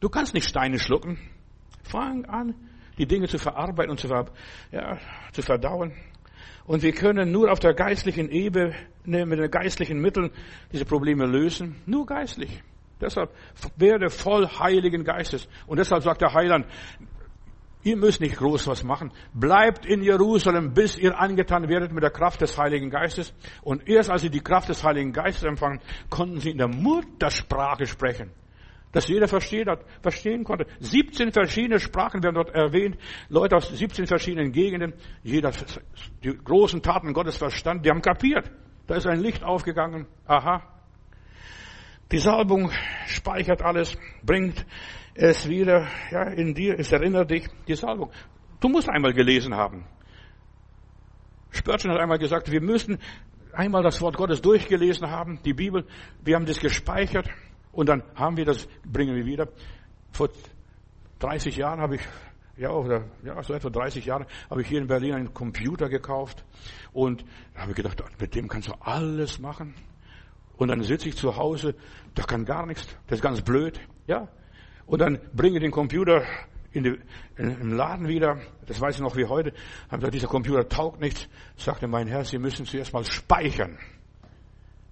Du 0.00 0.08
kannst 0.08 0.32
nicht 0.32 0.48
Steine 0.48 0.78
schlucken. 0.78 1.18
Fang 1.82 2.24
an, 2.26 2.54
die 2.98 3.06
Dinge 3.06 3.28
zu 3.28 3.38
verarbeiten 3.38 3.90
und 3.90 4.00
zu, 4.00 4.08
ver, 4.08 4.26
ja, 4.70 4.98
zu 5.32 5.42
verdauen. 5.42 5.92
Und 6.64 6.82
wir 6.82 6.92
können 6.92 7.32
nur 7.32 7.50
auf 7.50 7.58
der 7.58 7.74
geistlichen 7.74 8.30
Ebene 8.30 8.74
mit 9.04 9.38
den 9.38 9.50
geistlichen 9.50 10.00
Mitteln 10.00 10.30
diese 10.72 10.84
Probleme 10.84 11.26
lösen. 11.26 11.76
Nur 11.86 12.06
geistlich. 12.06 12.62
Deshalb 13.00 13.30
werde 13.76 14.10
voll 14.10 14.46
Heiligen 14.46 15.02
Geistes. 15.02 15.48
Und 15.66 15.78
deshalb 15.78 16.04
sagt 16.04 16.20
der 16.20 16.32
Heiland, 16.32 16.66
ihr 17.82 17.96
müsst 17.96 18.20
nicht 18.20 18.36
groß 18.36 18.68
was 18.68 18.84
machen. 18.84 19.10
Bleibt 19.34 19.84
in 19.84 20.02
Jerusalem, 20.02 20.72
bis 20.72 20.96
ihr 20.96 21.18
angetan 21.18 21.68
werdet 21.68 21.92
mit 21.92 22.04
der 22.04 22.12
Kraft 22.12 22.40
des 22.40 22.56
Heiligen 22.56 22.90
Geistes. 22.90 23.34
Und 23.62 23.88
erst 23.88 24.08
als 24.08 24.22
sie 24.22 24.30
die 24.30 24.40
Kraft 24.40 24.68
des 24.68 24.84
Heiligen 24.84 25.12
Geistes 25.12 25.42
empfangen, 25.42 25.80
konnten 26.10 26.38
sie 26.38 26.50
in 26.50 26.58
der 26.58 26.68
Muttersprache 26.68 27.86
sprechen 27.86 28.30
dass 28.92 29.08
jeder 29.08 29.26
verstehen, 29.26 29.68
hat, 29.68 29.84
verstehen 30.02 30.44
konnte. 30.44 30.66
17 30.80 31.32
verschiedene 31.32 31.80
Sprachen 31.80 32.22
werden 32.22 32.36
dort 32.36 32.54
erwähnt, 32.54 32.98
Leute 33.28 33.56
aus 33.56 33.68
17 33.68 34.06
verschiedenen 34.06 34.52
Gegenden, 34.52 34.94
jeder 35.22 35.50
die 36.22 36.36
großen 36.36 36.82
Taten 36.82 37.12
Gottes 37.12 37.36
verstanden, 37.36 37.82
die 37.82 37.90
haben 37.90 38.02
kapiert. 38.02 38.50
Da 38.86 38.96
ist 38.96 39.06
ein 39.06 39.20
Licht 39.20 39.42
aufgegangen, 39.42 40.06
aha. 40.26 40.62
Die 42.10 42.18
Salbung 42.18 42.70
speichert 43.06 43.62
alles, 43.62 43.96
bringt 44.22 44.66
es 45.14 45.48
wieder 45.48 45.86
ja, 46.10 46.24
in 46.24 46.54
dir, 46.54 46.78
es 46.78 46.92
erinnert 46.92 47.30
dich, 47.30 47.48
die 47.66 47.74
Salbung. 47.74 48.10
Du 48.60 48.68
musst 48.68 48.88
einmal 48.88 49.12
gelesen 49.12 49.54
haben. 49.54 49.86
Spörtchen 51.50 51.90
hat 51.90 52.00
einmal 52.00 52.18
gesagt, 52.18 52.50
wir 52.50 52.60
müssen 52.60 52.98
einmal 53.52 53.82
das 53.82 54.00
Wort 54.00 54.16
Gottes 54.16 54.40
durchgelesen 54.40 55.10
haben, 55.10 55.40
die 55.44 55.52
Bibel, 55.52 55.86
wir 56.22 56.36
haben 56.36 56.46
das 56.46 56.60
gespeichert. 56.60 57.28
Und 57.72 57.88
dann 57.88 58.02
haben 58.14 58.36
wir 58.36 58.44
das, 58.44 58.68
bringen 58.84 59.16
wir 59.16 59.24
wieder. 59.24 59.48
Vor 60.12 60.28
30 61.18 61.56
Jahren 61.56 61.80
habe 61.80 61.96
ich, 61.96 62.02
ja, 62.56 62.70
oder, 62.70 63.04
ja, 63.24 63.42
so 63.42 63.54
etwa 63.54 63.70
30 63.70 64.04
Jahren, 64.04 64.26
habe 64.50 64.62
ich 64.62 64.68
hier 64.68 64.80
in 64.80 64.86
Berlin 64.86 65.14
einen 65.14 65.34
Computer 65.34 65.88
gekauft. 65.88 66.44
Und 66.92 67.24
da 67.54 67.62
habe 67.62 67.70
ich 67.70 67.76
gedacht, 67.76 68.02
mit 68.20 68.34
dem 68.34 68.48
kannst 68.48 68.68
du 68.68 68.74
alles 68.80 69.38
machen. 69.38 69.74
Und 70.56 70.68
dann 70.68 70.82
sitze 70.82 71.08
ich 71.08 71.16
zu 71.16 71.36
Hause, 71.36 71.74
da 72.14 72.22
kann 72.24 72.44
gar 72.44 72.66
nichts, 72.66 72.86
das 73.06 73.18
ist 73.18 73.22
ganz 73.22 73.40
blöd, 73.40 73.80
ja. 74.06 74.28
Und 74.86 75.00
dann 75.00 75.18
bringe 75.32 75.56
ich 75.56 75.62
den 75.62 75.70
Computer 75.70 76.22
in 76.72 76.84
die, 76.84 76.98
in, 77.36 77.60
im 77.60 77.72
Laden 77.72 78.06
wieder, 78.08 78.40
das 78.66 78.80
weiß 78.80 78.96
ich 78.96 79.00
noch 79.00 79.16
wie 79.16 79.26
heute, 79.26 79.52
haben 79.90 80.00
gesagt, 80.00 80.14
dieser 80.14 80.28
Computer 80.28 80.68
taugt 80.68 81.00
nichts, 81.00 81.28
sagte 81.56 81.86
mein 81.86 82.06
Herr, 82.06 82.24
Sie 82.24 82.38
müssen 82.38 82.66
zuerst 82.66 82.92
mal 82.92 83.04
speichern. 83.04 83.78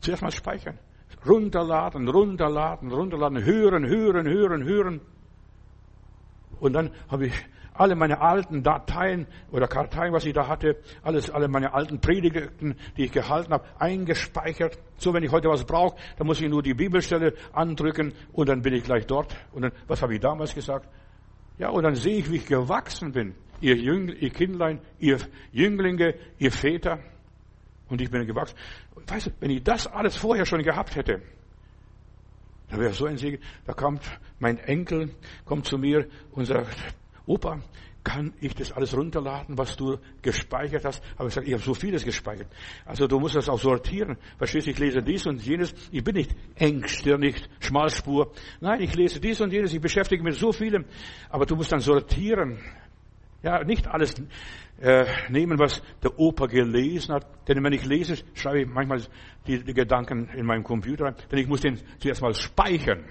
Zuerst 0.00 0.22
mal 0.22 0.32
speichern. 0.32 0.78
Runterladen, 1.26 2.08
runterladen, 2.08 2.90
runterladen, 2.90 3.44
hören, 3.44 3.86
hören, 3.86 4.26
hören, 4.26 4.64
hören. 4.64 5.00
Und 6.60 6.72
dann 6.72 6.90
habe 7.08 7.26
ich 7.26 7.34
alle 7.80 7.96
meine 7.96 8.20
alten 8.20 8.62
Dateien 8.62 9.26
oder 9.50 9.66
Karteien, 9.66 10.12
was 10.12 10.26
ich 10.26 10.34
da 10.34 10.48
hatte, 10.48 10.76
alles, 11.02 11.30
alle 11.30 11.48
meine 11.48 11.72
alten 11.72 12.00
Predigten, 12.00 12.76
die 12.96 13.04
ich 13.04 13.12
gehalten 13.12 13.52
habe, 13.52 13.64
eingespeichert. 13.78 14.78
So, 14.98 15.14
wenn 15.14 15.22
ich 15.22 15.32
heute 15.32 15.48
was 15.48 15.64
brauche, 15.64 15.96
dann 16.18 16.26
muss 16.26 16.40
ich 16.40 16.48
nur 16.48 16.62
die 16.62 16.74
Bibelstelle 16.74 17.34
andrücken 17.52 18.12
und 18.32 18.48
dann 18.48 18.60
bin 18.60 18.74
ich 18.74 18.84
gleich 18.84 19.06
dort. 19.06 19.34
Und 19.52 19.62
dann, 19.62 19.72
was 19.88 20.02
habe 20.02 20.14
ich 20.14 20.20
damals 20.20 20.54
gesagt? 20.54 20.88
Ja, 21.58 21.70
und 21.70 21.82
dann 21.82 21.94
sehe 21.94 22.18
ich, 22.18 22.30
wie 22.30 22.36
ich 22.36 22.46
gewachsen 22.46 23.12
bin. 23.12 23.34
Ihr, 23.62 23.76
Jüngl, 23.76 24.14
ihr 24.14 24.30
Kindlein, 24.30 24.80
ihr 24.98 25.18
Jünglinge, 25.52 26.14
ihr 26.38 26.52
Väter. 26.52 26.98
Und 27.90 28.00
ich 28.00 28.10
bin 28.10 28.26
gewachsen. 28.26 28.56
Weißt 29.06 29.26
du, 29.26 29.30
wenn 29.40 29.50
ich 29.50 29.62
das 29.62 29.86
alles 29.86 30.16
vorher 30.16 30.46
schon 30.46 30.62
gehabt 30.62 30.96
hätte, 30.96 31.20
da 32.70 32.78
wäre 32.78 32.92
so 32.92 33.06
ein 33.06 33.16
Segen. 33.16 33.42
Da 33.66 33.74
kommt 33.74 34.02
mein 34.38 34.58
Enkel, 34.58 35.14
kommt 35.44 35.66
zu 35.66 35.76
mir 35.76 36.06
und 36.32 36.46
sagt, 36.46 36.76
Opa, 37.26 37.60
kann 38.02 38.32
ich 38.40 38.54
das 38.54 38.72
alles 38.72 38.96
runterladen, 38.96 39.58
was 39.58 39.76
du 39.76 39.98
gespeichert 40.22 40.84
hast? 40.84 41.02
Aber 41.16 41.28
ich 41.28 41.34
sage, 41.34 41.46
ich 41.48 41.52
habe 41.52 41.62
so 41.62 41.74
vieles 41.74 42.04
gespeichert. 42.04 42.48
Also 42.86 43.06
du 43.06 43.18
musst 43.18 43.34
das 43.34 43.48
auch 43.48 43.58
sortieren. 43.58 44.16
Verstehst 44.38 44.66
du, 44.66 44.70
ich 44.70 44.78
lese 44.78 45.02
dies 45.02 45.26
und 45.26 45.44
jenes. 45.44 45.74
Ich 45.90 46.02
bin 46.02 46.14
nicht 46.14 46.34
engstirnig, 46.54 47.36
Schmalspur. 47.58 48.32
Nein, 48.60 48.80
ich 48.80 48.94
lese 48.94 49.20
dies 49.20 49.40
und 49.40 49.52
jenes. 49.52 49.74
Ich 49.74 49.80
beschäftige 49.80 50.22
mich 50.22 50.34
mit 50.34 50.40
so 50.40 50.52
vielem. 50.52 50.86
Aber 51.28 51.44
du 51.44 51.56
musst 51.56 51.72
dann 51.72 51.80
sortieren. 51.80 52.58
Ja, 53.42 53.64
nicht 53.64 53.86
alles 53.88 54.14
äh, 54.80 55.06
nehmen, 55.30 55.58
was 55.58 55.82
der 56.02 56.18
Opa 56.18 56.46
gelesen 56.46 57.14
hat. 57.14 57.26
Denn 57.48 57.62
wenn 57.64 57.72
ich 57.72 57.84
lese, 57.84 58.16
schreibe 58.34 58.62
ich 58.62 58.68
manchmal 58.68 59.00
die, 59.46 59.62
die 59.62 59.74
Gedanken 59.74 60.28
in 60.36 60.46
meinem 60.46 60.64
Computer 60.64 61.06
rein. 61.06 61.14
Denn 61.30 61.38
ich 61.38 61.48
muss 61.48 61.60
den 61.60 61.78
zuerst 61.98 62.20
mal 62.22 62.34
speichern. 62.34 63.04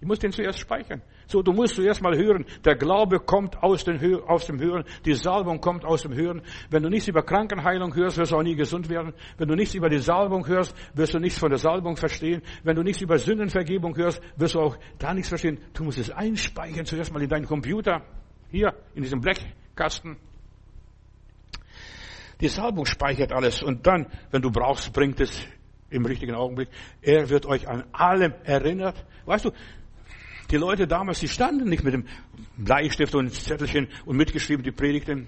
Ich 0.00 0.06
muss 0.06 0.18
den 0.18 0.30
zuerst 0.30 0.58
speichern. 0.58 1.00
So, 1.26 1.42
du 1.42 1.52
musst 1.52 1.74
zuerst 1.74 2.02
mal 2.02 2.16
hören. 2.16 2.44
Der 2.64 2.76
Glaube 2.76 3.18
kommt 3.18 3.62
aus, 3.62 3.82
den, 3.82 3.98
aus 4.26 4.46
dem 4.46 4.60
Hören. 4.60 4.84
Die 5.04 5.14
Salbung 5.14 5.60
kommt 5.60 5.84
aus 5.84 6.02
dem 6.02 6.14
Hören. 6.14 6.42
Wenn 6.70 6.82
du 6.82 6.90
nichts 6.90 7.08
über 7.08 7.22
Krankenheilung 7.22 7.94
hörst, 7.94 8.18
wirst 8.18 8.32
du 8.32 8.36
auch 8.36 8.42
nie 8.42 8.56
gesund 8.56 8.90
werden. 8.90 9.14
Wenn 9.38 9.48
du 9.48 9.54
nichts 9.54 9.74
über 9.74 9.88
die 9.88 9.98
Salbung 9.98 10.46
hörst, 10.46 10.76
wirst 10.94 11.14
du 11.14 11.18
nichts 11.18 11.38
von 11.38 11.48
der 11.48 11.58
Salbung 11.58 11.96
verstehen. 11.96 12.42
Wenn 12.62 12.76
du 12.76 12.82
nichts 12.82 13.00
über 13.00 13.18
Sündenvergebung 13.18 13.96
hörst, 13.96 14.20
wirst 14.36 14.54
du 14.54 14.60
auch 14.60 14.76
da 14.98 15.14
nichts 15.14 15.30
verstehen. 15.30 15.58
Du 15.72 15.84
musst 15.84 15.98
es 15.98 16.10
einspeichern 16.10 16.84
zuerst 16.84 17.12
mal 17.12 17.22
in 17.22 17.28
deinen 17.28 17.46
Computer. 17.46 18.02
Hier, 18.50 18.74
in 18.94 19.02
diesem 19.02 19.20
Blechkasten. 19.20 20.16
Die 22.40 22.48
Salbung 22.48 22.86
speichert 22.86 23.32
alles. 23.32 23.62
Und 23.62 23.86
dann, 23.86 24.06
wenn 24.30 24.42
du 24.42 24.50
brauchst, 24.50 24.92
bringt 24.92 25.20
es 25.20 25.46
im 25.90 26.04
richtigen 26.04 26.34
Augenblick. 26.34 26.68
Er 27.00 27.28
wird 27.28 27.46
euch 27.46 27.66
an 27.68 27.84
allem 27.92 28.34
erinnert. 28.44 29.04
Weißt 29.24 29.46
du, 29.46 29.52
die 30.50 30.56
Leute 30.56 30.86
damals, 30.86 31.20
die 31.20 31.28
standen 31.28 31.68
nicht 31.68 31.82
mit 31.82 31.94
dem 31.94 32.06
Bleistift 32.56 33.14
und 33.14 33.32
Zettelchen 33.32 33.88
und 34.04 34.16
mitgeschrieben 34.16 34.62
die 34.62 34.70
Predigten. 34.70 35.26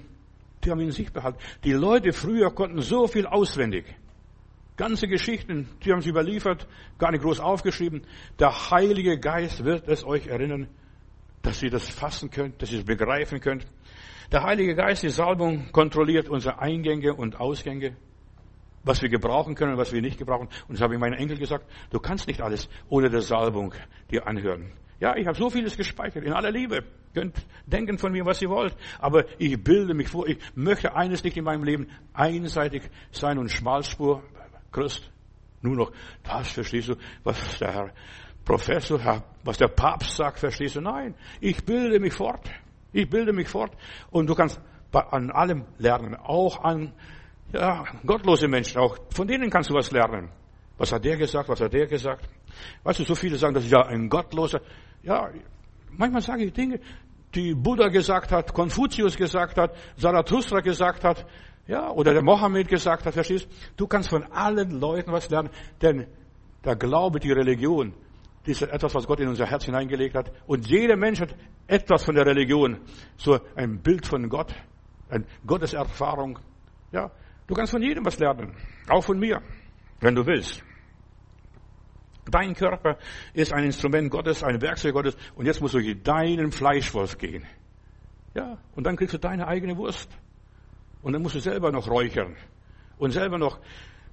Die 0.63 0.71
haben 0.71 0.81
ihn 0.81 0.87
in 0.87 0.93
sich 0.93 1.13
behalten. 1.13 1.39
Die 1.65 1.73
Leute 1.73 2.13
früher 2.13 2.51
konnten 2.55 2.83
so 2.83 3.07
viel 3.07 3.27
auswendig. 3.27 3.85
Ganze 4.77 5.09
Geschichten, 5.09 5.69
die 5.85 5.93
haben 5.93 6.03
sie 6.03 6.11
überliefert, 6.11 6.69
gar 6.99 7.11
nicht 7.11 7.23
groß 7.23 7.41
aufgeschrieben. 7.41 8.03
Der 8.39 8.71
Heilige 8.71 9.19
Geist 9.19 9.65
wird 9.65 9.89
es 9.89 10.05
euch 10.05 10.29
erinnern, 10.29 10.69
dass 11.43 11.63
ihr 11.63 11.71
das 11.71 11.89
fassen 11.89 12.31
könnt, 12.31 12.61
dass 12.63 12.73
ihr 12.73 12.81
es 12.81 12.85
begreifen 12.85 13.41
könnt. 13.41 13.67
Der 14.31 14.43
Heilige 14.43 14.75
Geist, 14.75 15.03
die 15.03 15.09
Salbung, 15.09 15.73
kontrolliert 15.73 16.29
unsere 16.29 16.59
Eingänge 16.59 17.15
und 17.15 17.41
Ausgänge, 17.41 17.97
was 18.85 19.01
wir 19.01 19.09
gebrauchen 19.09 19.55
können 19.55 19.73
und 19.73 19.79
was 19.79 19.93
wir 19.93 20.03
nicht 20.03 20.19
gebrauchen. 20.19 20.49
Und 20.69 20.75
das 20.75 20.83
habe 20.83 20.95
ich 20.95 21.01
meinen 21.01 21.15
Enkel 21.15 21.39
gesagt, 21.39 21.65
du 21.91 21.99
kannst 21.99 22.27
nicht 22.27 22.43
alles 22.43 22.69
ohne 22.89 23.09
der 23.09 23.23
Salbung 23.23 23.75
dir 24.11 24.27
anhören. 24.27 24.73
Ja, 25.01 25.17
ich 25.17 25.27
habe 25.27 25.39
so 25.39 25.49
vieles 25.49 25.77
gespeichert, 25.77 26.25
in 26.25 26.33
aller 26.33 26.51
Liebe. 26.51 26.85
Könnt 27.15 27.37
denken 27.67 27.99
von 27.99 28.13
mir, 28.13 28.27
was 28.27 28.43
ihr 28.43 28.51
wollt. 28.51 28.77
Aber 28.99 29.25
ich 29.39 29.63
bilde 29.63 29.95
mich 29.95 30.09
vor, 30.09 30.27
ich 30.27 30.39
möchte 30.55 30.95
eines 30.95 31.23
nicht 31.23 31.37
in 31.37 31.45
meinem 31.45 31.65
Leben 31.65 31.89
einseitig 32.13 32.83
sein 33.13 33.39
und 33.39 33.49
Schmalspur, 33.49 34.23
Christ, 34.73 35.11
nur 35.63 35.77
noch, 35.77 35.93
das 36.23 36.53
verstehst 36.53 36.89
du, 36.89 36.97
was 37.25 37.59
der 37.59 37.73
Herr 37.73 37.93
Professor, 38.49 39.23
was 39.45 39.59
der 39.59 39.69
Papst 39.69 40.17
sagt, 40.17 40.39
verstehst 40.39 40.77
du? 40.77 40.81
Nein, 40.81 41.15
ich 41.39 41.63
bilde 41.67 42.01
mich 42.01 42.15
fort. 42.15 42.49
Ich 42.95 43.09
bilde 43.11 43.35
mich 43.35 43.47
fort. 43.47 43.77
Und 44.11 44.27
du 44.27 44.35
kannst 44.35 44.59
an 44.91 45.31
allem 45.31 45.67
lernen, 45.77 46.15
auch 46.15 46.65
an 46.65 46.95
ja, 47.53 47.85
gottlose 48.07 48.49
Menschen, 48.49 48.79
auch 48.79 48.97
von 49.11 49.29
denen 49.29 49.51
kannst 49.51 49.69
du 49.69 49.75
was 49.75 49.91
lernen. 49.91 50.31
Was 50.79 50.91
hat 50.93 51.05
der 51.05 51.19
gesagt, 51.19 51.51
was 51.51 51.61
hat 51.61 51.75
der 51.75 51.87
gesagt? 51.87 52.27
Weißt 52.85 53.01
du, 53.01 53.05
so 53.05 53.15
viele 53.15 53.37
sagen, 53.37 53.53
das 53.53 53.65
ist 53.65 53.71
ja 53.71 53.85
ein 53.85 54.09
Gottloser. 54.09 54.63
Ja, 55.03 55.29
manchmal 55.91 56.23
sage 56.23 56.45
ich 56.45 56.53
Dinge, 56.55 56.81
die 57.35 57.53
Buddha 57.55 57.89
gesagt 57.89 58.33
hat, 58.33 58.55
Konfuzius 58.55 59.15
gesagt 59.15 59.59
hat, 59.59 59.77
Zarathustra 59.99 60.61
gesagt 60.61 61.05
hat, 61.05 61.27
ja, 61.67 61.91
oder 61.91 62.15
der 62.15 62.23
Mohammed 62.23 62.69
gesagt 62.69 63.05
hat, 63.05 63.13
verstehst 63.13 63.47
du? 63.77 63.87
kannst 63.87 64.09
von 64.09 64.23
allen 64.33 64.81
Leuten 64.81 65.13
was 65.13 65.29
lernen, 65.29 65.51
denn 65.83 66.07
der 66.65 66.77
Glaube, 66.77 67.21
die 67.21 67.33
Religion, 67.33 67.93
ist 68.49 68.63
etwas, 68.63 68.95
was 68.95 69.07
Gott 69.07 69.21
in 69.21 69.29
unser 69.29 69.47
Herz 69.47 69.65
hineingelegt 69.65 70.15
hat. 70.15 70.33
Und 70.47 70.67
jeder 70.67 70.97
Mensch 70.97 71.21
hat 71.21 71.35
etwas 71.67 72.05
von 72.05 72.15
der 72.15 72.27
Religion, 72.27 72.79
so 73.17 73.39
ein 73.55 73.81
Bild 73.81 74.07
von 74.07 74.29
Gott, 74.29 74.55
eine 75.11 75.25
Gotteserfahrung. 75.47 76.39
Ja, 76.93 77.11
du 77.47 77.55
kannst 77.55 77.73
von 77.73 77.83
jedem 77.83 78.05
was 78.05 78.19
lernen, 78.19 78.55
auch 78.89 79.05
von 79.05 79.19
mir, 79.19 79.43
wenn 80.01 80.15
du 80.15 80.27
willst. 80.27 80.63
Dein 82.31 82.55
Körper 82.55 82.99
ist 83.33 83.53
ein 83.53 83.65
Instrument 83.65 84.11
Gottes, 84.11 84.43
ein 84.43 84.61
Werkzeug 84.61 84.95
Gottes 84.95 85.17
und 85.35 85.47
jetzt 85.47 85.61
musst 85.61 85.75
du 85.75 85.81
durch 85.81 86.03
deinen 86.03 86.53
Fleischwolf 86.53 87.17
gehen. 87.17 87.47
Ja, 88.35 88.59
und 88.75 88.85
dann 88.85 88.97
kriegst 88.97 89.15
du 89.15 89.19
deine 89.19 89.47
eigene 89.47 89.77
Wurst. 89.77 90.11
Und 91.03 91.13
dann 91.13 91.23
musst 91.23 91.37
du 91.37 91.41
selber 91.41 91.71
noch 91.73 91.89
räuchern 91.89 92.37
und 92.99 93.13
selber 93.13 93.39
noch 93.39 93.59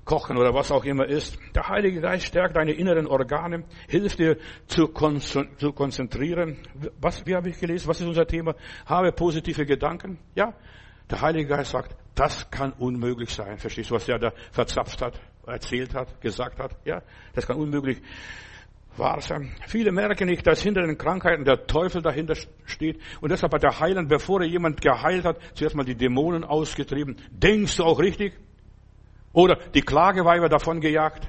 kochen 0.05 0.37
oder 0.37 0.53
was 0.53 0.71
auch 0.71 0.85
immer 0.85 1.05
ist. 1.05 1.37
Der 1.53 1.67
Heilige 1.67 1.99
Geist 1.99 2.27
stärkt 2.27 2.55
deine 2.55 2.71
inneren 2.71 3.07
Organe, 3.07 3.65
hilft 3.87 4.19
dir 4.19 4.37
zu, 4.67 4.87
konzentrieren. 4.87 6.59
Was, 7.01 7.25
wie 7.25 7.35
habe 7.35 7.49
ich 7.49 7.59
gelesen? 7.59 7.87
Was 7.87 7.99
ist 7.99 8.07
unser 8.07 8.25
Thema? 8.25 8.55
Habe 8.85 9.11
positive 9.11 9.65
Gedanken. 9.65 10.19
Ja, 10.35 10.53
der 11.09 11.21
Heilige 11.21 11.49
Geist 11.49 11.71
sagt, 11.71 11.95
das 12.13 12.49
kann 12.49 12.71
unmöglich 12.73 13.31
sein. 13.31 13.57
Verstehst 13.57 13.89
du, 13.89 13.95
was 13.95 14.05
der 14.05 14.19
da 14.19 14.31
verzapft 14.51 15.01
hat? 15.01 15.19
erzählt 15.47 15.93
hat, 15.93 16.21
gesagt 16.21 16.59
hat. 16.59 16.75
Ja, 16.85 17.01
das 17.33 17.45
kann 17.45 17.57
unmöglich 17.57 18.01
wahr 18.97 19.19
sein. 19.21 19.53
Viele 19.67 19.91
merken 19.91 20.27
nicht, 20.27 20.47
dass 20.47 20.61
hinter 20.61 20.81
den 20.81 20.97
Krankheiten 20.97 21.43
der 21.43 21.67
Teufel 21.67 22.01
dahinter 22.01 22.35
steht. 22.65 22.99
Und 23.21 23.31
deshalb 23.31 23.53
hat 23.53 23.63
der 23.63 23.79
Heiland, 23.79 24.09
bevor 24.09 24.41
er 24.41 24.47
jemand 24.47 24.81
geheilt 24.81 25.25
hat, 25.25 25.37
zuerst 25.53 25.75
mal 25.75 25.83
die 25.83 25.95
Dämonen 25.95 26.43
ausgetrieben. 26.43 27.17
Denkst 27.31 27.77
du 27.77 27.83
auch 27.83 27.99
richtig? 27.99 28.33
Oder 29.35 29.57
die 29.73 29.81
Klageweiber 29.81 30.47
davon 30.47 30.79
gejagt. 30.79 31.27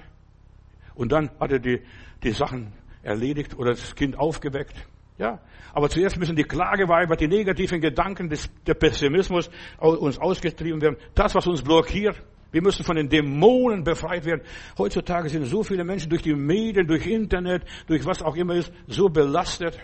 Und 0.95 1.11
dann 1.11 1.29
hat 1.40 1.51
er 1.51 1.59
die, 1.59 1.83
die 2.23 2.31
Sachen 2.31 2.73
erledigt 3.03 3.59
oder 3.59 3.73
das 3.73 3.95
Kind 3.97 4.16
aufgeweckt. 4.16 4.77
Ja, 5.19 5.40
aber 5.73 5.88
zuerst 5.90 6.16
müssen 6.16 6.37
die 6.37 6.45
Klageweiber, 6.45 7.16
die 7.16 7.27
negativen 7.27 7.81
Gedanken, 7.81 8.29
des, 8.29 8.49
der 8.66 8.75
Pessimismus 8.75 9.51
uns 9.79 10.19
ausgetrieben 10.19 10.81
werden. 10.81 10.97
Das, 11.14 11.35
was 11.35 11.47
uns 11.47 11.62
blockiert, 11.62 12.23
wir 12.53 12.62
müssen 12.62 12.85
von 12.85 12.95
den 12.97 13.09
Dämonen 13.09 13.83
befreit 13.83 14.25
werden. 14.25 14.42
Heutzutage 14.79 15.29
sind 15.29 15.45
so 15.47 15.64
viele 15.64 15.83
Menschen 15.83 16.09
durch 16.09 16.23
die 16.23 16.35
Medien, 16.35 16.87
durch 16.87 17.07
Internet, 17.07 17.64
durch 17.88 18.05
was 18.07 18.23
auch 18.23 18.37
immer 18.37 18.55
ist, 18.55 18.73
so 18.87 19.09
belastet. 19.09 19.79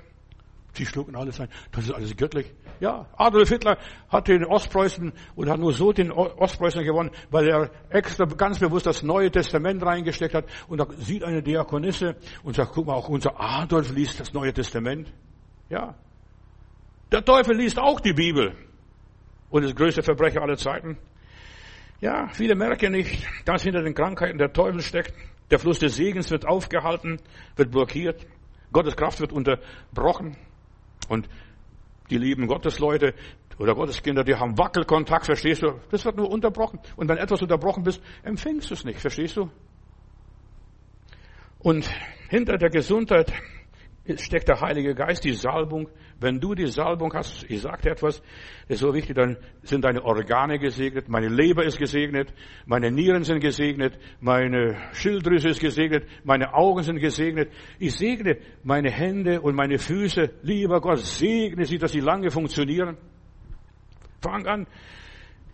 Sie 0.74 0.86
schlucken 0.86 1.16
alles 1.16 1.40
ein. 1.40 1.48
Das 1.72 1.84
ist 1.84 1.92
alles 1.92 2.16
göttlich. 2.16 2.46
Ja, 2.82 3.06
Adolf 3.16 3.48
Hitler 3.48 3.78
hat 4.08 4.26
den 4.26 4.44
Ostpreußen 4.44 5.12
und 5.36 5.48
hat 5.48 5.60
nur 5.60 5.72
so 5.72 5.92
den 5.92 6.10
Ostpreußen 6.10 6.82
gewonnen, 6.82 7.12
weil 7.30 7.46
er 7.46 7.70
extra 7.90 8.24
ganz 8.24 8.58
bewusst 8.58 8.86
das 8.86 9.04
Neue 9.04 9.30
Testament 9.30 9.86
reingesteckt 9.86 10.34
hat. 10.34 10.46
Und 10.66 10.78
da 10.78 10.88
sieht 10.98 11.22
eine 11.22 11.44
Diakonisse 11.44 12.16
und 12.42 12.56
sagt, 12.56 12.72
guck 12.74 12.88
mal, 12.88 12.94
auch 12.94 13.08
unser 13.08 13.40
Adolf 13.40 13.92
liest 13.92 14.18
das 14.18 14.32
Neue 14.32 14.52
Testament. 14.52 15.12
Ja. 15.68 15.94
Der 17.12 17.24
Teufel 17.24 17.56
liest 17.56 17.78
auch 17.78 18.00
die 18.00 18.14
Bibel. 18.14 18.52
Und 19.48 19.62
ist 19.62 19.76
größte 19.76 20.02
Verbrecher 20.02 20.42
aller 20.42 20.56
Zeiten. 20.56 20.98
Ja, 22.00 22.30
viele 22.32 22.56
merken 22.56 22.90
nicht, 22.90 23.24
dass 23.44 23.62
hinter 23.62 23.82
den 23.82 23.94
Krankheiten 23.94 24.38
der 24.38 24.52
Teufel 24.52 24.82
steckt. 24.82 25.14
Der 25.52 25.60
Fluss 25.60 25.78
des 25.78 25.94
Segens 25.94 26.32
wird 26.32 26.48
aufgehalten, 26.48 27.20
wird 27.54 27.70
blockiert. 27.70 28.26
Gottes 28.72 28.96
Kraft 28.96 29.20
wird 29.20 29.32
unterbrochen. 29.32 30.36
Und 31.08 31.28
die 32.12 32.18
lieben 32.18 32.46
Gottesleute 32.46 33.14
oder 33.58 33.74
Gotteskinder, 33.74 34.22
die 34.22 34.34
haben 34.34 34.58
Wackelkontakt, 34.58 35.26
verstehst 35.26 35.62
du? 35.62 35.80
Das 35.90 36.04
wird 36.04 36.16
nur 36.16 36.30
unterbrochen. 36.30 36.78
Und 36.96 37.08
wenn 37.08 37.16
etwas 37.16 37.40
unterbrochen 37.40 37.82
bist, 37.82 38.02
empfängst 38.22 38.70
du 38.70 38.74
es 38.74 38.84
nicht, 38.84 39.00
verstehst 39.00 39.36
du? 39.36 39.50
Und 41.58 41.88
hinter 42.28 42.58
der 42.58 42.70
Gesundheit 42.70 43.32
steckt 44.16 44.48
der 44.48 44.60
Heilige 44.60 44.94
Geist, 44.94 45.24
die 45.24 45.32
Salbung. 45.32 45.88
Wenn 46.22 46.38
du 46.38 46.54
die 46.54 46.68
Salbung 46.68 47.12
hast, 47.14 47.44
ich 47.50 47.60
sagte 47.62 47.90
etwas, 47.90 48.22
ist 48.68 48.78
so 48.78 48.94
wichtig, 48.94 49.16
dann 49.16 49.36
sind 49.62 49.84
deine 49.84 50.04
Organe 50.04 50.60
gesegnet, 50.60 51.08
meine 51.08 51.28
Leber 51.28 51.64
ist 51.64 51.78
gesegnet, 51.78 52.32
meine 52.64 52.92
Nieren 52.92 53.24
sind 53.24 53.40
gesegnet, 53.40 53.98
meine 54.20 54.76
Schilddrüse 54.92 55.48
ist 55.48 55.60
gesegnet, 55.60 56.06
meine 56.22 56.54
Augen 56.54 56.84
sind 56.84 57.00
gesegnet. 57.00 57.50
Ich 57.80 57.94
segne 57.96 58.38
meine 58.62 58.90
Hände 58.90 59.40
und 59.40 59.56
meine 59.56 59.78
Füße. 59.78 60.30
Lieber 60.42 60.80
Gott, 60.80 60.98
segne 60.98 61.64
sie, 61.64 61.78
dass 61.78 61.90
sie 61.90 62.00
lange 62.00 62.30
funktionieren. 62.30 62.96
Fang 64.20 64.46
an, 64.46 64.66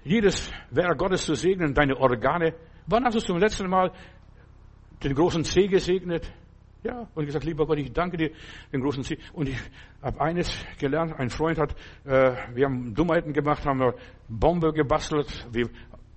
jedes 0.05 0.53
Werk 0.71 0.99
Gottes 0.99 1.25
zu 1.25 1.35
segnen, 1.35 1.73
deine 1.73 1.97
Organe. 1.97 2.53
Wann 2.87 3.05
hast 3.05 3.16
du 3.16 3.21
zum 3.21 3.39
letzten 3.39 3.71
Mal 3.71 3.91
den 5.03 5.14
großen 5.14 5.45
See 5.45 5.66
gesegnet? 5.66 6.31
Ja, 6.89 7.07
und 7.14 7.26
gesagt, 7.26 7.45
lieber 7.45 7.66
Gott, 7.66 7.76
ich 7.78 7.93
danke 7.93 8.16
dir, 8.16 8.30
den 8.72 8.80
großen 8.80 9.05
Ziel. 9.05 9.18
Und 9.34 9.47
ich 9.51 9.59
habe 10.01 10.18
eines 10.22 10.64
gelernt, 10.78 11.12
ein 11.18 11.28
Freund 11.28 11.59
hat, 11.59 11.74
äh, 12.07 12.34
wir 12.55 12.64
haben 12.64 12.95
Dummheiten 12.95 13.34
gemacht, 13.34 13.66
haben 13.66 13.82
eine 13.82 13.93
Bombe 14.26 14.72
gebastelt, 14.72 15.47
wir, 15.53 15.68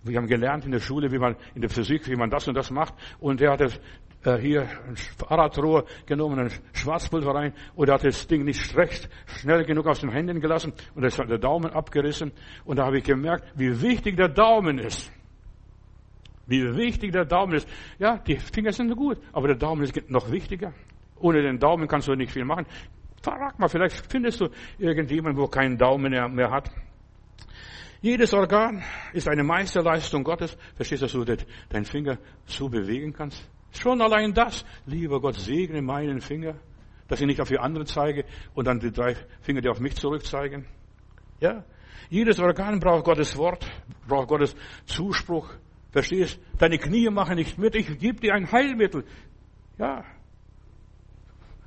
wir 0.03 0.17
haben 0.17 0.27
gelernt 0.27 0.63
in 0.63 0.71
der 0.71 0.79
Schule, 0.79 1.11
wie 1.11 1.17
man, 1.17 1.35
in 1.55 1.61
der 1.61 1.69
Physik, 1.69 2.07
wie 2.07 2.15
man 2.15 2.29
das 2.29 2.47
und 2.47 2.55
das 2.55 2.71
macht. 2.71 2.93
Und 3.19 3.41
er 3.41 3.51
hat 3.51 3.59
das, 3.59 3.81
äh, 4.23 4.37
hier 4.37 4.61
ein 4.87 4.95
Fahrradrohr 4.95 5.83
genommen, 6.05 6.39
ein 6.39 6.51
Schwarzpulver 6.71 7.35
rein, 7.35 7.53
und 7.75 7.89
er 7.89 7.95
hat 7.95 8.05
das 8.05 8.25
Ding 8.27 8.45
nicht 8.45 8.73
recht 8.77 9.09
schnell 9.25 9.65
genug 9.65 9.87
aus 9.87 9.99
den 9.99 10.09
Händen 10.09 10.39
gelassen, 10.39 10.71
und 10.95 11.03
es 11.03 11.19
hat 11.19 11.29
der 11.29 11.37
Daumen 11.37 11.73
abgerissen. 11.73 12.31
Und 12.63 12.77
da 12.77 12.85
habe 12.85 12.99
ich 12.99 13.03
gemerkt, 13.03 13.43
wie 13.55 13.81
wichtig 13.81 14.15
der 14.15 14.29
Daumen 14.29 14.79
ist. 14.79 15.11
Wie 16.51 16.75
wichtig 16.75 17.13
der 17.13 17.23
Daumen 17.23 17.53
ist. 17.53 17.67
Ja, 17.97 18.17
die 18.17 18.35
Finger 18.35 18.73
sind 18.73 18.93
gut, 18.93 19.17
aber 19.31 19.47
der 19.47 19.55
Daumen 19.55 19.83
ist 19.83 20.09
noch 20.09 20.29
wichtiger. 20.29 20.73
Ohne 21.17 21.41
den 21.41 21.59
Daumen 21.59 21.87
kannst 21.87 22.09
du 22.09 22.13
nicht 22.13 22.33
viel 22.33 22.43
machen. 22.43 22.65
Frag 23.23 23.57
mal, 23.57 23.69
vielleicht 23.69 24.11
findest 24.11 24.41
du 24.41 24.49
irgendjemanden, 24.77 25.41
wo 25.41 25.47
keinen 25.47 25.77
Daumen 25.77 26.11
mehr 26.11 26.51
hat. 26.51 26.69
Jedes 28.01 28.33
Organ 28.33 28.83
ist 29.13 29.29
eine 29.29 29.43
Meisterleistung 29.43 30.25
Gottes. 30.25 30.57
Verstehst 30.75 31.01
du, 31.03 31.23
dass 31.23 31.37
du 31.37 31.45
deinen 31.69 31.85
Finger 31.85 32.17
so 32.45 32.67
bewegen 32.67 33.13
kannst? 33.13 33.49
Schon 33.71 34.01
allein 34.01 34.33
das. 34.33 34.65
Lieber 34.85 35.21
Gott, 35.21 35.35
segne 35.35 35.81
meinen 35.81 36.19
Finger, 36.19 36.55
dass 37.07 37.21
ich 37.21 37.27
nicht 37.27 37.39
auf 37.39 37.47
die 37.47 37.59
andere 37.59 37.85
zeige 37.85 38.25
und 38.55 38.67
dann 38.67 38.79
die 38.81 38.91
drei 38.91 39.15
Finger, 39.39 39.61
die 39.61 39.69
auf 39.69 39.79
mich 39.79 39.95
zurückzeigen. 39.95 40.65
Ja? 41.39 41.63
Jedes 42.09 42.39
Organ 42.39 42.81
braucht 42.81 43.05
Gottes 43.05 43.37
Wort, 43.37 43.65
braucht 44.05 44.27
Gottes 44.27 44.53
Zuspruch. 44.85 45.49
Verstehst? 45.91 46.39
Deine 46.57 46.77
Knie 46.77 47.09
machen 47.09 47.35
nicht 47.35 47.57
mit. 47.57 47.75
Ich 47.75 47.99
gebe 47.99 48.19
dir 48.19 48.33
ein 48.33 48.51
Heilmittel. 48.51 49.03
Ja. 49.77 50.03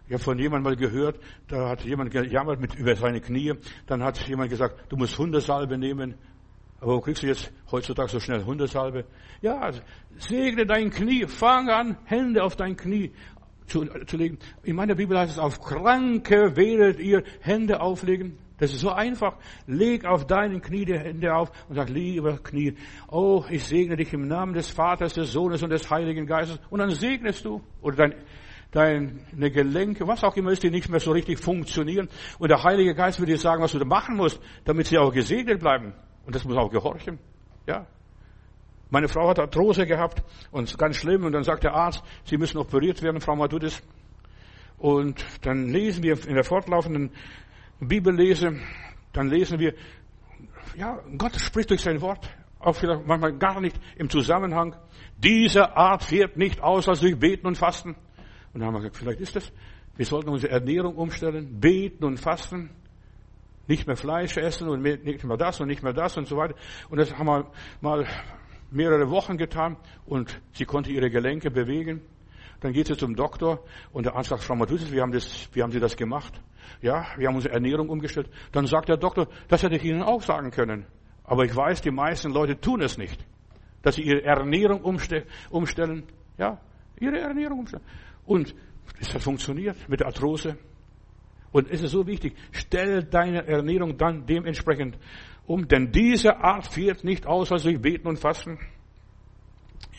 Ich 0.06 0.12
habe 0.12 0.22
von 0.22 0.38
jemandem 0.38 0.64
mal 0.64 0.76
gehört, 0.76 1.18
da 1.48 1.70
hat 1.70 1.84
jemand 1.84 2.10
gejammert 2.10 2.60
mit 2.60 2.74
über 2.74 2.94
seine 2.94 3.20
Knie. 3.20 3.54
Dann 3.86 4.02
hat 4.02 4.18
jemand 4.28 4.50
gesagt, 4.50 4.90
du 4.90 4.96
musst 4.96 5.18
Hundesalbe 5.18 5.78
nehmen. 5.78 6.14
Aber 6.80 6.96
wo 6.96 7.00
kriegst 7.00 7.22
du 7.22 7.26
jetzt 7.26 7.50
heutzutage 7.70 8.10
so 8.10 8.20
schnell 8.20 8.44
Hundesalbe? 8.44 9.06
Ja, 9.40 9.58
also, 9.58 9.80
segne 10.16 10.66
dein 10.66 10.90
Knie. 10.90 11.26
Fang 11.26 11.68
an, 11.70 11.96
Hände 12.04 12.42
auf 12.42 12.56
dein 12.56 12.76
Knie 12.76 13.12
zu, 13.66 13.86
zu 14.06 14.16
legen. 14.16 14.38
In 14.62 14.76
meiner 14.76 14.94
Bibel 14.94 15.18
heißt 15.18 15.32
es, 15.32 15.38
auf 15.38 15.60
Kranke 15.60 16.56
werdet 16.56 17.00
ihr 17.00 17.22
Hände 17.40 17.80
auflegen. 17.80 18.38
Das 18.58 18.72
ist 18.72 18.80
so 18.80 18.90
einfach. 18.90 19.36
Leg 19.66 20.04
auf 20.04 20.26
deinen 20.26 20.60
Knie 20.62 20.84
die 20.84 20.98
Hände 20.98 21.34
auf 21.34 21.50
und 21.68 21.74
sag, 21.74 21.88
lieber 21.88 22.38
Knie, 22.38 22.74
oh, 23.08 23.44
ich 23.50 23.64
segne 23.64 23.96
dich 23.96 24.12
im 24.12 24.28
Namen 24.28 24.54
des 24.54 24.70
Vaters, 24.70 25.14
des 25.14 25.32
Sohnes 25.32 25.62
und 25.62 25.70
des 25.70 25.90
Heiligen 25.90 26.26
Geistes. 26.26 26.60
Und 26.70 26.78
dann 26.78 26.90
segnest 26.90 27.44
du. 27.44 27.62
Oder 27.82 27.96
dein, 27.96 28.14
deine 28.70 29.50
Gelenke, 29.50 30.06
was 30.06 30.22
auch 30.22 30.36
immer 30.36 30.52
ist, 30.52 30.62
die 30.62 30.70
nicht 30.70 30.88
mehr 30.88 31.00
so 31.00 31.10
richtig 31.10 31.40
funktionieren. 31.40 32.08
Und 32.38 32.48
der 32.50 32.62
Heilige 32.62 32.94
Geist 32.94 33.18
wird 33.18 33.28
dir 33.28 33.38
sagen, 33.38 33.62
was 33.62 33.72
du 33.72 33.84
machen 33.84 34.16
musst, 34.16 34.40
damit 34.64 34.86
sie 34.86 34.98
auch 34.98 35.12
gesegnet 35.12 35.58
bleiben. 35.58 35.92
Und 36.24 36.34
das 36.34 36.44
muss 36.44 36.56
auch 36.56 36.70
gehorchen. 36.70 37.18
Ja. 37.66 37.86
Meine 38.90 39.08
Frau 39.08 39.28
hat 39.28 39.40
Arthrose 39.40 39.86
gehabt 39.86 40.22
und 40.52 40.78
ganz 40.78 40.96
schlimm. 40.96 41.24
Und 41.24 41.32
dann 41.32 41.42
sagt 41.42 41.64
der 41.64 41.74
Arzt, 41.74 42.04
sie 42.24 42.36
müssen 42.36 42.58
operiert 42.58 43.02
werden, 43.02 43.20
Frau 43.20 43.34
Matudis. 43.34 43.82
Und 44.78 45.24
dann 45.42 45.68
lesen 45.68 46.02
wir 46.02 46.16
in 46.28 46.34
der 46.34 46.44
fortlaufenden 46.44 47.10
Bibel 47.80 48.14
lese, 48.14 48.58
dann 49.12 49.28
lesen 49.28 49.58
wir, 49.58 49.74
ja, 50.76 51.00
Gott 51.16 51.36
spricht 51.36 51.70
durch 51.70 51.82
sein 51.82 52.00
Wort, 52.00 52.28
auch 52.58 52.74
vielleicht 52.74 53.06
manchmal 53.06 53.36
gar 53.36 53.60
nicht 53.60 53.78
im 53.96 54.08
Zusammenhang. 54.08 54.74
Diese 55.18 55.76
Art 55.76 56.02
fährt 56.02 56.36
nicht 56.36 56.60
aus 56.62 56.88
als 56.88 57.00
durch 57.00 57.18
Beten 57.18 57.46
und 57.46 57.56
Fasten. 57.56 57.90
Und 58.52 58.60
dann 58.60 58.64
haben 58.66 58.74
wir 58.74 58.80
gesagt, 58.80 58.96
vielleicht 58.96 59.20
ist 59.20 59.36
das. 59.36 59.52
Wir 59.96 60.06
sollten 60.06 60.30
unsere 60.30 60.52
Ernährung 60.52 60.96
umstellen, 60.96 61.60
beten 61.60 62.04
und 62.04 62.18
fasten, 62.18 62.70
nicht 63.66 63.86
mehr 63.86 63.96
Fleisch 63.96 64.36
essen 64.36 64.68
und 64.68 64.82
nicht 64.82 65.24
mehr 65.24 65.36
das 65.36 65.60
und 65.60 65.68
nicht 65.68 65.82
mehr 65.82 65.92
das 65.92 66.16
und 66.16 66.26
so 66.26 66.36
weiter. 66.36 66.54
Und 66.90 66.98
das 66.98 67.16
haben 67.16 67.26
wir 67.26 67.50
mal 67.80 68.06
mehrere 68.70 69.08
Wochen 69.10 69.36
getan 69.36 69.76
und 70.04 70.40
sie 70.52 70.64
konnte 70.64 70.90
ihre 70.90 71.10
Gelenke 71.10 71.50
bewegen. 71.50 72.02
Dann 72.60 72.72
geht 72.72 72.88
sie 72.88 72.96
zum 72.96 73.14
Doktor 73.14 73.62
und 73.92 74.06
der 74.06 74.16
Arzt 74.16 74.30
sagt, 74.30 74.42
Frau 74.42 74.56
Matthäus, 74.56 74.90
wie 74.90 75.00
haben, 75.00 75.12
das, 75.12 75.48
wie 75.52 75.62
haben 75.62 75.70
Sie 75.70 75.80
das 75.80 75.96
gemacht? 75.96 76.40
Ja, 76.80 77.06
wir 77.16 77.28
haben 77.28 77.36
unsere 77.36 77.54
Ernährung 77.54 77.88
umgestellt. 77.88 78.28
Dann 78.52 78.66
sagt 78.66 78.88
der 78.88 78.96
Doktor, 78.96 79.28
das 79.48 79.62
hätte 79.62 79.76
ich 79.76 79.84
Ihnen 79.84 80.02
auch 80.02 80.22
sagen 80.22 80.50
können. 80.50 80.86
Aber 81.24 81.44
ich 81.44 81.56
weiß, 81.56 81.80
die 81.80 81.90
meisten 81.90 82.30
Leute 82.30 82.60
tun 82.60 82.82
es 82.82 82.98
nicht. 82.98 83.24
Dass 83.82 83.96
sie 83.96 84.02
ihre 84.02 84.22
Ernährung 84.22 84.82
umstellen. 84.82 86.04
Ja, 86.38 86.60
ihre 87.00 87.18
Ernährung 87.18 87.60
umstellen. 87.60 87.84
Und 88.26 88.54
es 89.00 89.12
hat 89.14 89.22
funktioniert 89.22 89.88
mit 89.88 90.00
der 90.00 90.06
Arthrose. 90.06 90.58
Und 91.50 91.70
es 91.70 91.82
ist 91.82 91.92
so 91.92 92.06
wichtig, 92.06 92.34
stell 92.52 93.04
deine 93.04 93.46
Ernährung 93.46 93.96
dann 93.96 94.26
dementsprechend 94.26 94.98
um, 95.46 95.68
denn 95.68 95.92
diese 95.92 96.38
Art 96.38 96.66
führt 96.66 97.04
nicht 97.04 97.26
aus, 97.26 97.52
als 97.52 97.62
durch 97.64 97.80
Beten 97.80 98.08
und 98.08 98.18
Fasten. 98.18 98.58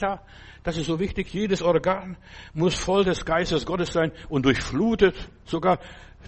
Ja, 0.02 0.22
das 0.64 0.78
ist 0.78 0.88
so 0.88 1.00
wichtig. 1.00 1.32
Jedes 1.32 1.62
Organ 1.62 2.18
muss 2.54 2.76
voll 2.76 3.04
des 3.04 3.24
Geistes 3.24 3.66
Gottes 3.66 3.94
sein 3.94 4.12
und 4.28 4.46
durchflutet 4.46 5.16
sogar 5.46 5.80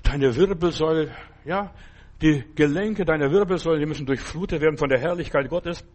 deine 0.04 0.36
Wirbelsäule. 0.36 1.12
Ja, 1.46 1.74
die 2.22 2.44
Gelenke 2.56 3.06
deiner 3.06 3.32
Wirbelsäule, 3.32 3.80
die 3.80 3.86
müssen 3.86 4.06
durchflutet 4.06 4.62
werden 4.62 4.78
von 4.78 4.90
der 4.90 5.00
Herrlichkeit 5.00 5.50
Gottes 5.50 5.86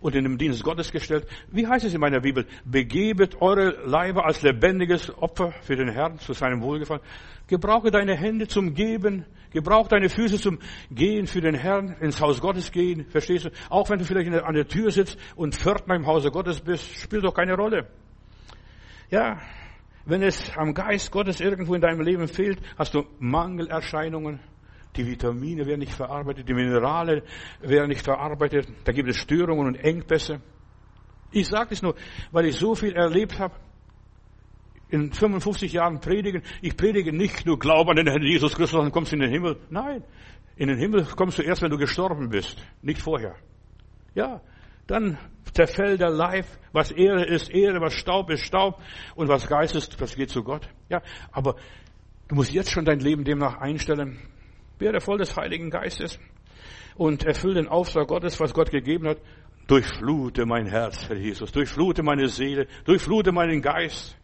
und 0.00 0.14
in 0.14 0.24
den 0.24 0.38
Dienst 0.38 0.62
Gottes 0.64 0.92
gestellt. 0.92 1.26
Wie 1.50 1.66
heißt 1.66 1.84
es 1.84 1.94
in 1.94 2.00
meiner 2.00 2.20
Bibel? 2.20 2.46
Begebet 2.64 3.40
eure 3.40 3.70
Leiber 3.86 4.24
als 4.24 4.42
lebendiges 4.42 5.16
Opfer 5.18 5.52
für 5.62 5.76
den 5.76 5.88
Herrn 5.88 6.18
zu 6.18 6.32
seinem 6.32 6.62
Wohlgefallen. 6.62 7.02
Gebrauche 7.46 7.90
deine 7.90 8.16
Hände 8.16 8.48
zum 8.48 8.74
Geben. 8.74 9.24
Gebrauche 9.50 9.88
deine 9.88 10.08
Füße 10.08 10.38
zum 10.38 10.58
Gehen 10.90 11.26
für 11.26 11.40
den 11.40 11.54
Herrn, 11.54 11.96
ins 12.00 12.20
Haus 12.20 12.40
Gottes 12.40 12.70
gehen. 12.70 13.06
Verstehst 13.08 13.46
du? 13.46 13.50
Auch 13.70 13.88
wenn 13.88 13.98
du 13.98 14.04
vielleicht 14.04 14.30
an 14.30 14.54
der 14.54 14.68
Tür 14.68 14.90
sitzt 14.90 15.18
und 15.36 15.54
Pförtner 15.54 15.94
im 15.94 16.06
Hause 16.06 16.30
Gottes 16.30 16.60
bist, 16.60 16.84
spielt 16.96 17.24
doch 17.24 17.34
keine 17.34 17.54
Rolle. 17.54 17.86
Ja, 19.10 19.40
wenn 20.08 20.22
es 20.22 20.56
am 20.56 20.72
Geist 20.72 21.12
Gottes 21.12 21.38
irgendwo 21.38 21.74
in 21.74 21.82
deinem 21.82 22.00
Leben 22.00 22.28
fehlt, 22.28 22.58
hast 22.78 22.94
du 22.94 23.04
Mangelerscheinungen. 23.18 24.40
Die 24.96 25.06
Vitamine 25.06 25.66
werden 25.66 25.80
nicht 25.80 25.92
verarbeitet, 25.92 26.48
die 26.48 26.54
Minerale 26.54 27.22
werden 27.60 27.88
nicht 27.88 28.02
verarbeitet, 28.02 28.66
da 28.84 28.92
gibt 28.92 29.08
es 29.10 29.16
Störungen 29.18 29.66
und 29.66 29.74
Engpässe. 29.76 30.40
Ich 31.30 31.46
sage 31.46 31.70
das 31.70 31.82
nur, 31.82 31.94
weil 32.32 32.46
ich 32.46 32.56
so 32.56 32.74
viel 32.74 32.94
erlebt 32.94 33.38
habe. 33.38 33.54
In 34.88 35.12
55 35.12 35.74
Jahren 35.74 36.00
predigen. 36.00 36.42
Ich 36.62 36.74
predige 36.74 37.12
nicht 37.12 37.44
nur 37.44 37.58
Glaub 37.58 37.90
an 37.90 37.96
den 37.96 38.06
Herrn 38.06 38.22
Jesus 38.22 38.56
Christus 38.56 38.80
und 38.80 38.90
kommst 38.90 39.12
in 39.12 39.20
den 39.20 39.30
Himmel. 39.30 39.58
Nein, 39.68 40.02
in 40.56 40.68
den 40.68 40.78
Himmel 40.78 41.04
kommst 41.04 41.38
du 41.38 41.42
erst, 41.42 41.60
wenn 41.60 41.70
du 41.70 41.76
gestorben 41.76 42.30
bist, 42.30 42.56
nicht 42.80 43.02
vorher. 43.02 43.36
Ja, 44.14 44.40
dann 44.88 45.18
zerfällt 45.52 46.00
der 46.00 46.10
Leib. 46.10 46.46
Was 46.72 46.90
Ehre 46.90 47.24
ist 47.24 47.50
Ehre, 47.50 47.80
was 47.80 47.94
Staub 47.94 48.30
ist 48.30 48.42
Staub 48.44 48.80
und 49.14 49.28
was 49.28 49.46
Geist 49.46 49.76
ist, 49.76 50.00
das 50.00 50.16
geht 50.16 50.30
zu 50.30 50.42
Gott. 50.42 50.68
Ja, 50.88 51.02
aber 51.30 51.56
du 52.28 52.34
musst 52.34 52.52
jetzt 52.52 52.70
schon 52.70 52.84
dein 52.84 52.98
Leben 52.98 53.24
demnach 53.24 53.58
einstellen. 53.58 54.18
Werde 54.78 55.00
voll 55.00 55.18
des 55.18 55.36
Heiligen 55.36 55.70
Geistes 55.70 56.18
und 56.96 57.24
erfülle 57.24 57.54
den 57.54 57.68
Auftrag 57.68 58.08
Gottes, 58.08 58.38
was 58.40 58.52
Gott 58.52 58.70
gegeben 58.70 59.08
hat. 59.08 59.18
Durchflute 59.66 60.46
mein 60.46 60.66
Herz, 60.66 61.08
Herr 61.08 61.16
Jesus. 61.16 61.52
Durchflute 61.52 62.02
meine 62.02 62.28
Seele. 62.28 62.66
Durchflute 62.84 63.32
meinen 63.32 63.60
Geist. 63.60 64.16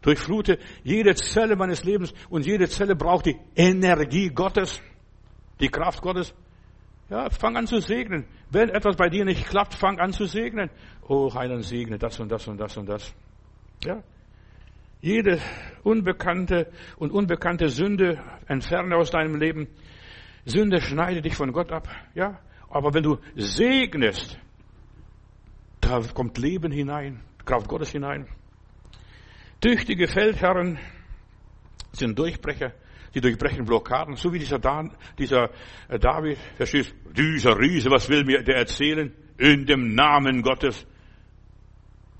Durchflute 0.00 0.58
jede 0.82 1.14
Zelle 1.14 1.54
meines 1.54 1.84
Lebens 1.84 2.12
und 2.28 2.44
jede 2.44 2.68
Zelle 2.68 2.96
braucht 2.96 3.26
die 3.26 3.36
Energie 3.54 4.30
Gottes, 4.30 4.80
die 5.60 5.68
Kraft 5.68 6.02
Gottes. 6.02 6.34
Ja, 7.12 7.28
fang 7.28 7.58
an 7.58 7.66
zu 7.66 7.78
segnen. 7.78 8.24
Wenn 8.48 8.70
etwas 8.70 8.96
bei 8.96 9.10
dir 9.10 9.26
nicht 9.26 9.46
klappt, 9.46 9.74
fang 9.74 9.98
an 10.00 10.14
zu 10.14 10.24
segnen. 10.24 10.70
Oh, 11.06 11.34
Heiland 11.34 11.62
segne 11.62 11.98
das 11.98 12.18
und 12.18 12.32
das 12.32 12.48
und 12.48 12.58
das 12.58 12.74
und 12.78 12.88
das. 12.88 13.14
Ja. 13.84 14.02
Jede 15.02 15.38
unbekannte 15.82 16.72
und 16.96 17.10
unbekannte 17.12 17.68
Sünde 17.68 18.18
entferne 18.46 18.96
aus 18.96 19.10
deinem 19.10 19.36
Leben. 19.36 19.68
Sünde 20.46 20.80
schneide 20.80 21.20
dich 21.20 21.36
von 21.36 21.52
Gott 21.52 21.70
ab. 21.70 21.86
Ja. 22.14 22.40
Aber 22.70 22.94
wenn 22.94 23.02
du 23.02 23.18
segnest, 23.36 24.38
da 25.82 26.00
kommt 26.14 26.38
Leben 26.38 26.72
hinein, 26.72 27.20
Kraft 27.44 27.68
Gottes 27.68 27.90
hinein. 27.90 28.26
Tüchtige 29.60 30.08
Feldherren 30.08 30.78
sind 31.92 32.18
Durchbrecher. 32.18 32.72
Sie 33.12 33.20
durchbrechen 33.20 33.64
Blockaden, 33.64 34.16
so 34.16 34.32
wie 34.32 34.38
dieser, 34.38 34.58
Dan, 34.58 34.92
dieser 35.18 35.50
äh, 35.88 35.98
David, 35.98 36.38
verstehst, 36.56 36.94
dieser 37.16 37.58
Riese, 37.58 37.90
was 37.90 38.08
will 38.08 38.24
mir 38.24 38.42
der 38.42 38.56
erzählen? 38.56 39.12
In 39.38 39.66
dem 39.66 39.94
Namen 39.94 40.42
Gottes. 40.42 40.86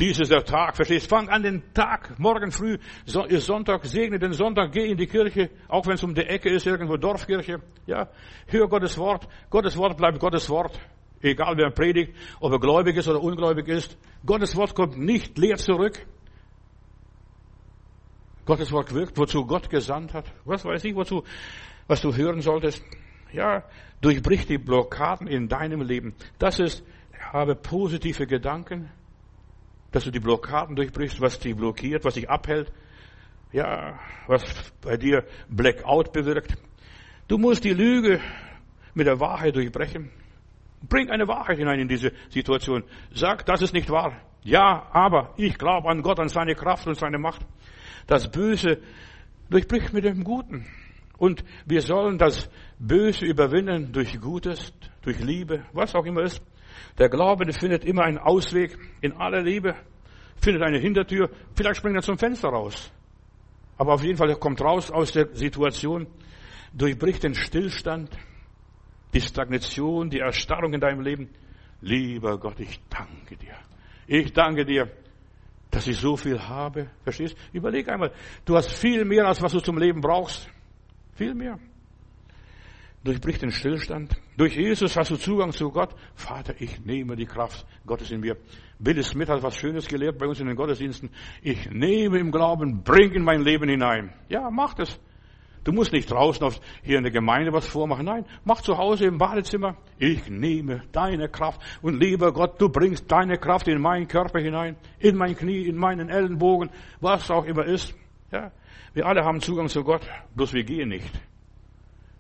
Dies 0.01 0.19
ist 0.19 0.31
der 0.31 0.45
Tag, 0.45 0.75
verstehst? 0.75 1.09
Fang 1.09 1.29
an 1.29 1.43
den 1.43 1.63
Tag, 1.75 2.19
morgen 2.19 2.51
früh, 2.51 2.77
ist 3.05 3.47
Sonntag, 3.47 3.85
segne 3.85 4.19
den 4.19 4.33
Sonntag, 4.33 4.73
geh 4.73 4.91
in 4.91 4.97
die 4.97 5.07
Kirche, 5.07 5.51
auch 5.69 5.87
wenn 5.87 5.95
es 5.95 6.03
um 6.03 6.15
die 6.15 6.23
Ecke 6.23 6.49
ist, 6.51 6.67
irgendwo 6.67 6.97
Dorfkirche, 6.97 7.61
ja. 7.87 8.09
Hör 8.47 8.69
Gottes 8.69 8.99
Wort. 8.99 9.29
Gottes 9.49 9.77
Wort 9.77 9.97
bleibt 9.97 10.19
Gottes 10.19 10.49
Wort. 10.51 10.79
Egal 11.21 11.57
wer 11.57 11.71
predigt, 11.71 12.17
ob 12.41 12.53
er 12.53 12.59
gläubig 12.59 12.97
ist 12.97 13.07
oder 13.09 13.23
ungläubig 13.23 13.69
ist. 13.69 13.97
Gottes 14.27 14.57
Wort 14.57 14.75
kommt 14.75 14.99
nicht 14.99 15.39
leer 15.39 15.57
zurück. 15.57 16.05
Gottes 18.45 18.73
Wort 18.73 18.93
wirkt, 18.93 19.17
wozu 19.19 19.47
Gott 19.47 19.71
gesandt 19.71 20.15
hat. 20.15 20.33
Was 20.45 20.65
weiß 20.65 20.85
ich, 20.85 20.95
wozu, 20.95 21.23
was 21.87 22.01
du 22.01 22.15
hören 22.15 22.41
solltest. 22.41 22.85
Ja, 23.33 23.65
durchbrich 24.01 24.47
die 24.47 24.59
Blockaden 24.59 25.27
in 25.27 25.49
deinem 25.49 25.81
Leben. 25.81 26.15
Das 26.39 26.59
ist, 26.59 26.85
habe 27.33 27.55
positive 27.55 28.27
Gedanken, 28.27 28.91
dass 29.91 30.05
du 30.05 30.11
die 30.11 30.21
Blockaden 30.21 30.77
durchbrichst, 30.77 31.21
was 31.21 31.39
dich 31.39 31.57
blockiert, 31.57 32.05
was 32.05 32.15
dich 32.15 32.29
abhält. 32.29 32.73
Ja, 33.53 33.99
was 34.27 34.43
bei 34.81 34.97
dir 34.97 35.25
Blackout 35.49 36.13
bewirkt. 36.13 36.57
Du 37.29 37.39
musst 37.39 37.65
die 37.65 37.75
Lüge 37.75 38.21
mit 38.95 39.07
der 39.07 39.21
Wahrheit 39.21 39.55
durchbrechen. 39.55 40.11
Bring 40.89 41.11
eine 41.11 41.29
Wahrheit 41.29 41.59
hinein 41.59 41.79
in 41.79 41.89
diese 41.89 42.13
Situation. 42.31 42.83
Sag, 43.15 43.47
das 43.47 43.63
ist 43.63 43.73
nicht 43.73 43.91
wahr. 43.91 44.17
Ja, 44.43 44.89
aber 44.93 45.35
ich 45.37 45.57
glaube 45.57 45.89
an 45.89 46.03
Gott, 46.03 46.19
an 46.19 46.29
seine 46.29 46.55
Kraft 46.55 46.87
und 46.87 46.97
seine 46.97 47.19
Macht. 47.19 47.47
Das 48.07 48.31
Böse 48.31 48.79
durchbricht 49.51 49.93
mit 49.93 50.05
dem 50.05 50.25
Guten. 50.25 50.67
Und 51.19 51.45
wir 51.67 51.83
sollen 51.83 52.19
das 52.19 52.51
Böse 52.79 53.25
überwinden 53.27 53.93
durch 53.93 54.21
Gutes, 54.21 54.73
durch 55.03 55.21
Liebe, 55.21 55.65
was 55.73 55.95
auch 55.95 56.05
immer 56.05 56.23
ist. 56.23 56.43
Der 56.99 57.09
Glaube 57.09 57.51
findet 57.53 57.85
immer 57.85 58.03
einen 58.03 58.19
Ausweg 58.19 58.77
in 59.01 59.13
aller 59.13 59.43
Liebe, 59.43 59.75
findet 60.37 60.63
eine 60.63 60.79
Hintertür, 60.79 61.31
vielleicht 61.55 61.77
springt 61.77 61.97
er 61.97 62.03
zum 62.03 62.19
Fenster 62.19 62.49
raus. 62.49 62.91
Aber 63.79 63.95
auf 63.95 64.03
jeden 64.03 64.17
Fall, 64.17 64.31
er 64.31 64.37
kommt 64.37 64.61
raus 64.61 64.91
aus 64.91 65.13
der 65.13 65.35
Situation, 65.35 66.07
durchbricht 66.73 67.23
den 67.23 67.35
Stillstand, 67.35 68.11
die 69.15 69.21
Stagnation, 69.21 70.11
die 70.11 70.21
Erstarrung 70.21 70.73
in 70.75 70.81
deinem 70.81 71.01
Leben. 71.01 71.29
Lieber 71.81 72.39
Gott, 72.39 72.61
ich 72.61 72.81
danke 72.89 73.37
dir. 73.37 73.55
Ich 74.07 74.33
danke 74.33 74.65
dir, 74.65 74.91
dass 75.73 75.87
ich 75.87 75.97
so 75.97 76.17
viel 76.17 76.39
habe. 76.39 76.91
Verstehst? 77.03 77.37
Überleg 77.53 77.89
einmal, 77.89 78.13
du 78.45 78.57
hast 78.57 78.71
viel 78.71 79.05
mehr, 79.05 79.27
als 79.27 79.43
was 79.43 79.53
du 79.53 79.61
zum 79.61 79.79
Leben 79.79 80.01
brauchst. 80.01 80.49
Viel 81.15 81.35
mehr. 81.35 81.59
Durchbrich 83.03 83.39
den 83.39 83.51
Stillstand. 83.51 84.15
Durch 84.37 84.55
Jesus 84.55 84.97
hast 84.97 85.11
du 85.11 85.17
Zugang 85.17 85.51
zu 85.51 85.71
Gott. 85.71 85.95
Vater, 86.15 86.55
ich 86.61 86.85
nehme 86.85 87.17
die 87.17 87.27
Kraft 87.27 87.67
Gottes 87.85 88.11
in 88.13 88.21
mir. 88.21 88.37
Bill 88.79 89.03
Smith 89.03 89.29
hat 89.29 89.43
was 89.43 89.57
Schönes 89.57 89.89
gelehrt 89.89 90.19
bei 90.19 90.27
uns 90.27 90.39
in 90.41 90.47
den 90.47 90.57
Gottesdiensten. 90.57 91.11
Ich 91.41 91.69
nehme 91.71 92.19
im 92.19 92.31
Glauben, 92.31 92.83
bring 92.85 93.13
in 93.13 93.25
mein 93.25 93.43
Leben 93.43 93.69
hinein. 93.69 94.13
Ja, 94.29 94.51
mach 94.51 94.75
das. 94.75 95.01
Du 95.65 95.73
musst 95.73 95.93
nicht 95.93 96.11
draußen 96.11 96.45
auf, 96.45 96.61
hier 96.83 96.99
in 96.99 97.05
der 97.05 97.13
Gemeinde 97.13 97.53
was 97.53 97.67
vormachen. 97.67 98.07
Nein, 98.07 98.25
mach 98.45 98.61
zu 98.63 98.77
Hause 98.79 99.05
im 99.05 99.19
Badezimmer. 99.19 99.77
Ich 99.99 100.29
nehme 100.29 100.83
deine 100.91 101.29
Kraft. 101.29 101.61
Und 101.83 102.01
lieber 102.01 102.33
Gott, 102.33 102.61
du 102.61 102.69
bringst 102.69 103.11
deine 103.11 103.39
Kraft 103.39 103.69
in 103.69 103.81
meinen 103.81 104.09
Körper 104.09 104.41
hinein, 104.41 104.77
in 104.99 105.17
mein 105.17 105.37
Knie, 105.37 105.69
in 105.69 105.77
meinen 105.77 106.09
Ellenbogen, 106.09 106.71
was 107.01 107.31
auch 107.31 107.45
immer 107.45 107.65
ist. 107.65 107.95
Ja, 108.33 108.51
wir 108.95 109.07
alle 109.07 109.25
haben 109.25 109.41
Zugang 109.41 109.69
zu 109.69 109.85
Gott, 109.85 110.03
bloß 110.35 110.53
wir 110.53 110.65
gehen 110.65 110.89
nicht. 110.89 111.13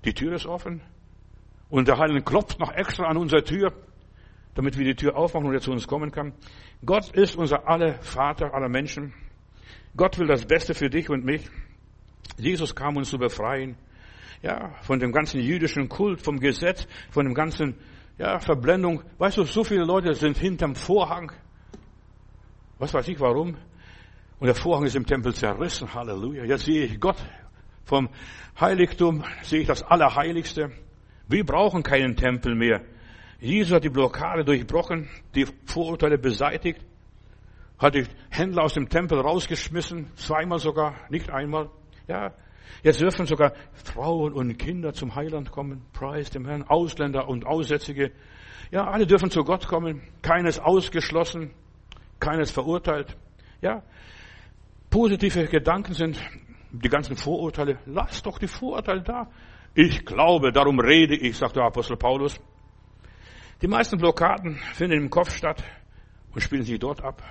Die 0.04 0.14
Tür 0.14 0.34
ist 0.34 0.46
offen. 0.46 0.80
Und 1.68 1.88
der 1.88 1.98
Heilige 1.98 2.22
klopft 2.22 2.60
noch 2.60 2.72
extra 2.72 3.06
an 3.06 3.16
unsere 3.16 3.42
Tür, 3.42 3.72
damit 4.54 4.78
wir 4.78 4.84
die 4.84 4.94
Tür 4.94 5.16
aufmachen 5.16 5.46
und 5.46 5.54
er 5.54 5.60
zu 5.60 5.72
uns 5.72 5.88
kommen 5.88 6.12
kann. 6.12 6.32
Gott 6.84 7.10
ist 7.10 7.36
unser 7.36 7.66
aller 7.66 7.94
Vater 8.02 8.54
aller 8.54 8.68
Menschen. 8.68 9.14
Gott 9.96 10.18
will 10.18 10.26
das 10.26 10.46
Beste 10.46 10.74
für 10.74 10.90
dich 10.90 11.08
und 11.10 11.24
mich. 11.24 11.48
Jesus 12.38 12.74
kam 12.74 12.96
uns 12.96 13.10
zu 13.10 13.18
befreien. 13.18 13.76
Ja, 14.42 14.74
von 14.82 14.98
dem 14.98 15.12
ganzen 15.12 15.40
jüdischen 15.40 15.88
Kult, 15.88 16.20
vom 16.20 16.40
Gesetz, 16.40 16.88
von 17.10 17.24
dem 17.24 17.34
ganzen, 17.34 17.76
ja, 18.18 18.40
Verblendung. 18.40 19.02
Weißt 19.18 19.36
du, 19.36 19.44
so 19.44 19.62
viele 19.62 19.84
Leute 19.84 20.14
sind 20.14 20.36
hinterm 20.36 20.74
Vorhang. 20.74 21.32
Was 22.78 22.92
weiß 22.92 23.06
ich 23.08 23.20
warum? 23.20 23.56
Und 24.40 24.46
der 24.46 24.56
Vorhang 24.56 24.84
ist 24.84 24.96
im 24.96 25.06
Tempel 25.06 25.32
zerrissen. 25.32 25.94
Halleluja. 25.94 26.44
Jetzt 26.44 26.64
sehe 26.64 26.84
ich 26.86 26.98
Gott. 26.98 27.16
Vom 27.84 28.08
Heiligtum 28.60 29.22
sehe 29.42 29.60
ich 29.60 29.68
das 29.68 29.82
Allerheiligste. 29.84 30.72
Wir 31.28 31.44
brauchen 31.46 31.82
keinen 31.82 32.16
Tempel 32.16 32.54
mehr. 32.54 32.82
Jesus 33.38 33.72
hat 33.72 33.84
die 33.84 33.88
Blockade 33.88 34.44
durchbrochen, 34.44 35.08
die 35.34 35.46
Vorurteile 35.66 36.16
beseitigt, 36.16 36.80
hat 37.76 37.96
die 37.96 38.06
Händler 38.30 38.62
aus 38.62 38.74
dem 38.74 38.88
Tempel 38.88 39.18
rausgeschmissen, 39.18 40.12
zweimal 40.14 40.60
sogar, 40.60 40.94
nicht 41.10 41.28
einmal. 41.28 41.68
Ja, 42.08 42.32
jetzt 42.82 43.00
dürfen 43.00 43.26
sogar 43.26 43.52
Frauen 43.72 44.32
und 44.32 44.56
Kinder 44.58 44.92
zum 44.92 45.14
Heiland 45.14 45.50
kommen. 45.50 45.84
Preis 45.92 46.30
dem 46.30 46.46
Herrn. 46.46 46.64
Ausländer 46.64 47.28
und 47.28 47.46
Aussätzige. 47.46 48.12
Ja, 48.70 48.84
alle 48.88 49.06
dürfen 49.06 49.30
zu 49.30 49.44
Gott 49.44 49.66
kommen. 49.66 50.02
Keines 50.22 50.58
ausgeschlossen. 50.58 51.52
Keines 52.18 52.50
verurteilt. 52.50 53.16
Ja, 53.60 53.82
positive 54.90 55.46
Gedanken 55.46 55.94
sind 55.94 56.20
die 56.70 56.88
ganzen 56.88 57.16
Vorurteile. 57.16 57.78
Lass 57.86 58.22
doch 58.22 58.38
die 58.38 58.48
Vorurteile 58.48 59.02
da. 59.02 59.28
Ich 59.74 60.04
glaube, 60.04 60.52
darum 60.52 60.80
rede 60.80 61.16
ich, 61.16 61.36
sagt 61.36 61.56
der 61.56 61.64
Apostel 61.64 61.96
Paulus. 61.96 62.40
Die 63.62 63.68
meisten 63.68 63.98
Blockaden 63.98 64.56
finden 64.74 64.98
im 64.98 65.10
Kopf 65.10 65.34
statt 65.34 65.62
und 66.34 66.40
spielen 66.40 66.62
sich 66.62 66.78
dort 66.78 67.02
ab. 67.02 67.22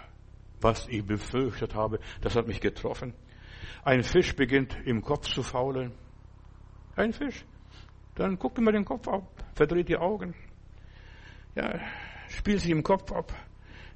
Was 0.60 0.88
ich 0.88 1.06
befürchtet 1.06 1.76
habe, 1.76 2.00
das 2.22 2.36
hat 2.36 2.48
mich 2.48 2.62
getroffen. 2.62 3.14
Ein 3.84 4.04
Fisch 4.04 4.36
beginnt 4.36 4.78
im 4.86 5.02
Kopf 5.02 5.28
zu 5.28 5.44
faulen. 5.44 5.92
Ein 6.96 7.14
Fisch. 7.14 7.46
Dann 8.16 8.38
guckt 8.38 8.58
immer 8.58 8.72
den 8.72 8.86
Kopf 8.86 9.08
ab, 9.08 9.24
verdreht 9.54 9.90
die 9.90 9.98
Augen. 9.98 10.36
Ja, 11.56 11.80
spielt 12.28 12.60
sich 12.60 12.72
im 12.72 12.84
Kopf 12.84 13.12
ab. 13.12 13.34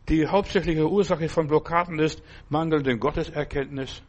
Die 0.09 0.27
hauptsächliche 0.27 0.89
Ursache 0.89 1.27
von 1.29 1.47
Blockaden 1.47 1.99
ist 1.99 2.23
mangelnde 2.49 2.97
Gotteserkenntnis. 2.97 4.03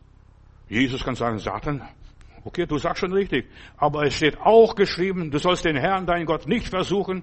Jesus 0.68 1.02
kann 1.04 1.14
sagen, 1.14 1.38
Satan, 1.38 1.82
okay, 2.44 2.66
du 2.66 2.76
sagst 2.78 3.00
schon 3.00 3.12
richtig, 3.12 3.46
aber 3.76 4.04
es 4.04 4.14
steht 4.14 4.38
auch 4.38 4.74
geschrieben, 4.74 5.30
du 5.30 5.38
sollst 5.38 5.64
den 5.64 5.76
Herrn, 5.76 6.06
deinen 6.06 6.26
Gott, 6.26 6.46
nicht 6.46 6.68
versuchen, 6.68 7.22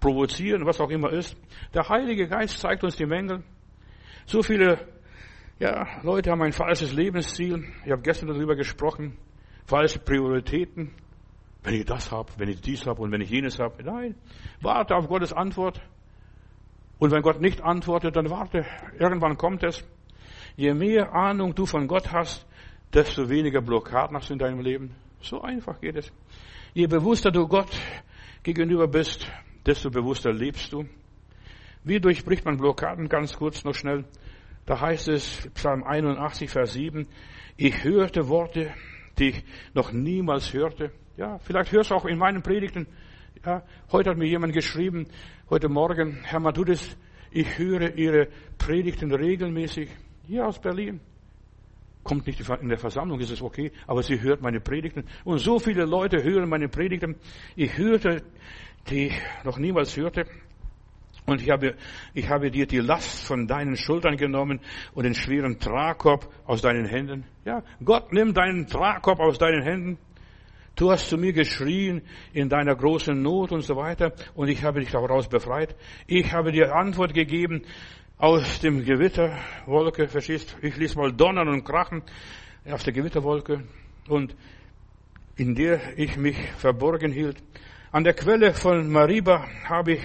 provozieren, 0.00 0.66
was 0.66 0.80
auch 0.80 0.90
immer 0.90 1.10
ist. 1.10 1.36
Der 1.74 1.88
Heilige 1.88 2.26
Geist 2.28 2.58
zeigt 2.58 2.82
uns 2.82 2.96
die 2.96 3.06
Mängel. 3.06 3.42
So 4.26 4.42
viele 4.42 4.78
ja, 5.62 5.86
Leute 6.02 6.32
haben 6.32 6.42
ein 6.42 6.52
falsches 6.52 6.92
Lebensziel. 6.92 7.64
Ich 7.84 7.92
habe 7.92 8.02
gestern 8.02 8.26
darüber 8.26 8.56
gesprochen. 8.56 9.16
Falsche 9.64 10.00
Prioritäten. 10.00 10.90
Wenn 11.62 11.74
ich 11.74 11.84
das 11.84 12.10
habe, 12.10 12.32
wenn 12.36 12.48
ich 12.48 12.60
dies 12.60 12.84
habe 12.84 13.00
und 13.00 13.12
wenn 13.12 13.20
ich 13.20 13.30
jenes 13.30 13.60
habe. 13.60 13.80
Nein, 13.84 14.16
warte 14.60 14.96
auf 14.96 15.06
Gottes 15.06 15.32
Antwort. 15.32 15.80
Und 16.98 17.12
wenn 17.12 17.22
Gott 17.22 17.40
nicht 17.40 17.62
antwortet, 17.62 18.16
dann 18.16 18.28
warte. 18.28 18.66
Irgendwann 18.98 19.36
kommt 19.36 19.62
es. 19.62 19.84
Je 20.56 20.74
mehr 20.74 21.14
Ahnung 21.14 21.54
du 21.54 21.64
von 21.64 21.86
Gott 21.86 22.10
hast, 22.10 22.44
desto 22.92 23.28
weniger 23.28 23.60
Blockaden 23.60 24.16
hast 24.16 24.30
du 24.30 24.32
in 24.32 24.40
deinem 24.40 24.60
Leben. 24.60 24.96
So 25.20 25.42
einfach 25.42 25.80
geht 25.80 25.94
es. 25.94 26.12
Je 26.74 26.88
bewusster 26.88 27.30
du 27.30 27.46
Gott 27.46 27.70
gegenüber 28.42 28.88
bist, 28.88 29.30
desto 29.64 29.90
bewusster 29.90 30.32
lebst 30.32 30.72
du. 30.72 30.86
Wie 31.84 32.00
durchbricht 32.00 32.44
man 32.44 32.56
Blockaden? 32.56 33.08
Ganz 33.08 33.36
kurz 33.36 33.62
noch 33.62 33.74
schnell. 33.74 34.04
Da 34.64 34.80
heißt 34.80 35.08
es, 35.08 35.50
Psalm 35.54 35.82
81, 35.82 36.48
Vers 36.50 36.74
7, 36.74 37.06
ich 37.56 37.82
hörte 37.82 38.28
Worte, 38.28 38.72
die 39.18 39.30
ich 39.30 39.44
noch 39.74 39.92
niemals 39.92 40.52
hörte. 40.52 40.92
Ja, 41.16 41.38
vielleicht 41.38 41.72
hörst 41.72 41.90
du 41.90 41.94
auch 41.94 42.06
in 42.06 42.18
meinen 42.18 42.42
Predigten. 42.42 42.86
Ja, 43.44 43.62
heute 43.90 44.10
hat 44.10 44.18
mir 44.18 44.28
jemand 44.28 44.52
geschrieben, 44.52 45.06
heute 45.50 45.68
Morgen, 45.68 46.20
Herr 46.22 46.38
Matudis, 46.38 46.96
ich 47.32 47.58
höre 47.58 47.96
Ihre 47.96 48.28
Predigten 48.56 49.12
regelmäßig. 49.12 49.88
Hier 50.26 50.46
aus 50.46 50.60
Berlin. 50.60 51.00
Kommt 52.04 52.26
nicht 52.26 52.40
in 52.40 52.68
der 52.68 52.78
Versammlung, 52.78 53.18
ist 53.20 53.30
es 53.30 53.42
okay, 53.42 53.72
aber 53.86 54.02
sie 54.02 54.20
hört 54.20 54.42
meine 54.42 54.60
Predigten. 54.60 55.04
Und 55.24 55.38
so 55.38 55.58
viele 55.58 55.84
Leute 55.84 56.22
hören 56.22 56.48
meine 56.48 56.68
Predigten. 56.68 57.16
Ich 57.56 57.76
hörte, 57.78 58.22
die 58.90 59.06
ich 59.06 59.22
noch 59.44 59.58
niemals 59.58 59.96
hörte. 59.96 60.26
Und 61.24 61.40
ich 61.40 61.50
habe, 61.50 61.76
ich 62.14 62.28
habe 62.28 62.50
dir 62.50 62.66
die 62.66 62.78
Last 62.78 63.26
von 63.26 63.46
deinen 63.46 63.76
Schultern 63.76 64.16
genommen 64.16 64.60
und 64.92 65.04
den 65.04 65.14
schweren 65.14 65.60
Tragkorb 65.60 66.28
aus 66.46 66.62
deinen 66.62 66.84
Händen. 66.84 67.24
Ja, 67.44 67.62
Gott 67.84 68.12
nimmt 68.12 68.36
deinen 68.36 68.66
Tragkorb 68.66 69.20
aus 69.20 69.38
deinen 69.38 69.62
Händen. 69.62 69.98
Du 70.74 70.90
hast 70.90 71.08
zu 71.08 71.18
mir 71.18 71.32
geschrien 71.32 72.02
in 72.32 72.48
deiner 72.48 72.74
großen 72.74 73.20
Not 73.20 73.52
und 73.52 73.60
so 73.60 73.76
weiter 73.76 74.12
und 74.34 74.48
ich 74.48 74.64
habe 74.64 74.80
dich 74.80 74.90
daraus 74.90 75.28
befreit. 75.28 75.76
Ich 76.06 76.32
habe 76.32 76.50
dir 76.50 76.74
Antwort 76.74 77.14
gegeben 77.14 77.62
aus 78.18 78.60
dem 78.60 78.84
Gewitterwolke, 78.84 80.08
verstehst 80.08 80.56
Ich 80.62 80.76
ließ 80.76 80.96
mal 80.96 81.12
donnern 81.12 81.48
und 81.48 81.64
krachen 81.64 82.02
auf 82.70 82.82
der 82.84 82.94
Gewitterwolke 82.94 83.64
und 84.08 84.34
in 85.36 85.54
der 85.54 85.98
ich 85.98 86.16
mich 86.16 86.36
verborgen 86.56 87.12
hielt. 87.12 87.36
An 87.90 88.04
der 88.04 88.14
Quelle 88.14 88.54
von 88.54 88.90
Mariba 88.90 89.46
habe 89.68 89.92
ich 89.92 90.02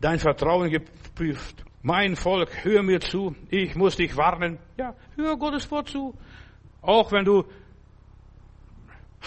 dein 0.00 0.18
Vertrauen 0.18 0.70
geprüft. 0.70 1.64
Mein 1.82 2.16
Volk, 2.16 2.64
hör 2.64 2.82
mir 2.82 3.00
zu, 3.00 3.34
ich 3.48 3.74
muss 3.74 3.96
dich 3.96 4.16
warnen. 4.16 4.58
Ja, 4.76 4.94
hör 5.16 5.36
Gottes 5.36 5.70
Wort 5.70 5.88
zu. 5.88 6.14
Auch 6.82 7.10
wenn 7.12 7.24
du 7.24 7.44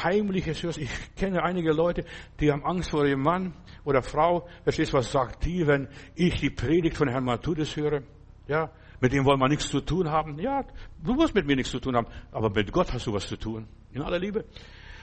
Heimliches 0.02 0.64
hörst. 0.64 0.80
Ich 0.80 0.90
kenne 1.16 1.44
einige 1.44 1.72
Leute, 1.72 2.06
die 2.40 2.52
haben 2.52 2.66
Angst 2.66 2.90
vor 2.90 3.06
ihrem 3.06 3.22
Mann 3.22 3.54
oder 3.86 4.02
Frau. 4.02 4.48
Verstehst 4.64 4.94
was 4.94 5.12
sagt 5.12 5.46
die, 5.46 5.68
wenn 5.68 5.88
ich 6.16 6.40
die 6.40 6.50
Predigt 6.50 6.98
von 6.98 7.08
Herrn 7.08 7.24
Matthäus 7.24 7.76
höre? 7.76 8.02
Ja, 8.48 8.72
mit 9.00 9.14
dem 9.14 9.26
wollen 9.26 9.40
wir 9.40 9.50
nichts 9.50 9.70
zu 9.70 9.82
tun 9.82 10.10
haben. 10.10 10.40
Ja, 10.40 10.64
du 11.04 11.14
musst 11.14 11.36
mit 11.36 11.46
mir 11.46 11.56
nichts 11.56 11.72
zu 11.72 11.80
tun 11.80 11.96
haben, 11.96 12.08
aber 12.32 12.50
mit 12.50 12.72
Gott 12.72 12.92
hast 12.94 13.06
du 13.06 13.14
was 13.14 13.28
zu 13.28 13.38
tun. 13.38 13.68
In 13.92 14.02
aller 14.02 14.20
Liebe. 14.20 14.46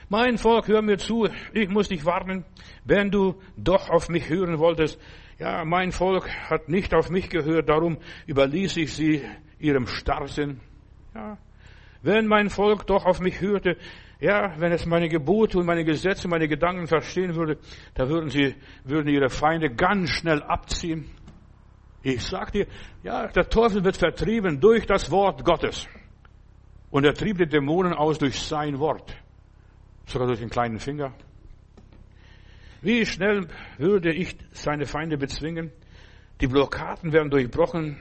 Mein 0.09 0.37
Volk, 0.37 0.67
hör 0.67 0.81
mir 0.81 0.97
zu, 0.97 1.29
ich 1.53 1.69
muss 1.69 1.87
dich 1.87 2.03
warnen, 2.03 2.43
wenn 2.83 3.11
du 3.11 3.35
doch 3.55 3.89
auf 3.89 4.09
mich 4.09 4.27
hören 4.27 4.59
wolltest. 4.59 4.99
Ja, 5.41 5.65
mein 5.65 5.91
Volk 5.91 6.29
hat 6.51 6.69
nicht 6.69 6.93
auf 6.93 7.09
mich 7.09 7.27
gehört, 7.27 7.67
darum 7.67 7.97
überließ 8.27 8.77
ich 8.77 8.93
sie 8.93 9.23
ihrem 9.57 9.87
Starrsinn. 9.87 10.59
Ja, 11.15 11.39
wenn 12.03 12.27
mein 12.27 12.51
Volk 12.51 12.85
doch 12.85 13.05
auf 13.05 13.19
mich 13.19 13.41
hörte, 13.41 13.75
ja, 14.19 14.53
wenn 14.59 14.71
es 14.71 14.85
meine 14.85 15.09
Gebote 15.09 15.57
und 15.57 15.65
meine 15.65 15.83
Gesetze, 15.83 16.27
meine 16.27 16.47
Gedanken 16.47 16.85
verstehen 16.85 17.33
würde, 17.33 17.57
da 17.95 18.07
würden 18.07 18.29
sie, 18.29 18.53
würden 18.83 19.07
ihre 19.07 19.29
Feinde 19.29 19.73
ganz 19.73 20.11
schnell 20.11 20.43
abziehen. 20.43 21.09
Ich 22.03 22.21
sag 22.21 22.51
dir, 22.51 22.67
ja, 23.01 23.25
der 23.25 23.49
Teufel 23.49 23.83
wird 23.83 23.97
vertrieben 23.97 24.59
durch 24.59 24.85
das 24.85 25.09
Wort 25.09 25.43
Gottes. 25.43 25.87
Und 26.91 27.03
er 27.03 27.15
trieb 27.15 27.39
die 27.39 27.47
Dämonen 27.47 27.95
aus 27.95 28.19
durch 28.19 28.39
sein 28.39 28.77
Wort 28.77 29.11
sogar 30.05 30.27
durch 30.27 30.39
den 30.39 30.51
kleinen 30.51 30.77
Finger. 30.77 31.13
Wie 32.81 33.05
schnell 33.05 33.47
würde 33.77 34.11
ich 34.11 34.35
seine 34.51 34.85
Feinde 34.85 35.17
bezwingen? 35.17 35.71
Die 36.41 36.47
Blockaden 36.47 37.13
werden 37.13 37.29
durchbrochen 37.29 37.99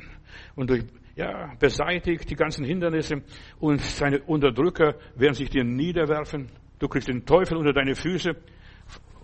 und 0.56 0.70
durch, 0.70 0.84
ja, 1.16 1.52
beseitigt, 1.58 2.30
die 2.30 2.34
ganzen 2.34 2.64
Hindernisse 2.64 3.22
und 3.58 3.80
seine 3.82 4.22
Unterdrücker 4.22 4.94
werden 5.16 5.34
sich 5.34 5.50
dir 5.50 5.64
niederwerfen. 5.64 6.50
Du 6.78 6.88
kriegst 6.88 7.08
den 7.08 7.26
Teufel 7.26 7.58
unter 7.58 7.74
deine 7.74 7.94
Füße. 7.94 8.30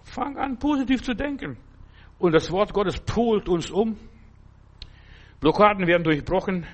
Fang 0.02 0.36
an, 0.36 0.58
positiv 0.58 1.02
zu 1.02 1.14
denken. 1.14 1.56
Und 2.18 2.32
das 2.32 2.50
Wort 2.50 2.74
Gottes 2.74 3.00
pult 3.00 3.48
uns 3.48 3.70
um. 3.70 3.96
Blockaden 5.40 5.86
werden 5.86 6.04
durchbrochen, 6.04 6.66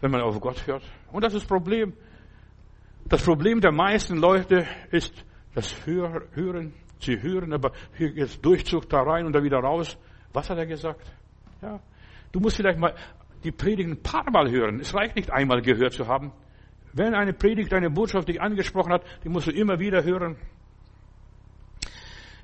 wenn 0.00 0.10
man 0.10 0.20
auf 0.20 0.38
Gott 0.40 0.66
hört. 0.66 0.82
Und 1.12 1.24
das 1.24 1.32
ist 1.32 1.42
das 1.42 1.48
Problem. 1.48 1.94
Das 3.06 3.24
Problem 3.24 3.60
der 3.62 3.72
meisten 3.72 4.18
Leute 4.18 4.66
ist, 4.90 5.24
das 5.54 5.86
Hören, 5.86 6.74
sie 7.00 7.20
hören, 7.22 7.52
aber 7.52 7.72
hier 7.96 8.16
ist 8.16 8.44
Durchzug 8.44 8.88
da 8.88 9.02
rein 9.02 9.26
und 9.26 9.32
da 9.32 9.42
wieder 9.42 9.58
raus. 9.58 9.96
Was 10.32 10.50
hat 10.50 10.58
er 10.58 10.66
gesagt? 10.66 11.00
Ja. 11.62 11.80
Du 12.32 12.40
musst 12.40 12.56
vielleicht 12.56 12.78
mal 12.78 12.94
die 13.44 13.52
Predigt 13.52 13.88
ein 13.88 14.02
paar 14.02 14.30
Mal 14.30 14.50
hören. 14.50 14.80
Es 14.80 14.94
reicht 14.94 15.16
nicht 15.16 15.30
einmal 15.30 15.62
gehört 15.62 15.92
zu 15.92 16.06
haben. 16.06 16.32
Wenn 16.92 17.14
eine 17.14 17.32
Predigt, 17.32 17.72
eine 17.72 17.90
Botschaft 17.90 18.28
dich 18.28 18.40
angesprochen 18.40 18.92
hat, 18.92 19.02
die 19.24 19.28
musst 19.28 19.46
du 19.46 19.52
immer 19.52 19.78
wieder 19.78 20.02
hören. 20.04 20.36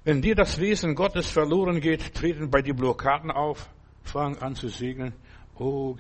Wenn 0.05 0.21
dir 0.21 0.35
das 0.35 0.61
Wesen 0.61 0.95
Gottes 0.95 1.31
verloren 1.31 1.81
geht, 1.81 2.15
treten 2.15 2.51
bei 2.51 2.63
dir 2.63 2.75
Blockaden 2.75 3.31
auf. 3.31 3.71
Fang 4.03 4.37
an 4.39 4.55
zu 4.55 4.69
segnen. 4.69 5.15
Oh, 5.59 5.97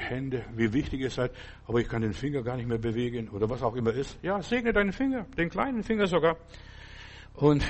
Hände, 0.00 0.44
wie 0.56 0.72
wichtig 0.72 1.00
ihr 1.00 1.10
seid, 1.10 1.32
aber 1.66 1.80
ich 1.80 1.88
kann 1.88 2.02
den 2.02 2.12
Finger 2.12 2.42
gar 2.42 2.56
nicht 2.56 2.68
mehr 2.68 2.78
bewegen 2.78 3.28
oder 3.28 3.48
was 3.48 3.62
auch 3.62 3.76
immer 3.76 3.92
ist. 3.92 4.18
Ja, 4.22 4.42
segne 4.42 4.72
deinen 4.72 4.92
Finger, 4.92 5.26
den 5.36 5.50
kleinen 5.50 5.82
Finger 5.82 6.06
sogar. 6.06 6.36
Und 7.40 7.66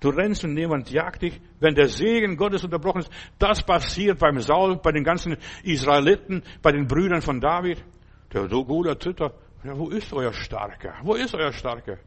du 0.00 0.10
rennst 0.10 0.44
und 0.44 0.54
niemand 0.54 0.90
jagt 0.90 1.22
dich. 1.22 1.40
Wenn 1.58 1.74
der 1.74 1.88
Segen 1.88 2.36
Gottes 2.36 2.62
unterbrochen 2.64 3.00
ist, 3.00 3.10
das 3.38 3.62
passiert 3.62 4.20
beim 4.20 4.40
Saul, 4.40 4.76
bei 4.76 4.92
den 4.92 5.02
ganzen 5.02 5.36
Israeliten, 5.64 6.42
bei 6.62 6.70
den 6.70 6.86
Brüdern 6.86 7.20
von 7.20 7.40
David. 7.40 7.84
Der 8.32 8.46
Goliath 8.46 9.02
zittert. 9.02 9.34
Ja, 9.64 9.76
wo 9.76 9.88
ist 9.88 10.12
euer 10.12 10.32
Starker? 10.32 10.94
Wo 11.02 11.14
ist 11.14 11.34
euer 11.34 11.52
Starker? 11.52 11.98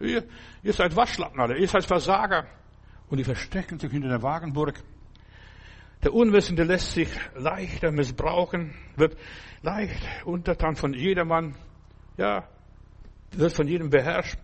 Ihr, 0.00 0.24
ihr 0.64 0.72
seid 0.72 0.96
Waschlappen 0.96 1.40
alle, 1.40 1.56
ihr 1.56 1.68
seid 1.68 1.84
Versager. 1.84 2.46
Und 3.08 3.18
die 3.18 3.24
verstecken 3.24 3.78
sich 3.78 3.92
hinter 3.92 4.08
der 4.08 4.22
Wagenburg. 4.22 4.82
Der 6.02 6.12
Unwissende 6.12 6.64
lässt 6.64 6.92
sich 6.92 7.08
leichter 7.36 7.92
missbrauchen, 7.92 8.74
wird 8.96 9.16
leicht 9.62 10.02
untertan 10.24 10.74
von 10.74 10.92
jedermann, 10.92 11.54
ja, 12.16 12.48
wird 13.30 13.52
von 13.52 13.68
jedem 13.68 13.90
beherrscht. 13.90 14.38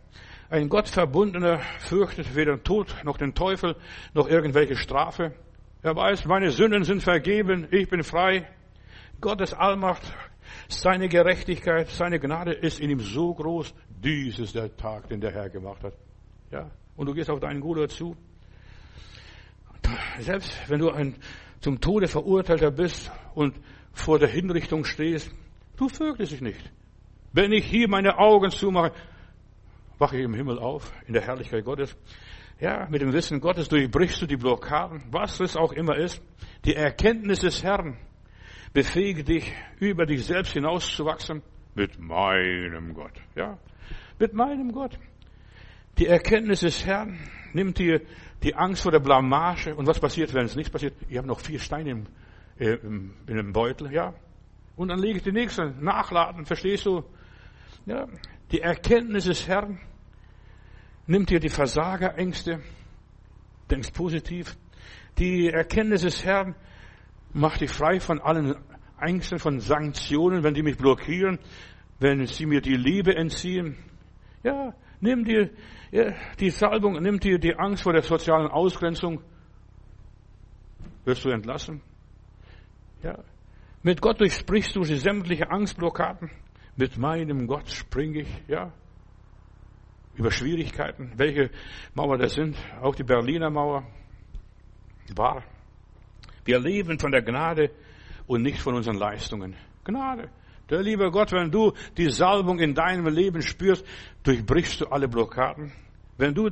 Ein 0.50 0.68
Gottverbundener 0.68 1.60
fürchtet 1.78 2.34
weder 2.34 2.56
den 2.56 2.64
Tod 2.64 2.92
noch 3.04 3.16
den 3.16 3.34
Teufel 3.36 3.76
noch 4.14 4.28
irgendwelche 4.28 4.74
Strafe. 4.74 5.32
Er 5.80 5.94
weiß, 5.94 6.24
meine 6.24 6.50
Sünden 6.50 6.82
sind 6.82 7.04
vergeben, 7.04 7.68
ich 7.70 7.88
bin 7.88 8.02
frei. 8.02 8.48
Gottes 9.20 9.54
Allmacht, 9.54 10.02
seine 10.66 11.08
Gerechtigkeit, 11.08 11.88
seine 11.90 12.18
Gnade 12.18 12.52
ist 12.52 12.80
in 12.80 12.90
ihm 12.90 12.98
so 12.98 13.32
groß. 13.32 13.72
Dies 14.02 14.40
ist 14.40 14.56
der 14.56 14.76
Tag, 14.76 15.08
den 15.08 15.20
der 15.20 15.30
Herr 15.30 15.50
gemacht 15.50 15.84
hat. 15.84 15.94
Ja, 16.50 16.68
und 16.96 17.06
du 17.06 17.14
gehst 17.14 17.30
auf 17.30 17.38
deinen 17.38 17.60
Guder 17.60 17.88
zu. 17.88 18.16
Selbst 20.18 20.52
wenn 20.68 20.80
du 20.80 20.90
ein 20.90 21.14
zum 21.60 21.80
Tode 21.80 22.08
verurteilter 22.08 22.72
bist 22.72 23.12
und 23.36 23.54
vor 23.92 24.18
der 24.18 24.28
Hinrichtung 24.28 24.84
stehst, 24.84 25.32
du 25.76 25.88
fürchtest 25.88 26.32
dich 26.32 26.40
nicht. 26.40 26.72
Wenn 27.32 27.52
ich 27.52 27.66
hier 27.66 27.88
meine 27.88 28.18
Augen 28.18 28.50
zumache, 28.50 28.92
wache 30.00 30.16
ich 30.16 30.24
im 30.24 30.34
Himmel 30.34 30.58
auf, 30.58 30.92
in 31.06 31.12
der 31.12 31.22
Herrlichkeit 31.22 31.64
Gottes. 31.64 31.96
Ja, 32.58 32.88
mit 32.90 33.00
dem 33.00 33.12
Wissen 33.12 33.40
Gottes 33.40 33.68
durchbrichst 33.68 34.22
du 34.22 34.26
die 34.26 34.36
Blockaden, 34.36 35.04
was 35.10 35.40
es 35.40 35.56
auch 35.56 35.72
immer 35.72 35.96
ist. 35.96 36.22
Die 36.64 36.74
Erkenntnis 36.74 37.40
des 37.40 37.62
Herrn 37.62 37.96
befähigt 38.72 39.28
dich, 39.28 39.52
über 39.78 40.06
dich 40.06 40.24
selbst 40.24 40.52
hinauszuwachsen 40.52 41.42
mit 41.74 41.98
meinem 41.98 42.94
Gott. 42.94 43.12
Ja, 43.34 43.58
mit 44.18 44.34
meinem 44.34 44.72
Gott. 44.72 44.98
Die 45.98 46.06
Erkenntnis 46.06 46.60
des 46.60 46.84
Herrn 46.86 47.18
nimmt 47.52 47.78
dir 47.78 48.00
die 48.42 48.54
Angst 48.54 48.82
vor 48.82 48.92
der 48.92 49.00
Blamage. 49.00 49.74
Und 49.74 49.86
was 49.86 50.00
passiert, 50.00 50.32
wenn 50.34 50.44
es 50.44 50.56
nichts 50.56 50.70
passiert? 50.70 50.94
Ich 51.08 51.18
habe 51.18 51.28
noch 51.28 51.40
vier 51.40 51.58
Steine 51.58 51.90
im, 51.90 52.06
äh, 52.58 52.74
im, 52.74 53.14
in 53.26 53.38
einem 53.38 53.52
Beutel, 53.52 53.92
ja. 53.92 54.14
Und 54.76 54.88
dann 54.88 54.98
lege 54.98 55.18
ich 55.18 55.22
die 55.22 55.32
nächsten 55.32 55.82
nachladen, 55.84 56.46
verstehst 56.46 56.86
du? 56.86 57.04
Ja. 57.86 58.06
Die 58.52 58.60
Erkenntnis 58.60 59.24
des 59.24 59.46
Herrn 59.46 59.78
nimmt 61.10 61.28
dir 61.30 61.40
die 61.40 61.48
Versagerängste, 61.48 62.60
denkst 63.68 63.90
positiv. 63.92 64.56
Die 65.18 65.48
Erkenntnis 65.48 66.02
des 66.02 66.24
Herrn 66.24 66.54
macht 67.32 67.60
dich 67.60 67.70
frei 67.70 67.98
von 67.98 68.20
allen 68.20 68.54
Ängsten, 69.00 69.40
von 69.40 69.58
Sanktionen, 69.58 70.44
wenn 70.44 70.54
die 70.54 70.62
mich 70.62 70.76
blockieren, 70.76 71.40
wenn 71.98 72.26
sie 72.26 72.46
mir 72.46 72.60
die 72.60 72.76
Liebe 72.76 73.14
entziehen. 73.16 73.76
Ja, 74.44 74.72
nimm 75.00 75.24
dir 75.24 75.50
die 76.38 76.50
Salbung 76.50 77.02
nimmt 77.02 77.24
dir 77.24 77.40
die 77.40 77.56
Angst 77.56 77.82
vor 77.82 77.92
der 77.92 78.02
sozialen 78.02 78.46
Ausgrenzung. 78.46 79.20
Wirst 81.04 81.24
du 81.24 81.30
entlassen? 81.30 81.82
Ja. 83.02 83.18
Mit 83.82 84.00
Gott 84.00 84.20
durchsprichst 84.20 84.76
du 84.76 84.84
sämtliche 84.84 85.50
Angstblockaden. 85.50 86.30
Mit 86.76 86.96
meinem 86.96 87.48
Gott 87.48 87.68
springe 87.68 88.20
ich, 88.20 88.42
ja. 88.46 88.72
Über 90.14 90.30
Schwierigkeiten, 90.30 91.12
welche 91.16 91.50
Mauer 91.94 92.18
das 92.18 92.34
sind, 92.34 92.56
auch 92.82 92.94
die 92.94 93.04
Berliner 93.04 93.50
Mauer, 93.50 93.86
war. 95.14 95.42
Wir 96.44 96.58
leben 96.58 96.98
von 96.98 97.10
der 97.10 97.22
Gnade 97.22 97.70
und 98.26 98.42
nicht 98.42 98.58
von 98.58 98.74
unseren 98.74 98.96
Leistungen. 98.96 99.56
Gnade. 99.84 100.30
Der 100.68 100.82
liebe 100.82 101.10
Gott, 101.10 101.32
wenn 101.32 101.50
du 101.50 101.72
die 101.96 102.10
Salbung 102.10 102.60
in 102.60 102.74
deinem 102.74 103.06
Leben 103.06 103.42
spürst, 103.42 103.84
durchbrichst 104.22 104.80
du 104.80 104.86
alle 104.86 105.08
Blockaden. 105.08 105.72
Wenn 106.16 106.34
du 106.34 106.50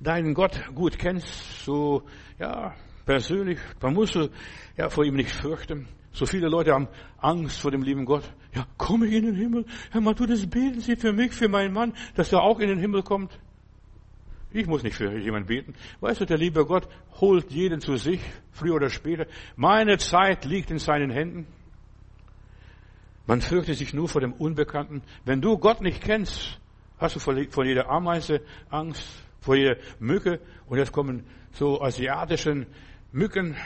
deinen 0.00 0.34
Gott 0.34 0.60
gut 0.74 0.98
kennst, 0.98 1.64
so, 1.64 2.02
ja, 2.38 2.74
persönlich, 3.04 3.58
dann 3.78 3.94
musst 3.94 4.16
du, 4.16 4.28
ja, 4.76 4.88
vor 4.88 5.04
ihm 5.04 5.14
nicht 5.14 5.30
fürchten. 5.30 5.88
So 6.12 6.26
viele 6.26 6.48
Leute 6.48 6.72
haben 6.72 6.88
Angst 7.18 7.60
vor 7.60 7.70
dem 7.70 7.82
lieben 7.82 8.04
Gott. 8.04 8.24
Ja, 8.54 8.66
komme 8.76 9.06
ich 9.06 9.14
in 9.14 9.26
den 9.26 9.36
Himmel? 9.36 9.64
Herr 9.90 10.00
Matthäus, 10.00 10.46
beten 10.46 10.80
Sie 10.80 10.96
für 10.96 11.12
mich, 11.12 11.32
für 11.32 11.48
meinen 11.48 11.72
Mann, 11.72 11.94
dass 12.16 12.32
er 12.32 12.42
auch 12.42 12.58
in 12.58 12.68
den 12.68 12.78
Himmel 12.78 13.02
kommt. 13.02 13.38
Ich 14.52 14.66
muss 14.66 14.82
nicht 14.82 14.96
für 14.96 15.16
jemanden 15.16 15.46
beten. 15.46 15.74
Weißt 16.00 16.20
du, 16.20 16.26
der 16.26 16.36
liebe 16.36 16.66
Gott 16.66 16.88
holt 17.20 17.52
jeden 17.52 17.80
zu 17.80 17.96
sich, 17.96 18.20
früher 18.50 18.74
oder 18.74 18.90
später. 18.90 19.26
Meine 19.54 19.98
Zeit 19.98 20.44
liegt 20.44 20.72
in 20.72 20.78
seinen 20.78 21.10
Händen. 21.10 21.46
Man 23.26 23.40
fürchtet 23.40 23.78
sich 23.78 23.94
nur 23.94 24.08
vor 24.08 24.20
dem 24.20 24.32
Unbekannten. 24.32 25.02
Wenn 25.24 25.40
du 25.40 25.56
Gott 25.58 25.80
nicht 25.80 26.02
kennst, 26.02 26.58
hast 26.98 27.14
du 27.14 27.20
vor 27.20 27.64
jeder 27.64 27.88
Ameise 27.88 28.40
Angst, 28.70 29.06
vor 29.40 29.54
jeder 29.54 29.76
Mücke. 30.00 30.40
Und 30.66 30.78
jetzt 30.78 30.90
kommen 30.90 31.24
so 31.52 31.80
asiatischen 31.80 32.66
Mücken, 33.12 33.56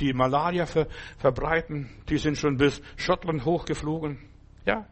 die 0.00 0.12
Malaria 0.12 0.66
ver 0.66 0.86
verbreiten, 1.18 1.90
die 2.08 2.18
sind 2.18 2.38
schon 2.38 2.56
bis 2.56 2.82
Schottland 2.96 3.44
hochgeflogen. 3.44 4.18
Ja. 4.64 4.86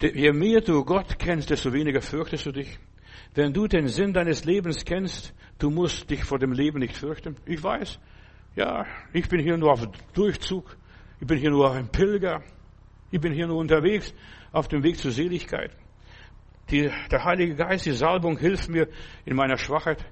Je 0.00 0.32
mehr 0.32 0.60
du 0.60 0.84
Gott 0.84 1.18
kennst, 1.18 1.50
desto 1.50 1.72
weniger 1.72 2.00
fürchtest 2.00 2.46
du 2.46 2.52
dich. 2.52 2.78
Wenn 3.34 3.52
du 3.52 3.66
den 3.66 3.88
Sinn 3.88 4.12
deines 4.12 4.44
Lebens 4.44 4.84
kennst, 4.84 5.34
du 5.58 5.70
musst 5.70 6.10
dich 6.10 6.24
vor 6.24 6.38
dem 6.38 6.52
Leben 6.52 6.78
nicht 6.80 6.96
fürchten. 6.96 7.36
Ich 7.44 7.62
weiß, 7.62 8.00
ja, 8.56 8.86
ich 9.12 9.28
bin 9.28 9.40
hier 9.40 9.56
nur 9.56 9.72
auf 9.72 9.86
Durchzug. 10.14 10.76
Ich 11.20 11.26
bin 11.26 11.38
hier 11.38 11.50
nur 11.50 11.70
ein 11.72 11.88
Pilger. 11.88 12.42
Ich 13.10 13.20
bin 13.20 13.32
hier 13.32 13.46
nur 13.46 13.58
unterwegs 13.58 14.14
auf 14.52 14.68
dem 14.68 14.82
Weg 14.82 14.98
zur 14.98 15.12
Seligkeit. 15.12 15.70
Die, 16.70 16.90
der 17.10 17.24
Heilige 17.24 17.56
Geist, 17.56 17.86
die 17.86 17.92
Salbung 17.92 18.38
hilft 18.38 18.68
mir 18.68 18.88
in 19.24 19.36
meiner 19.36 19.58
Schwachheit. 19.58 20.04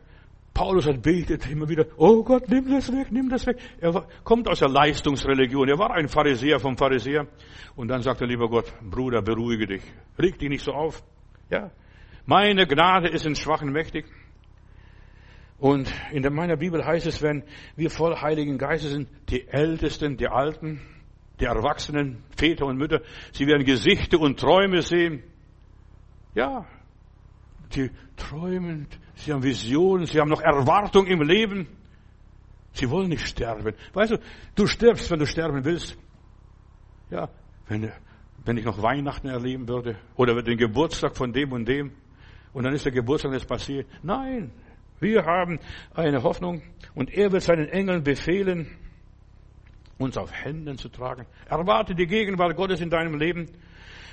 Paulus 0.58 0.88
hat 0.88 1.02
betet 1.02 1.48
immer 1.48 1.68
wieder, 1.68 1.86
oh 1.98 2.24
Gott, 2.24 2.48
nimm 2.48 2.68
das 2.68 2.92
weg, 2.92 3.12
nimm 3.12 3.28
das 3.28 3.46
weg. 3.46 3.58
Er 3.80 4.08
kommt 4.24 4.48
aus 4.48 4.58
der 4.58 4.68
Leistungsreligion. 4.68 5.68
Er 5.68 5.78
war 5.78 5.92
ein 5.92 6.08
Pharisäer 6.08 6.58
vom 6.58 6.76
Pharisäer. 6.76 7.28
Und 7.76 7.86
dann 7.86 8.02
sagt 8.02 8.22
er, 8.22 8.26
lieber 8.26 8.48
Gott, 8.48 8.74
Bruder, 8.82 9.22
beruhige 9.22 9.68
dich. 9.68 9.82
Reg 10.18 10.36
dich 10.36 10.48
nicht 10.48 10.64
so 10.64 10.72
auf. 10.72 11.04
Ja. 11.48 11.70
Meine 12.26 12.66
Gnade 12.66 13.06
ist 13.08 13.24
in 13.24 13.36
Schwachen 13.36 13.70
mächtig. 13.70 14.06
Und 15.60 15.92
in 16.10 16.24
meiner 16.34 16.56
Bibel 16.56 16.84
heißt 16.84 17.06
es, 17.06 17.22
wenn 17.22 17.44
wir 17.76 17.88
voll 17.88 18.16
Heiligen 18.16 18.58
Geistes 18.58 18.90
sind, 18.90 19.08
die 19.28 19.46
Ältesten, 19.46 20.16
die 20.16 20.26
Alten, 20.26 20.80
die 21.38 21.44
Erwachsenen, 21.44 22.24
Väter 22.36 22.66
und 22.66 22.78
Mütter, 22.78 23.02
sie 23.30 23.46
werden 23.46 23.64
Gesichter 23.64 24.18
und 24.18 24.40
Träume 24.40 24.82
sehen. 24.82 25.22
Ja, 26.34 26.66
die 27.76 27.90
träumen, 28.16 28.88
sie 29.18 29.32
haben 29.32 29.42
Visionen, 29.42 30.06
sie 30.06 30.20
haben 30.20 30.28
noch 30.28 30.40
Erwartung 30.40 31.06
im 31.06 31.22
Leben. 31.22 31.68
Sie 32.72 32.88
wollen 32.90 33.08
nicht 33.08 33.26
sterben. 33.26 33.74
Weißt 33.92 34.12
du, 34.12 34.18
du 34.54 34.66
stirbst, 34.66 35.10
wenn 35.10 35.18
du 35.18 35.26
sterben 35.26 35.64
willst. 35.64 35.96
Ja, 37.10 37.28
wenn, 37.68 37.90
wenn 38.44 38.56
ich 38.56 38.64
noch 38.64 38.82
Weihnachten 38.82 39.28
erleben 39.28 39.68
würde 39.68 39.96
oder 40.16 40.42
den 40.42 40.58
Geburtstag 40.58 41.16
von 41.16 41.32
dem 41.32 41.52
und 41.52 41.66
dem 41.66 41.92
und 42.52 42.64
dann 42.64 42.74
ist 42.74 42.84
der 42.84 42.92
Geburtstag 42.92 43.32
jetzt 43.32 43.48
passiert. 43.48 43.86
Nein, 44.02 44.52
wir 45.00 45.24
haben 45.24 45.58
eine 45.94 46.22
Hoffnung 46.22 46.62
und 46.94 47.12
er 47.12 47.32
wird 47.32 47.42
seinen 47.42 47.68
Engeln 47.68 48.02
befehlen, 48.02 48.76
uns 49.98 50.16
auf 50.16 50.32
Händen 50.32 50.78
zu 50.78 50.88
tragen. 50.88 51.26
Erwarte 51.48 51.94
die 51.94 52.06
Gegenwart 52.06 52.56
Gottes 52.56 52.80
in 52.80 52.90
deinem 52.90 53.18
Leben, 53.18 53.46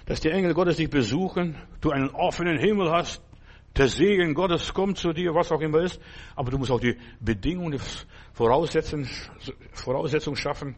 dass 0.05 0.19
die 0.19 0.29
Engel 0.29 0.53
Gottes 0.53 0.77
dich 0.77 0.89
besuchen, 0.89 1.55
du 1.81 1.91
einen 1.91 2.09
offenen 2.09 2.57
Himmel 2.57 2.91
hast, 2.91 3.21
der 3.77 3.87
Segen 3.87 4.33
Gottes 4.33 4.73
kommt 4.73 4.97
zu 4.97 5.11
dir, 5.11 5.33
was 5.33 5.51
auch 5.51 5.61
immer 5.61 5.81
ist, 5.81 5.99
aber 6.35 6.51
du 6.51 6.57
musst 6.57 6.71
auch 6.71 6.79
die 6.79 6.97
Bedingungen, 7.19 7.73
die 7.73 7.79
Voraussetzungen, 8.33 9.09
Voraussetzungen 9.73 10.37
schaffen. 10.37 10.75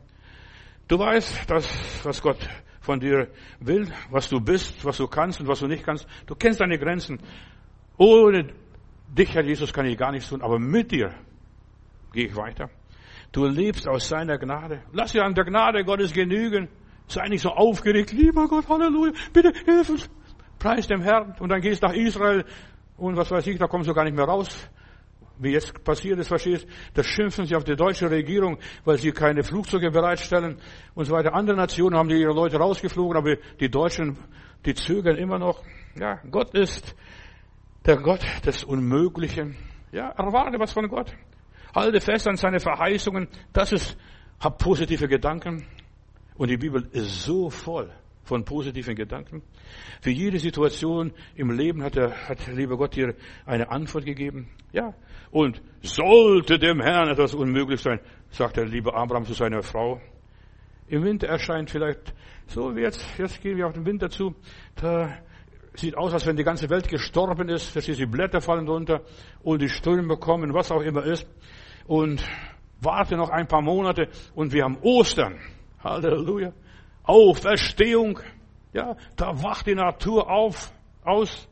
Du 0.88 0.98
weißt, 0.98 1.50
dass, 1.50 1.68
was 2.04 2.22
Gott 2.22 2.38
von 2.82 3.00
dir 3.00 3.28
will, 3.60 3.92
was 4.10 4.30
du 4.30 4.40
bist, 4.40 4.84
was 4.86 4.98
du 4.98 5.08
kannst 5.08 5.42
und 5.42 5.48
was 5.48 5.60
du 5.60 5.68
nicht 5.68 5.84
kannst. 5.84 6.08
Du 6.26 6.36
kennst 6.36 6.62
deine 6.62 6.80
Grenzen. 6.80 7.20
Ohne 7.98 8.54
dich, 9.08 9.34
Herr 9.36 9.44
Jesus, 9.44 9.74
kann 9.74 9.86
ich 9.86 9.98
gar 9.98 10.12
nichts 10.12 10.30
tun, 10.30 10.42
aber 10.42 10.58
mit 10.58 10.92
dir 10.92 11.14
gehe 12.14 12.28
ich 12.28 12.36
weiter. 12.36 12.70
Du 13.32 13.46
lebst 13.46 13.88
aus 13.88 14.08
seiner 14.08 14.38
Gnade. 14.38 14.84
Lass 14.94 15.12
dir 15.12 15.24
an 15.24 15.36
der 15.36 15.44
Gnade 15.44 15.84
Gottes 15.84 16.14
genügen. 16.14 16.70
Sei 17.08 17.28
nicht 17.28 17.42
so 17.42 17.50
aufgeregt. 17.50 18.12
Lieber 18.12 18.48
Gott, 18.48 18.68
Halleluja, 18.70 19.12
bitte 19.34 19.54
hilf 19.66 19.90
uns. 19.90 20.10
Preis 20.58 20.88
dem 20.88 21.02
Herrn. 21.02 21.36
Und 21.40 21.50
dann 21.50 21.62
gehst 21.62 21.84
du 21.84 21.88
nach 21.88 21.94
Israel 21.94 22.46
und 22.98 23.16
was 23.16 23.30
weiß 23.30 23.46
ich, 23.48 23.58
da 23.58 23.68
kommst 23.68 23.90
du 23.90 23.94
gar 23.94 24.04
nicht 24.04 24.16
mehr 24.16 24.26
raus. 24.26 24.70
Wie 25.40 25.52
jetzt 25.52 25.84
passiert 25.84 26.18
ist, 26.18 26.30
verstehst 26.30 26.68
Da 26.96 27.04
schimpfen 27.04 27.46
sie 27.46 27.56
auf 27.56 27.64
die 27.64 27.76
deutsche 27.76 28.10
Regierung, 28.10 28.58
weil 28.86 28.98
sie 28.98 29.12
keine 29.12 29.44
Flugzeuge 29.44 29.92
bereitstellen 29.92 30.60
und 30.96 31.06
so 31.06 31.14
weiter. 31.14 31.34
Andere 31.34 31.56
Nationen 31.56 31.96
haben 31.96 32.10
ihre 32.10 32.34
Leute 32.34 32.58
rausgeflogen, 32.58 33.16
aber 33.16 33.36
die 33.60 33.70
Deutschen, 33.70 34.18
die 34.66 34.74
zögern 34.74 35.16
immer 35.16 35.38
noch. 35.38 35.64
Ja, 36.00 36.20
Gott 36.32 36.56
ist 36.56 36.96
der 37.86 37.98
Gott 37.98 38.26
des 38.46 38.64
Unmöglichen. 38.64 39.56
Ja, 39.92 40.10
erwarte 40.10 40.60
was 40.60 40.74
von 40.74 40.88
Gott. 40.88 41.14
Halte 41.76 42.02
fest 42.02 42.28
an 42.28 42.36
seine 42.36 42.60
Verheißungen. 42.60 43.28
Das 43.54 43.72
ist, 43.72 43.96
hab 44.40 44.58
positive 44.58 45.08
Gedanken. 45.08 45.68
Und 46.36 46.50
die 46.50 46.58
Bibel 46.58 46.88
ist 46.92 47.24
so 47.24 47.52
voll 47.52 47.92
von 48.28 48.46
positiven 48.46 48.96
Gedanken. 48.96 49.42
Für 50.02 50.12
jede 50.12 50.40
Situation 50.40 51.14
im 51.36 51.52
Leben 51.52 51.82
hat 51.82 51.96
der, 51.96 52.28
hat 52.28 52.46
der 52.46 52.54
liebe 52.54 52.78
Gott 52.78 52.96
dir 52.96 53.16
eine 53.46 53.72
Antwort 53.72 54.06
gegeben. 54.06 54.50
Ja. 54.72 54.94
Und 55.32 55.62
sollte 55.82 56.60
dem 56.60 56.82
Herrn 56.82 57.10
etwas 57.10 57.34
unmöglich 57.34 57.82
sein, 57.82 58.00
sagt 58.30 58.58
der 58.58 58.66
liebe 58.66 58.94
Abraham 58.94 59.26
zu 59.26 59.34
seiner 59.34 59.64
Frau. 59.64 60.02
Im 60.88 61.04
Winter 61.04 61.28
erscheint 61.28 61.70
vielleicht, 61.70 62.14
so 62.48 62.76
wie 62.76 62.82
jetzt, 62.82 63.06
jetzt 63.18 63.42
gehen 63.42 63.58
wir 63.58 63.68
auf 63.68 63.74
den 63.74 63.86
Winter 63.86 64.10
zu, 64.10 64.36
da 64.76 65.18
Sieht 65.78 65.96
aus, 65.96 66.12
als 66.12 66.26
wenn 66.26 66.36
die 66.36 66.44
ganze 66.44 66.72
Welt 66.72 66.88
gestorben 66.88 67.50
ist. 67.50 67.76
Du, 67.76 67.80
die 67.80 68.06
Blätter 68.08 68.42
fallen 68.42 68.68
runter 68.68 69.02
und 69.44 69.62
die 69.62 69.70
Ströme 69.70 70.18
kommen, 70.18 70.52
was 70.52 70.72
auch 70.72 70.82
immer 70.82 71.04
ist. 71.04 71.28
Und 71.86 72.28
warte 72.82 73.16
noch 73.16 73.30
ein 73.30 73.48
paar 73.48 73.62
Monate 73.62 74.10
und 74.34 74.54
wir 74.54 74.64
haben 74.64 74.80
Ostern. 74.82 75.38
Halleluja. 75.84 76.52
Auferstehung. 77.08 78.20
Ja, 78.74 78.96
da 79.16 79.42
wacht 79.42 79.66
die 79.66 79.76
Natur 79.76 80.30
auf, 80.30 80.72
aus, 81.04 81.50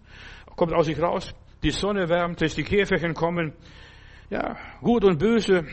kommt 0.56 0.74
aus 0.74 0.86
sich 0.86 1.02
raus. 1.02 1.34
Die 1.64 1.72
Sonne 1.72 2.08
wärmt 2.10 2.40
sich, 2.40 2.54
die 2.54 2.64
Käferchen 2.64 3.14
kommen. 3.14 3.54
Ja, 4.30 4.56
gut 4.82 5.04
und 5.04 5.18
böse 5.18 5.66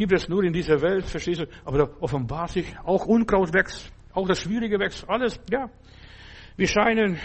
gibt 0.00 0.12
es 0.12 0.28
nur 0.28 0.42
in 0.44 0.52
dieser 0.52 0.80
Welt, 0.80 1.04
verstehst 1.04 1.42
du? 1.42 1.46
Aber 1.64 1.78
da 1.78 1.88
offenbart 2.00 2.50
sich 2.50 2.74
auch 2.84 3.04
Unkraut 3.04 3.52
wächst, 3.52 3.92
auch 4.14 4.26
das 4.26 4.40
Schwierige 4.40 4.78
wächst, 4.78 5.06
alles, 5.08 5.38
ja. 5.50 5.68
Wir 6.56 6.66
scheinen 6.66 7.18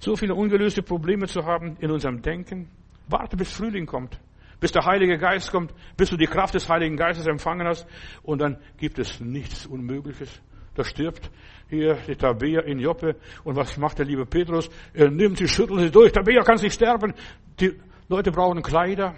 so 0.00 0.16
viele 0.16 0.34
ungelöste 0.34 0.82
Probleme 0.82 1.26
zu 1.26 1.44
haben 1.44 1.76
in 1.78 1.92
unserem 1.92 2.20
Denken. 2.20 2.68
Warte, 3.08 3.36
bis 3.36 3.52
Frühling 3.52 3.86
kommt, 3.86 4.18
bis 4.58 4.72
der 4.72 4.84
Heilige 4.84 5.16
Geist 5.16 5.52
kommt, 5.52 5.72
bis 5.96 6.10
du 6.10 6.16
die 6.16 6.26
Kraft 6.26 6.54
des 6.54 6.68
Heiligen 6.68 6.96
Geistes 6.96 7.26
empfangen 7.28 7.68
hast 7.68 7.86
und 8.24 8.40
dann 8.40 8.58
gibt 8.78 8.98
es 8.98 9.20
nichts 9.20 9.66
Unmögliches. 9.66 10.42
Da 10.74 10.84
stirbt 10.84 11.30
hier 11.68 11.96
die 12.06 12.16
Tabea 12.16 12.62
in 12.62 12.78
Joppe 12.78 13.16
und 13.44 13.56
was 13.56 13.76
macht 13.76 13.98
der 13.98 14.06
liebe 14.06 14.24
Petrus? 14.24 14.70
Er 14.94 15.10
nimmt 15.10 15.38
sie, 15.38 15.48
schüttelt 15.48 15.80
sie 15.80 15.90
durch. 15.90 16.12
Tabea 16.12 16.42
kann 16.42 16.56
nicht 16.60 16.74
sterben. 16.74 17.14
Die 17.60 17.78
Leute 18.08 18.30
brauchen 18.30 18.62
Kleider. 18.62 19.14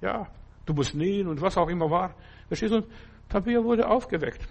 Ja, 0.00 0.28
du 0.64 0.72
musst 0.72 0.94
nähen 0.94 1.28
und 1.28 1.40
was 1.40 1.56
auch 1.56 1.68
immer 1.68 1.90
war. 1.90 2.14
Verstehst 2.48 2.72
du? 2.72 2.86
Tabea 3.28 3.62
wurde 3.62 3.88
aufgeweckt. 3.88 4.46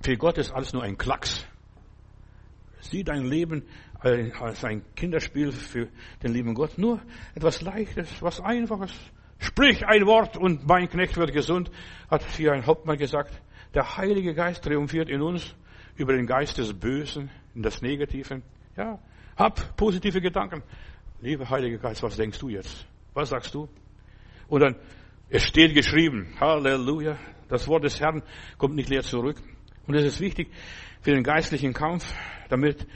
Für 0.00 0.16
Gott 0.16 0.38
ist 0.38 0.52
alles 0.52 0.72
nur 0.72 0.82
ein 0.82 0.96
Klacks. 0.96 1.46
Sieh 2.80 3.02
dein 3.02 3.24
Leben 3.24 3.64
als 4.00 4.64
ein 4.64 4.82
Kinderspiel 4.94 5.52
für 5.52 5.88
den 6.22 6.32
lieben 6.32 6.54
Gott. 6.54 6.78
Nur 6.78 7.00
etwas 7.34 7.62
Leichtes, 7.62 8.22
was 8.22 8.40
Einfaches. 8.40 8.92
Sprich 9.38 9.84
ein 9.86 10.06
Wort 10.06 10.36
und 10.36 10.66
mein 10.66 10.88
Knecht 10.88 11.16
wird 11.16 11.32
gesund, 11.32 11.70
hat 12.10 12.24
hier 12.36 12.52
ein 12.52 12.66
Hauptmann 12.66 12.96
gesagt. 12.96 13.40
Der 13.76 13.98
Heilige 13.98 14.32
Geist 14.32 14.64
triumphiert 14.64 15.10
in 15.10 15.20
uns 15.20 15.54
über 15.96 16.14
den 16.14 16.26
Geist 16.26 16.56
des 16.56 16.72
Bösen, 16.72 17.30
in 17.54 17.60
das 17.60 17.82
Negative. 17.82 18.40
Ja, 18.74 18.98
hab 19.36 19.76
positive 19.76 20.22
Gedanken. 20.22 20.62
Lieber 21.20 21.50
Heiliger 21.50 21.76
Geist, 21.76 22.02
was 22.02 22.16
denkst 22.16 22.38
du 22.38 22.48
jetzt? 22.48 22.86
Was 23.12 23.28
sagst 23.28 23.54
du? 23.54 23.68
Und 24.48 24.62
dann, 24.62 24.76
es 25.28 25.42
steht 25.42 25.74
geschrieben, 25.74 26.34
Halleluja, 26.40 27.18
das 27.50 27.68
Wort 27.68 27.84
des 27.84 28.00
Herrn 28.00 28.22
kommt 28.56 28.76
nicht 28.76 28.88
leer 28.88 29.02
zurück. 29.02 29.36
Und 29.86 29.94
es 29.94 30.04
ist 30.04 30.20
wichtig 30.20 30.48
für 31.02 31.10
den 31.10 31.22
geistlichen 31.22 31.74
Kampf, 31.74 32.10
damit 32.48 32.86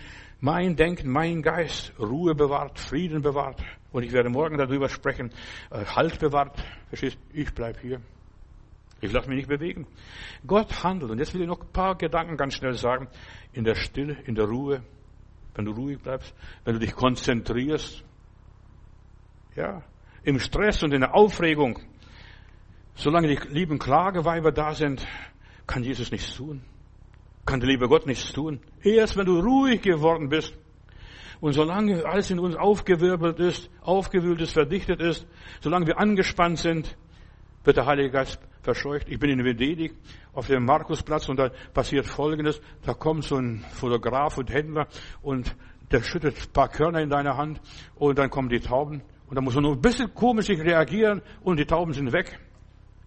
mein 0.40 0.76
Denken, 0.76 1.10
mein 1.10 1.42
Geist 1.42 1.92
Ruhe 1.98 2.34
bewahrt, 2.34 2.78
Frieden 2.78 3.20
bewahrt. 3.20 3.62
Und 3.92 4.02
ich 4.02 4.12
werde 4.12 4.30
morgen 4.30 4.56
darüber 4.56 4.88
sprechen, 4.88 5.30
äh, 5.70 5.84
Halt 5.84 6.18
bewahrt. 6.20 6.58
Verstehst? 6.88 7.18
Ich 7.34 7.52
bleib 7.52 7.78
hier. 7.80 8.00
Ich 9.00 9.12
lasse 9.12 9.28
mich 9.28 9.36
nicht 9.36 9.48
bewegen. 9.48 9.86
Gott 10.46 10.84
handelt. 10.84 11.10
Und 11.10 11.18
jetzt 11.18 11.34
will 11.34 11.42
ich 11.42 11.46
noch 11.46 11.60
ein 11.60 11.72
paar 11.72 11.96
Gedanken 11.96 12.36
ganz 12.36 12.54
schnell 12.54 12.74
sagen. 12.74 13.08
In 13.52 13.64
der 13.64 13.74
Stille, 13.74 14.16
in 14.24 14.34
der 14.34 14.44
Ruhe, 14.44 14.82
wenn 15.54 15.64
du 15.64 15.72
ruhig 15.72 15.98
bleibst, 15.98 16.34
wenn 16.64 16.74
du 16.74 16.80
dich 16.80 16.94
konzentrierst. 16.94 18.04
Ja, 19.56 19.82
im 20.22 20.38
Stress 20.38 20.82
und 20.82 20.92
in 20.92 21.00
der 21.00 21.14
Aufregung. 21.14 21.78
Solange 22.94 23.28
die 23.28 23.48
lieben 23.48 23.78
Klageweiber 23.78 24.52
da 24.52 24.74
sind, 24.74 25.06
kann 25.66 25.82
Jesus 25.82 26.10
nichts 26.10 26.34
tun 26.34 26.62
kann 27.50 27.60
der 27.60 27.68
liebe 27.68 27.88
Gott 27.88 28.06
nichts 28.06 28.32
tun. 28.32 28.60
Erst 28.82 29.16
wenn 29.16 29.26
du 29.26 29.40
ruhig 29.40 29.82
geworden 29.82 30.28
bist 30.28 30.54
und 31.40 31.52
solange 31.52 32.04
alles 32.06 32.30
in 32.30 32.38
uns 32.38 32.54
aufgewirbelt 32.54 33.40
ist, 33.40 33.70
aufgewühlt 33.80 34.40
ist, 34.40 34.52
verdichtet 34.52 35.00
ist, 35.00 35.26
solange 35.60 35.86
wir 35.86 35.98
angespannt 35.98 36.58
sind, 36.58 36.96
wird 37.64 37.76
der 37.76 37.86
Heilige 37.86 38.10
Geist 38.10 38.38
verscheucht. 38.62 39.08
Ich 39.08 39.18
bin 39.18 39.30
in 39.30 39.44
Venedig 39.44 39.94
auf 40.32 40.46
dem 40.46 40.64
Markusplatz 40.64 41.28
und 41.28 41.38
da 41.38 41.50
passiert 41.74 42.06
Folgendes. 42.06 42.60
Da 42.84 42.94
kommt 42.94 43.24
so 43.24 43.36
ein 43.36 43.64
Fotograf 43.72 44.38
und 44.38 44.50
Händler 44.50 44.86
und 45.22 45.54
der 45.90 46.02
schüttet 46.02 46.36
ein 46.36 46.52
paar 46.52 46.68
Körner 46.68 47.00
in 47.00 47.10
deine 47.10 47.36
Hand 47.36 47.60
und 47.96 48.18
dann 48.18 48.30
kommen 48.30 48.48
die 48.48 48.60
Tauben 48.60 49.02
und 49.28 49.36
da 49.36 49.40
muss 49.40 49.54
man 49.54 49.64
nur 49.64 49.72
ein 49.72 49.80
bisschen 49.80 50.12
komisch 50.14 50.48
reagieren 50.48 51.22
und 51.42 51.58
die 51.58 51.66
Tauben 51.66 51.92
sind 51.92 52.12
weg. 52.12 52.38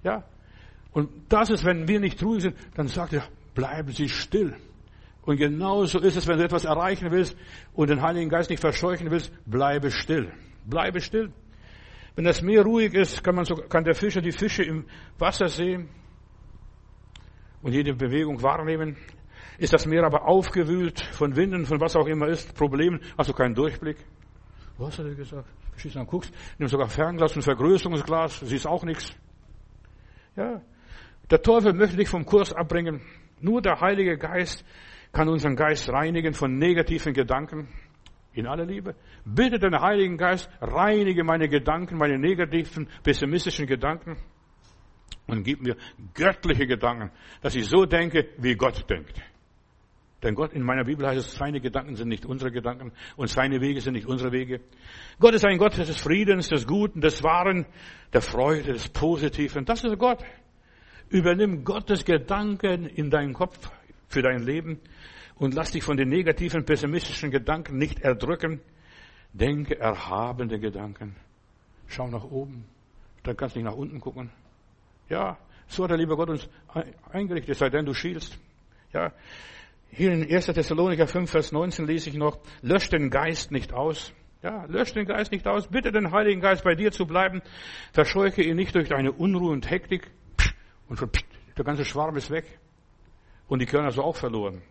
Ja, 0.04 0.24
Und 0.94 1.10
das 1.30 1.50
ist, 1.50 1.66
wenn 1.66 1.88
wir 1.88 2.00
nicht 2.00 2.22
ruhig 2.24 2.44
sind, 2.44 2.56
dann 2.76 2.88
sagt 2.88 3.14
er, 3.14 3.24
bleiben 3.56 3.92
Sie 3.92 4.10
still. 4.10 4.56
Und 5.24 5.38
genauso 5.38 6.00
ist 6.00 6.18
es, 6.18 6.28
wenn 6.28 6.38
du 6.38 6.44
etwas 6.44 6.66
erreichen 6.66 7.10
willst 7.12 7.36
und 7.74 7.90
den 7.90 8.02
Heiligen 8.02 8.30
Geist 8.30 8.50
nicht 8.50 8.60
verscheuchen 8.60 9.10
willst, 9.10 9.32
bleibe 9.46 9.90
still. 9.90 10.32
Bleibe 10.66 11.02
still. 11.02 11.32
Wenn 12.16 12.26
das 12.26 12.42
Meer 12.42 12.64
ruhig 12.64 12.94
ist, 12.94 13.24
kann 13.24 13.36
man 13.36 13.46
so, 13.46 13.56
kann 13.56 13.84
der 13.84 13.96
Fischer 13.96 14.22
die 14.22 14.32
Fische 14.32 14.64
im 14.64 14.86
Wasser 15.18 15.48
sehen 15.48 15.90
und 17.62 17.74
jede 17.74 17.94
Bewegung 17.94 18.42
wahrnehmen. 18.42 18.98
Ist 19.58 19.74
das 19.74 19.86
Meer 19.86 20.04
aber 20.04 20.28
aufgewühlt 20.28 21.00
von 21.00 21.36
Winden, 21.36 21.66
von 21.66 21.80
was 21.80 21.96
auch 21.96 22.08
immer 22.08 22.28
ist, 22.28 22.56
Problemen, 22.56 23.00
hast 23.18 23.30
du 23.30 23.34
keinen 23.34 23.56
Durchblick. 23.56 23.98
Was 24.78 24.98
hat 25.00 25.06
er 25.06 25.16
gesagt? 25.16 25.48
Verschießt 25.72 25.96
dann 25.96 26.08
guckst, 26.08 26.34
nimm 26.60 26.68
sogar 26.68 26.88
Fernglas 26.88 27.36
und 27.36 27.42
Vergrößerungsglas, 27.42 28.42
siehst 28.42 28.68
auch 28.68 28.84
nichts. 28.84 29.14
Ja. 30.36 30.62
Der 31.30 31.42
Teufel 31.42 31.74
möchte 31.74 31.98
dich 31.98 32.10
vom 32.10 32.26
Kurs 32.26 32.54
abbringen. 32.54 33.02
Nur 33.40 33.62
der 33.62 33.80
Heilige 33.80 34.18
Geist 34.18 34.66
kann 35.12 35.30
unseren 35.30 35.56
Geist 35.56 35.90
reinigen 35.90 36.34
von 36.34 36.58
negativen 36.58 37.14
Gedanken. 37.14 37.68
In 38.34 38.48
aller 38.48 38.66
Liebe. 38.66 38.96
Bitte 39.26 39.60
den 39.60 39.80
Heiligen 39.80 40.18
Geist, 40.18 40.50
reinige 40.60 41.24
meine 41.24 41.48
Gedanken, 41.48 41.98
meine 41.98 42.18
negativen, 42.18 42.88
pessimistischen 43.04 43.68
Gedanken 43.68 44.18
und 45.28 45.44
gib 45.44 45.62
mir 45.62 45.76
göttliche 46.14 46.66
Gedanken, 46.66 47.12
dass 47.42 47.56
ich 47.56 47.68
so 47.68 47.86
denke, 47.86 48.30
wie 48.38 48.56
Gott 48.56 48.90
denkt. 48.90 49.22
Denn 50.24 50.36
Gott, 50.36 50.54
in 50.54 50.64
meiner 50.64 50.86
Bibel 50.86 51.06
heißt 51.06 51.20
es, 51.20 51.34
seine 51.34 51.60
Gedanken 51.60 51.96
sind 51.96 52.08
nicht 52.08 52.26
unsere 52.26 52.50
Gedanken 52.50 52.94
und 53.18 53.30
seine 53.30 53.60
Wege 53.60 53.82
sind 53.82 53.94
nicht 53.94 54.08
unsere 54.08 54.32
Wege. 54.32 54.62
Gott 55.20 55.34
ist 55.34 55.46
ein 55.46 55.58
Gott 55.58 55.78
des 55.78 56.00
Friedens, 56.00 56.48
des 56.48 56.66
Guten, 56.66 57.02
des 57.02 57.24
Wahren, 57.24 57.66
der 58.14 58.22
Freude, 58.22 58.72
des 58.72 58.88
Positiven. 58.88 59.66
Das 59.66 59.84
ist 59.84 60.00
Gott. 60.00 60.24
Übernimm 61.10 61.66
Gottes 61.66 62.06
Gedanken 62.06 62.86
in 62.86 63.10
deinen 63.10 63.34
Kopf 63.34 63.70
für 64.08 64.22
dein 64.22 64.44
Leben 64.44 64.80
und 65.44 65.54
lass 65.54 65.72
dich 65.72 65.84
von 65.84 65.98
den 65.98 66.08
negativen, 66.08 66.64
pessimistischen 66.64 67.30
Gedanken 67.30 67.78
nicht 67.78 68.00
erdrücken. 68.00 68.62
Denke 69.34 69.78
erhabene 69.78 70.58
Gedanken. 70.58 71.18
Schau 71.88 72.08
nach 72.08 72.24
oben, 72.24 72.64
dann 73.24 73.36
kannst 73.36 73.56
du 73.56 73.60
nicht 73.60 73.70
nach 73.70 73.76
unten 73.76 74.00
gucken. 74.00 74.32
Ja, 75.10 75.38
so 75.68 75.84
hat 75.84 75.92
der 75.92 75.98
liebe 75.98 76.16
Gott 76.16 76.30
uns 76.30 76.48
eingerichtet, 77.12 77.58
sei 77.58 77.70
denn 77.70 77.86
du 77.86 77.94
schielst. 77.94 78.40
Ja, 78.94 79.12
hier 79.90 80.14
in 80.14 80.24
1. 80.34 80.46
Thessaloniker 80.46 81.08
5, 81.08 81.30
Vers 81.30 81.52
19 81.52 81.88
lese 81.88 82.10
ich 82.10 82.16
noch, 82.16 82.40
lösch 82.62 82.90
den 82.90 83.10
Geist 83.10 83.52
nicht 83.52 83.74
aus. 83.74 84.14
Ja, 84.44 84.64
lösch 84.66 84.94
den 84.94 85.06
Geist 85.06 85.34
nicht 85.34 85.46
aus. 85.46 85.68
Bitte 85.68 85.92
den 85.92 86.12
Heiligen 86.12 86.40
Geist 86.40 86.64
bei 86.64 86.76
dir 86.76 86.92
zu 86.92 87.06
bleiben. 87.06 87.42
Verscheuche 87.92 88.42
ihn 88.44 88.56
nicht 88.56 88.76
durch 88.76 88.88
deine 88.88 89.12
Unruhe 89.12 89.52
und 89.52 89.70
Hektik. 89.70 90.10
Und 90.88 91.02
der 91.58 91.66
ganze 91.66 91.84
Schwarm 91.84 92.16
ist 92.16 92.30
weg. 92.32 92.46
Und 93.48 93.62
die 93.62 93.66
Körner 93.66 93.92
so 93.92 94.04
auch 94.04 94.16
verloren. 94.16 94.62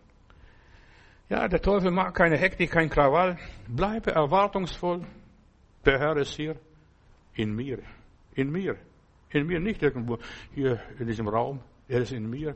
Ja, 1.29 1.47
der 1.47 1.61
Teufel 1.61 1.91
mag 1.91 2.13
keine 2.13 2.37
Hektik, 2.37 2.71
kein 2.71 2.89
Krawall. 2.89 3.37
Bleibe 3.67 4.11
erwartungsvoll. 4.11 5.05
Der 5.85 5.99
Herr 5.99 6.17
ist 6.17 6.35
hier. 6.35 6.55
In 7.33 7.55
mir. 7.55 7.79
In 8.35 8.51
mir. 8.51 8.77
In 9.29 9.47
mir, 9.47 9.59
nicht 9.59 9.81
irgendwo 9.81 10.19
hier 10.53 10.81
in 10.99 11.07
diesem 11.07 11.27
Raum. 11.27 11.59
Er 11.87 12.01
ist 12.01 12.11
in 12.11 12.29
mir. 12.29 12.55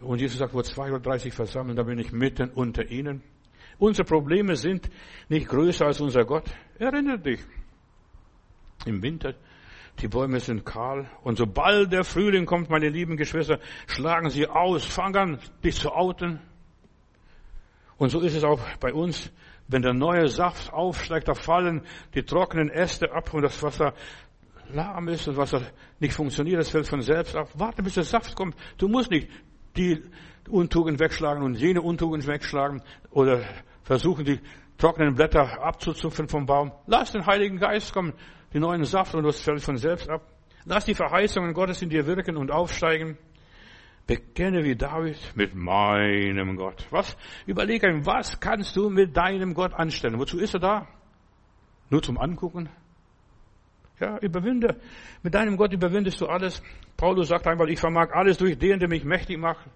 Und 0.00 0.20
Jesus 0.20 0.38
sagt, 0.38 0.54
wo 0.54 0.62
zwei 0.62 0.90
oder 0.90 1.00
drei 1.00 1.18
sich 1.18 1.34
versammeln, 1.34 1.76
da 1.76 1.82
bin 1.82 1.98
ich 1.98 2.12
mitten 2.12 2.50
unter 2.50 2.90
ihnen. 2.90 3.22
Unsere 3.78 4.06
Probleme 4.06 4.56
sind 4.56 4.88
nicht 5.28 5.48
größer 5.48 5.86
als 5.86 6.00
unser 6.00 6.24
Gott. 6.24 6.44
Erinnere 6.78 7.18
dich. 7.18 7.40
Im 8.86 9.02
Winter, 9.02 9.34
die 9.98 10.08
Bäume 10.08 10.40
sind 10.40 10.64
kahl. 10.64 11.10
Und 11.22 11.36
sobald 11.36 11.92
der 11.92 12.04
Frühling 12.04 12.46
kommt, 12.46 12.70
meine 12.70 12.88
lieben 12.88 13.16
Geschwister, 13.16 13.58
schlagen 13.86 14.30
sie 14.30 14.46
aus, 14.46 14.84
fangen 14.84 15.16
an, 15.16 15.38
dich 15.62 15.76
zu 15.76 15.92
outen. 15.92 16.40
Und 17.98 18.10
so 18.10 18.20
ist 18.20 18.34
es 18.34 18.44
auch 18.44 18.60
bei 18.80 18.92
uns. 18.92 19.32
Wenn 19.68 19.82
der 19.82 19.94
neue 19.94 20.28
Saft 20.28 20.72
aufsteigt, 20.72 21.28
da 21.28 21.34
fallen 21.34 21.82
die 22.14 22.22
trockenen 22.22 22.70
Äste 22.70 23.12
ab 23.12 23.34
und 23.34 23.42
das 23.42 23.62
Wasser 23.62 23.94
lahm 24.72 25.08
ist 25.08 25.26
und 25.28 25.36
Wasser 25.36 25.62
nicht 25.98 26.14
funktioniert, 26.14 26.60
das 26.60 26.70
fällt 26.70 26.86
von 26.86 27.02
selbst 27.02 27.34
ab. 27.34 27.48
Warte, 27.54 27.82
bis 27.82 27.94
der 27.94 28.04
Saft 28.04 28.36
kommt. 28.36 28.54
Du 28.78 28.88
musst 28.88 29.10
nicht 29.10 29.28
die 29.76 30.02
Untugend 30.48 31.00
wegschlagen 31.00 31.42
und 31.42 31.54
jene 31.54 31.82
Untugend 31.82 32.26
wegschlagen 32.26 32.82
oder 33.10 33.44
versuchen, 33.82 34.24
die 34.24 34.40
trockenen 34.78 35.14
Blätter 35.14 35.62
abzuzupfen 35.62 36.28
vom 36.28 36.46
Baum. 36.46 36.72
Lass 36.86 37.12
den 37.12 37.26
Heiligen 37.26 37.58
Geist 37.58 37.92
kommen, 37.92 38.12
die 38.52 38.60
neuen 38.60 38.84
Saft 38.84 39.14
und 39.14 39.24
das 39.24 39.40
fällt 39.40 39.62
von 39.62 39.76
selbst 39.76 40.08
ab. 40.08 40.22
Lass 40.64 40.84
die 40.84 40.94
Verheißungen 40.94 41.52
Gottes 41.54 41.82
in 41.82 41.88
dir 41.88 42.06
wirken 42.06 42.36
und 42.36 42.50
aufsteigen. 42.50 43.18
Bekenne 44.06 44.62
wie 44.62 44.76
David 44.76 45.18
mit 45.34 45.54
meinem 45.54 46.56
Gott. 46.56 46.86
Was? 46.90 47.16
Überleg 47.46 47.84
ein, 47.84 48.06
was 48.06 48.38
kannst 48.38 48.76
du 48.76 48.88
mit 48.88 49.16
deinem 49.16 49.52
Gott 49.52 49.74
anstellen? 49.74 50.18
Wozu 50.18 50.38
ist 50.38 50.54
er 50.54 50.60
da? 50.60 50.88
Nur 51.90 52.02
zum 52.02 52.18
Angucken? 52.18 52.68
Ja, 53.98 54.18
überwinde. 54.18 54.76
Mit 55.22 55.34
deinem 55.34 55.56
Gott 55.56 55.72
überwindest 55.72 56.20
du 56.20 56.26
alles. 56.26 56.62
Paulus 56.96 57.28
sagt 57.28 57.46
einmal, 57.46 57.70
ich 57.70 57.80
vermag 57.80 58.12
alles 58.12 58.38
durch 58.38 58.58
den, 58.58 58.78
der 58.78 58.88
mich 58.88 59.04
mächtig 59.04 59.38
macht. 59.38 59.66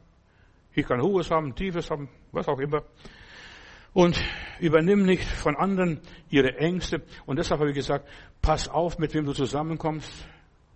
Ich 0.75 0.87
kann 0.87 1.01
Hohes 1.03 1.31
haben, 1.31 1.55
Tiefes 1.55 1.91
haben, 1.91 2.09
was 2.31 2.47
auch 2.47 2.61
immer. 2.61 2.85
Und 3.93 4.23
übernimm 4.61 5.05
nicht 5.05 5.25
von 5.25 5.57
anderen 5.57 6.01
ihre 6.29 6.57
Ängste. 6.59 7.03
Und 7.27 7.39
deshalb 7.39 7.61
habe 7.61 7.71
ich 7.71 7.77
gesagt, 7.77 8.07
pass 8.41 8.69
auf, 8.69 8.99
mit 8.99 9.13
wem 9.15 9.25
du 9.25 9.33
zusammenkommst, 9.33 10.29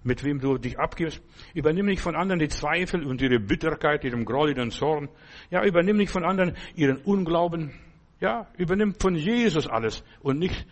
mit 0.05 0.23
wem 0.23 0.39
du 0.39 0.59
dich 0.59 0.79
abgibst. 0.79 1.23
Übernimm 1.55 1.87
nicht 1.87 2.01
von 2.01 2.15
anderen 2.15 2.39
die 2.39 2.49
Zweifel 2.49 3.05
und 3.05 3.21
ihre 3.21 3.41
Bitterkeit, 3.41 4.05
ihren 4.05 4.25
Groll, 4.25 4.51
ihren 4.51 4.71
Zorn. 4.71 5.09
Ja, 5.51 5.65
übernimm 5.65 5.97
nicht 5.97 6.13
von 6.13 6.25
anderen 6.25 6.57
ihren 6.77 6.99
Unglauben. 6.99 7.73
Ja, 8.21 8.47
übernimm 8.57 8.95
von 8.95 9.17
Jesus 9.17 9.67
alles 9.67 10.05
und 10.21 10.39
nicht 10.39 10.67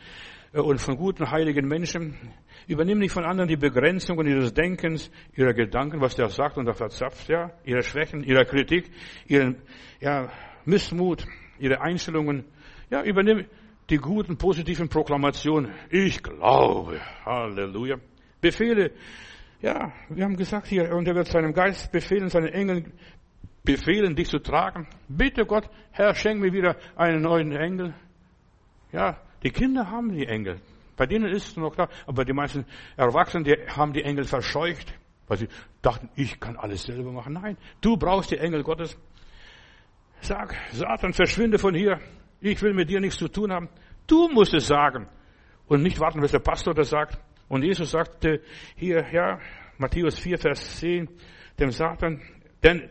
äh, 0.52 0.60
und 0.60 0.78
von 0.78 0.96
guten, 0.96 1.30
heiligen 1.30 1.66
Menschen. 1.66 2.16
Übernimm 2.68 2.98
nicht 2.98 3.12
von 3.12 3.24
anderen 3.24 3.48
die 3.48 3.56
Begrenzungen 3.56 4.26
ihres 4.26 4.54
Denkens, 4.54 5.10
ihrer 5.34 5.52
Gedanken, 5.52 6.00
was 6.00 6.14
der 6.14 6.28
sagt 6.28 6.56
und 6.56 6.66
der 6.66 6.74
verzapft, 6.74 7.28
ja, 7.28 7.50
ihre 7.64 7.82
Schwächen, 7.82 8.22
ihrer 8.22 8.44
Kritik, 8.44 8.90
ihren, 9.26 9.56
ja, 10.00 10.30
Missmut, 10.64 11.26
ihre 11.58 11.80
Einstellungen. 11.80 12.44
Ja, 12.90 13.02
übernimm 13.02 13.46
die 13.90 13.96
guten, 13.96 14.36
positiven 14.38 14.88
Proklamationen. 14.88 15.72
Ich 15.90 16.22
glaube. 16.22 17.00
Halleluja. 17.24 17.96
Befehle. 18.42 18.90
Ja, 19.62 19.92
wir 20.10 20.24
haben 20.24 20.36
gesagt 20.36 20.66
hier, 20.66 20.94
und 20.94 21.08
er 21.08 21.14
wird 21.14 21.28
seinem 21.28 21.54
Geist 21.54 21.90
befehlen, 21.92 22.28
seinen 22.28 22.48
Engeln 22.48 22.92
befehlen, 23.64 24.16
dich 24.16 24.28
zu 24.28 24.40
tragen. 24.40 24.88
Bitte 25.08 25.46
Gott, 25.46 25.70
Herr, 25.92 26.14
schenk 26.14 26.40
mir 26.40 26.52
wieder 26.52 26.76
einen 26.96 27.22
neuen 27.22 27.52
Engel. 27.52 27.94
Ja, 28.90 29.18
die 29.42 29.50
Kinder 29.50 29.88
haben 29.88 30.12
die 30.12 30.26
Engel. 30.26 30.60
Bei 30.96 31.06
denen 31.06 31.32
ist 31.32 31.48
es 31.48 31.56
noch 31.56 31.74
da. 31.74 31.88
Aber 32.06 32.24
die 32.24 32.32
meisten 32.32 32.66
Erwachsenen, 32.96 33.44
die 33.44 33.54
haben 33.68 33.92
die 33.92 34.02
Engel 34.02 34.24
verscheucht, 34.24 34.92
weil 35.28 35.38
sie 35.38 35.48
dachten, 35.80 36.10
ich 36.16 36.38
kann 36.40 36.56
alles 36.56 36.82
selber 36.82 37.12
machen. 37.12 37.34
Nein, 37.34 37.56
du 37.80 37.96
brauchst 37.96 38.32
die 38.32 38.38
Engel 38.38 38.62
Gottes. 38.64 38.98
Sag, 40.20 40.54
Satan, 40.72 41.12
verschwinde 41.12 41.58
von 41.58 41.74
hier. 41.74 42.00
Ich 42.40 42.60
will 42.62 42.74
mit 42.74 42.90
dir 42.90 43.00
nichts 43.00 43.18
zu 43.18 43.28
tun 43.28 43.52
haben. 43.52 43.68
Du 44.06 44.28
musst 44.28 44.52
es 44.52 44.66
sagen. 44.66 45.08
Und 45.66 45.82
nicht 45.82 46.00
warten, 46.00 46.20
bis 46.20 46.32
der 46.32 46.40
Pastor 46.40 46.74
das 46.74 46.90
sagt. 46.90 47.18
Und 47.52 47.64
Jesus 47.64 47.90
sagte 47.90 48.40
hier, 48.76 49.04
ja, 49.12 49.38
Matthäus 49.76 50.18
4, 50.18 50.38
Vers 50.38 50.78
10, 50.78 51.06
dem 51.60 51.70
Satan, 51.70 52.22
denn 52.64 52.88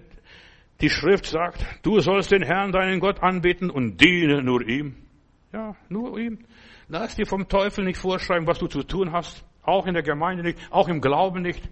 die 0.80 0.90
Schrift 0.92 1.26
sagt, 1.26 1.66
du 1.82 2.00
sollst 2.00 2.30
den 2.30 2.44
Herrn, 2.44 2.72
deinen 2.72 3.00
Gott 3.00 3.24
anbeten 3.24 3.72
und 3.72 4.00
diene 4.00 4.44
nur 4.44 4.62
ihm. 4.62 4.98
Ja, 5.52 5.76
nur 5.90 6.20
ihm. 6.20 6.46
Lass 6.90 7.16
dir 7.16 7.26
vom 7.26 7.48
Teufel 7.48 7.86
nicht 7.86 7.98
vorschreiben, 7.98 8.46
was 8.46 8.60
du 8.60 8.68
zu 8.68 8.84
tun 8.84 9.12
hast. 9.12 9.44
Auch 9.64 9.88
in 9.88 9.96
der 9.96 10.04
Gemeinde 10.04 10.44
nicht, 10.44 10.60
auch 10.70 10.90
im 10.90 11.02
Glauben 11.02 11.42
nicht. 11.42 11.68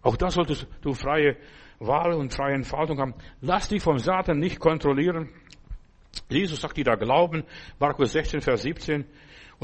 Auch 0.00 0.16
da 0.16 0.30
solltest 0.30 0.68
du 0.80 0.94
freie 0.94 1.36
Wahl 1.80 2.12
und 2.12 2.32
freie 2.32 2.54
Entfaltung 2.54 3.00
haben. 3.00 3.14
Lass 3.40 3.68
dich 3.68 3.82
vom 3.82 3.98
Satan 3.98 4.38
nicht 4.38 4.60
kontrollieren. 4.60 5.28
Jesus 6.28 6.60
sagt, 6.60 6.76
die 6.76 6.84
da 6.84 6.94
glauben, 6.94 7.42
Markus 7.80 8.12
16, 8.12 8.42
Vers 8.42 8.62
17, 8.62 9.04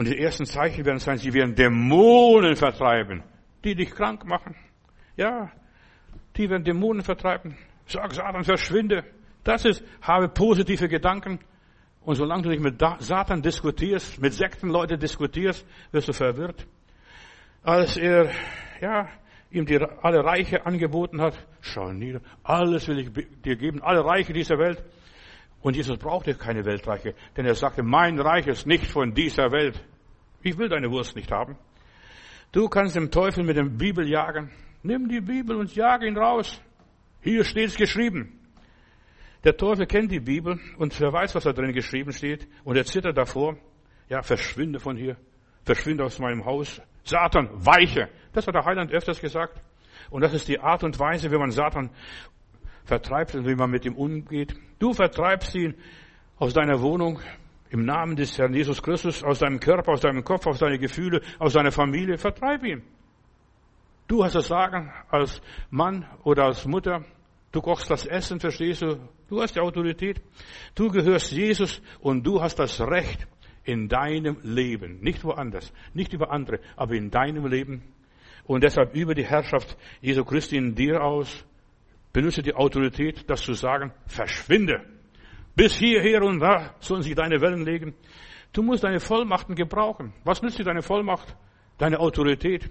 und 0.00 0.08
die 0.08 0.18
ersten 0.18 0.46
Zeichen 0.46 0.86
werden 0.86 0.98
sein, 0.98 1.18
sie 1.18 1.34
werden 1.34 1.54
Dämonen 1.54 2.56
vertreiben, 2.56 3.22
die 3.62 3.74
dich 3.74 3.90
krank 3.90 4.24
machen. 4.24 4.56
Ja, 5.14 5.52
die 6.38 6.48
werden 6.48 6.64
Dämonen 6.64 7.02
vertreiben. 7.02 7.58
Sag 7.84 8.14
Satan, 8.14 8.42
verschwinde. 8.42 9.04
Das 9.44 9.66
ist, 9.66 9.84
habe 10.00 10.30
positive 10.30 10.88
Gedanken. 10.88 11.38
Und 12.00 12.14
solange 12.14 12.44
du 12.44 12.48
nicht 12.48 12.62
mit 12.62 12.82
Satan 13.00 13.42
diskutierst, 13.42 14.22
mit 14.22 14.32
Sektenleuten 14.32 14.98
diskutierst, 14.98 15.66
wirst 15.92 16.08
du 16.08 16.14
verwirrt. 16.14 16.66
Als 17.62 17.98
er, 17.98 18.30
ja, 18.80 19.06
ihm 19.50 19.66
die, 19.66 19.84
alle 20.00 20.24
Reiche 20.24 20.64
angeboten 20.64 21.20
hat, 21.20 21.36
schau 21.60 21.92
nieder, 21.92 22.22
alles 22.42 22.88
will 22.88 23.00
ich 23.00 23.10
dir 23.42 23.56
geben, 23.56 23.82
alle 23.82 24.02
Reiche 24.02 24.32
dieser 24.32 24.56
Welt. 24.56 24.82
Und 25.60 25.76
Jesus 25.76 25.98
brauchte 25.98 26.34
keine 26.36 26.64
Weltreiche, 26.64 27.14
denn 27.36 27.44
er 27.44 27.54
sagte, 27.54 27.82
mein 27.82 28.18
Reich 28.18 28.46
ist 28.46 28.66
nicht 28.66 28.86
von 28.86 29.12
dieser 29.12 29.52
Welt. 29.52 29.78
Ich 30.42 30.56
will 30.56 30.68
deine 30.68 30.90
Wurst 30.90 31.16
nicht 31.16 31.30
haben. 31.30 31.56
Du 32.52 32.68
kannst 32.68 32.96
dem 32.96 33.10
Teufel 33.10 33.44
mit 33.44 33.56
dem 33.56 33.76
Bibel 33.76 34.08
jagen. 34.08 34.50
Nimm 34.82 35.08
die 35.08 35.20
Bibel 35.20 35.56
und 35.56 35.74
jag 35.74 36.02
ihn 36.02 36.16
raus. 36.16 36.60
Hier 37.20 37.44
steht's 37.44 37.76
geschrieben. 37.76 38.40
Der 39.44 39.56
Teufel 39.56 39.86
kennt 39.86 40.10
die 40.10 40.20
Bibel 40.20 40.58
und 40.78 40.98
wer 41.00 41.12
weiß, 41.12 41.34
was 41.34 41.44
da 41.44 41.52
drin 41.52 41.72
geschrieben 41.72 42.12
steht. 42.12 42.48
Und 42.64 42.76
er 42.76 42.84
zittert 42.84 43.16
davor. 43.16 43.56
Ja, 44.08 44.22
verschwinde 44.22 44.80
von 44.80 44.96
hier. 44.96 45.16
Verschwinde 45.64 46.04
aus 46.04 46.18
meinem 46.18 46.44
Haus. 46.44 46.80
Satan, 47.04 47.48
weiche. 47.52 48.08
Das 48.32 48.46
hat 48.46 48.54
der 48.54 48.64
Heiland 48.64 48.92
öfters 48.92 49.20
gesagt. 49.20 49.62
Und 50.10 50.22
das 50.22 50.32
ist 50.32 50.48
die 50.48 50.58
Art 50.58 50.82
und 50.82 50.98
Weise, 50.98 51.30
wie 51.30 51.38
man 51.38 51.50
Satan 51.50 51.90
vertreibt 52.84 53.34
und 53.34 53.46
wie 53.46 53.54
man 53.54 53.70
mit 53.70 53.84
ihm 53.84 53.94
umgeht. 53.94 54.54
Du 54.78 54.92
vertreibst 54.92 55.54
ihn 55.54 55.74
aus 56.38 56.54
deiner 56.54 56.80
Wohnung 56.80 57.20
im 57.70 57.84
Namen 57.84 58.16
des 58.16 58.36
Herrn 58.36 58.52
Jesus 58.52 58.82
Christus, 58.82 59.22
aus 59.22 59.38
deinem 59.38 59.60
Körper, 59.60 59.92
aus 59.92 60.00
deinem 60.00 60.24
Kopf, 60.24 60.46
aus 60.46 60.58
deinen 60.58 60.80
Gefühlen, 60.80 61.20
aus 61.38 61.52
deiner 61.52 61.72
Familie. 61.72 62.18
Vertreib 62.18 62.64
ihn. 62.64 62.82
Du 64.08 64.24
hast 64.24 64.34
das 64.34 64.48
Sagen 64.48 64.92
als 65.08 65.40
Mann 65.70 66.04
oder 66.24 66.44
als 66.44 66.66
Mutter. 66.66 67.04
Du 67.52 67.60
kochst 67.60 67.90
das 67.90 68.06
Essen, 68.06 68.40
verstehst 68.40 68.82
du? 68.82 68.98
Du 69.28 69.40
hast 69.40 69.54
die 69.54 69.60
Autorität. 69.60 70.20
Du 70.74 70.88
gehörst 70.88 71.30
Jesus 71.30 71.80
und 72.00 72.26
du 72.26 72.42
hast 72.42 72.58
das 72.58 72.80
Recht 72.80 73.26
in 73.64 73.88
deinem 73.88 74.38
Leben. 74.42 75.00
Nicht 75.00 75.22
woanders, 75.24 75.72
nicht 75.94 76.12
über 76.12 76.32
andere, 76.32 76.58
aber 76.76 76.94
in 76.94 77.10
deinem 77.10 77.46
Leben. 77.46 77.82
Und 78.44 78.64
deshalb 78.64 78.96
über 78.96 79.14
die 79.14 79.24
Herrschaft 79.24 79.76
Jesu 80.00 80.24
Christi 80.24 80.56
in 80.56 80.74
dir 80.74 81.02
aus. 81.02 81.46
Benutze 82.12 82.42
die 82.42 82.54
Autorität, 82.54 83.30
das 83.30 83.42
zu 83.42 83.52
sagen, 83.52 83.92
verschwinde. 84.06 84.84
Bis 85.60 85.74
hierher 85.74 86.22
und 86.22 86.40
da 86.40 86.74
sollen 86.80 87.02
sich 87.02 87.14
deine 87.14 87.38
Wellen 87.42 87.66
legen. 87.66 87.94
Du 88.50 88.62
musst 88.62 88.82
deine 88.82 88.98
Vollmachten 88.98 89.54
gebrauchen. 89.54 90.14
Was 90.24 90.40
nützt 90.40 90.58
dir 90.58 90.64
deine 90.64 90.80
Vollmacht? 90.80 91.36
Deine 91.76 92.00
Autorität. 92.00 92.70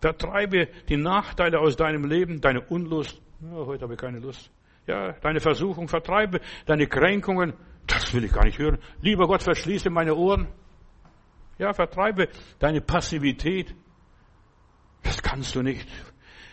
Vertreibe 0.00 0.68
die 0.88 0.96
Nachteile 0.96 1.58
aus 1.58 1.74
deinem 1.74 2.04
Leben, 2.04 2.40
deine 2.40 2.60
Unlust. 2.60 3.20
Ja, 3.40 3.66
heute 3.66 3.82
habe 3.82 3.94
ich 3.94 3.98
keine 3.98 4.20
Lust. 4.20 4.52
Ja, 4.86 5.14
deine 5.14 5.40
Versuchung, 5.40 5.88
vertreibe 5.88 6.38
deine 6.64 6.86
Kränkungen. 6.86 7.54
Das 7.88 8.14
will 8.14 8.22
ich 8.22 8.32
gar 8.32 8.44
nicht 8.44 8.60
hören. 8.60 8.78
Lieber 9.00 9.26
Gott, 9.26 9.42
verschließe 9.42 9.90
meine 9.90 10.14
Ohren. 10.14 10.46
Ja, 11.58 11.72
vertreibe 11.72 12.28
deine 12.60 12.80
Passivität. 12.80 13.74
Das 15.02 15.20
kannst 15.20 15.56
du 15.56 15.62
nicht. 15.62 15.88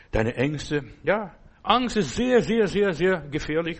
Deine 0.10 0.34
Ängste. 0.34 0.84
Ja, 1.04 1.36
Angst 1.62 1.96
ist 1.96 2.16
sehr, 2.16 2.42
sehr, 2.42 2.66
sehr, 2.66 2.92
sehr 2.94 3.20
gefährlich. 3.30 3.80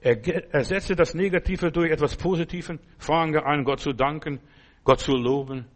Ersetze 0.00 0.96
das 0.96 1.14
Negative 1.14 1.70
durch 1.70 1.90
etwas 1.90 2.16
Positives. 2.16 2.78
Fange 2.98 3.44
an, 3.44 3.64
Gott 3.64 3.80
zu 3.80 3.92
danken, 3.92 4.40
Gott 4.82 5.00
zu 5.00 5.12
loben. 5.12 5.66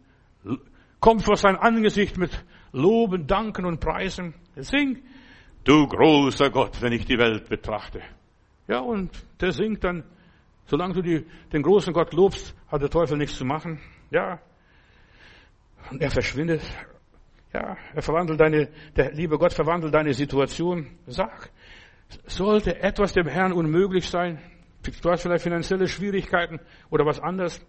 Komm 1.01 1.21
vor 1.21 1.37
sein 1.37 1.57
Angesicht 1.57 2.17
mit 2.17 2.31
Loben, 2.73 3.27
Danken 3.27 3.67
und 3.67 3.81
Preisen. 3.81 4.35
Sing, 4.57 5.03
du 5.65 5.87
großer 5.87 6.51
Gott, 6.51 6.81
wenn 6.81 6.93
ich 6.93 7.05
die 7.05 7.19
Welt 7.19 7.49
betrachte. 7.49 8.01
Ja, 8.67 8.81
und 8.81 9.11
der 9.41 9.53
singt 9.53 9.85
dann, 9.85 10.05
solange 10.67 10.95
du 10.95 11.03
die, 11.03 11.27
den 11.53 11.63
großen 11.63 11.93
Gott 11.93 12.15
lobst, 12.15 12.55
hat 12.69 12.81
der 12.81 12.89
Teufel 12.91 13.19
nichts 13.19 13.37
zu 13.37 13.45
machen. 13.45 13.81
Ja. 14.11 14.41
Und 15.91 16.01
er 16.01 16.11
verschwindet. 16.11 16.63
Ja, 17.53 17.77
er 17.95 18.03
verwandelt 18.03 18.41
deine, 18.41 18.69
der 18.97 19.13
liebe 19.13 19.39
Gott 19.39 19.53
verwandelt 19.53 19.95
deine 19.95 20.13
Situation. 20.15 20.87
Sag, 21.07 21.51
sollte 22.27 22.81
etwas 22.81 23.13
dem 23.13 23.27
Herrn 23.27 23.53
unmöglich 23.53 24.09
sein? 24.09 24.41
Du 25.03 25.11
hast 25.11 25.23
vielleicht 25.23 25.45
finanzielle 25.45 25.89
Schwierigkeiten 25.89 26.61
oder 26.91 27.07
was 27.07 27.21
anderes. 27.21 27.65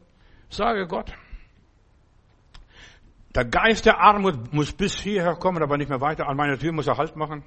Sage 0.50 0.88
Gott. 0.88 1.14
Der 3.34 3.46
Geist 3.46 3.86
der 3.86 4.00
Armut 4.00 4.54
muss 4.54 4.72
bis 4.72 5.00
hierher 5.00 5.36
kommen, 5.36 5.62
aber 5.62 5.78
nicht 5.78 5.90
mehr 5.90 6.02
weiter. 6.02 6.28
An 6.28 6.38
meiner 6.38 6.58
Tür 6.58 6.72
muss 6.72 6.88
er 6.88 6.98
Halt 6.98 7.16
machen. 7.16 7.44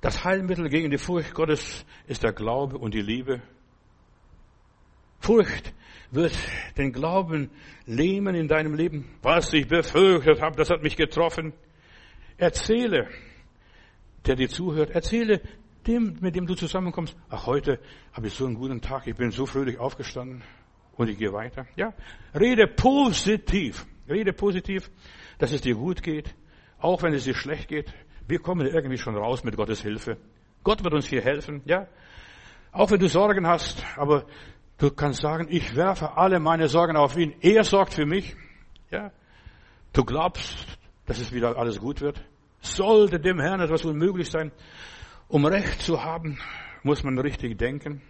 Das 0.00 0.24
Heilmittel 0.24 0.68
gegen 0.68 0.90
die 0.90 0.98
Furcht 0.98 1.34
Gottes 1.34 1.84
ist 2.06 2.22
der 2.22 2.32
Glaube 2.32 2.78
und 2.78 2.94
die 2.94 3.00
Liebe. 3.00 3.42
Furcht 5.20 5.74
wird 6.10 6.36
den 6.76 6.92
Glauben 6.92 7.50
lähmen 7.86 8.34
in 8.34 8.48
deinem 8.48 8.74
Leben. 8.74 9.10
Was 9.22 9.52
ich 9.52 9.66
befürchtet 9.66 10.40
habe, 10.40 10.56
das 10.56 10.70
hat 10.70 10.82
mich 10.82 10.96
getroffen. 10.96 11.52
Erzähle, 12.36 13.08
der 14.26 14.36
dir 14.36 14.48
zuhört, 14.48 14.90
erzähle 14.90 15.40
dem, 15.88 16.18
mit 16.20 16.36
dem 16.36 16.46
du 16.46 16.54
zusammenkommst, 16.54 17.16
ach, 17.30 17.46
heute 17.46 17.80
habe 18.12 18.26
ich 18.28 18.34
so 18.34 18.46
einen 18.46 18.54
guten 18.54 18.80
Tag, 18.80 19.06
ich 19.06 19.16
bin 19.16 19.30
so 19.30 19.46
fröhlich 19.46 19.78
aufgestanden 19.78 20.42
und 20.96 21.08
ich 21.08 21.18
gehe 21.18 21.32
weiter. 21.32 21.66
Ja, 21.76 21.94
rede 22.38 22.66
positiv, 22.66 23.86
rede 24.08 24.32
positiv, 24.32 24.90
dass 25.38 25.52
es 25.52 25.62
dir 25.62 25.74
gut 25.74 26.02
geht, 26.02 26.34
auch 26.78 27.02
wenn 27.02 27.14
es 27.14 27.24
dir 27.24 27.34
schlecht 27.34 27.68
geht. 27.68 27.92
Wir 28.26 28.40
kommen 28.40 28.66
irgendwie 28.66 28.98
schon 28.98 29.16
raus 29.16 29.42
mit 29.42 29.56
Gottes 29.56 29.80
Hilfe. 29.82 30.18
Gott 30.62 30.84
wird 30.84 30.92
uns 30.92 31.06
hier 31.06 31.22
helfen, 31.22 31.62
ja. 31.64 31.86
Auch 32.72 32.90
wenn 32.90 33.00
du 33.00 33.08
Sorgen 33.08 33.46
hast, 33.46 33.82
aber 33.96 34.26
du 34.76 34.90
kannst 34.90 35.22
sagen, 35.22 35.46
ich 35.48 35.74
werfe 35.74 36.16
alle 36.16 36.38
meine 36.38 36.68
Sorgen 36.68 36.96
auf 36.96 37.16
ihn. 37.16 37.34
Er 37.40 37.64
sorgt 37.64 37.94
für 37.94 38.04
mich, 38.04 38.36
ja. 38.90 39.10
Du 39.94 40.04
glaubst, 40.04 40.66
dass 41.06 41.18
es 41.18 41.32
wieder 41.32 41.56
alles 41.56 41.80
gut 41.80 42.02
wird. 42.02 42.22
Sollte 42.60 43.18
dem 43.18 43.40
Herrn 43.40 43.60
etwas 43.60 43.84
unmöglich 43.84 44.30
sein, 44.30 44.52
um 45.28 45.44
Recht 45.44 45.82
zu 45.82 46.02
haben, 46.02 46.38
muss 46.82 47.04
man 47.04 47.18
richtig 47.18 47.58
denken. 47.58 48.02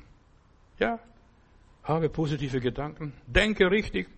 Ja, 0.78 0.98
habe 1.82 2.08
positive 2.08 2.60
Gedanken, 2.60 3.12
denke 3.26 3.70
richtig. 3.70 4.08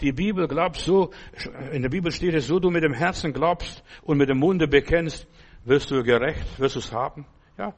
Die 0.00 0.12
Bibel 0.12 0.46
glaubt 0.46 0.76
so, 0.76 1.10
in 1.72 1.82
der 1.82 1.88
Bibel 1.88 2.12
steht 2.12 2.34
es 2.34 2.46
so, 2.46 2.60
du 2.60 2.70
mit 2.70 2.84
dem 2.84 2.92
Herzen 2.92 3.32
glaubst 3.32 3.82
und 4.02 4.18
mit 4.18 4.28
dem 4.28 4.38
Munde 4.38 4.68
bekennst, 4.68 5.26
wirst 5.64 5.90
du 5.90 6.02
gerecht, 6.04 6.58
wirst 6.60 6.76
du 6.76 6.80
es 6.80 6.92
haben. 6.92 7.26
Ja, 7.56 7.74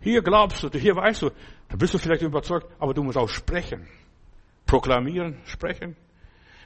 hier 0.00 0.22
glaubst 0.22 0.62
du, 0.62 0.68
hier 0.78 0.94
weißt 0.94 1.22
du, 1.22 1.30
da 1.68 1.76
bist 1.76 1.94
du 1.94 1.98
vielleicht 1.98 2.22
überzeugt, 2.22 2.66
aber 2.78 2.94
du 2.94 3.02
musst 3.02 3.18
auch 3.18 3.28
sprechen. 3.28 3.88
Proklamieren, 4.66 5.38
sprechen. 5.46 5.96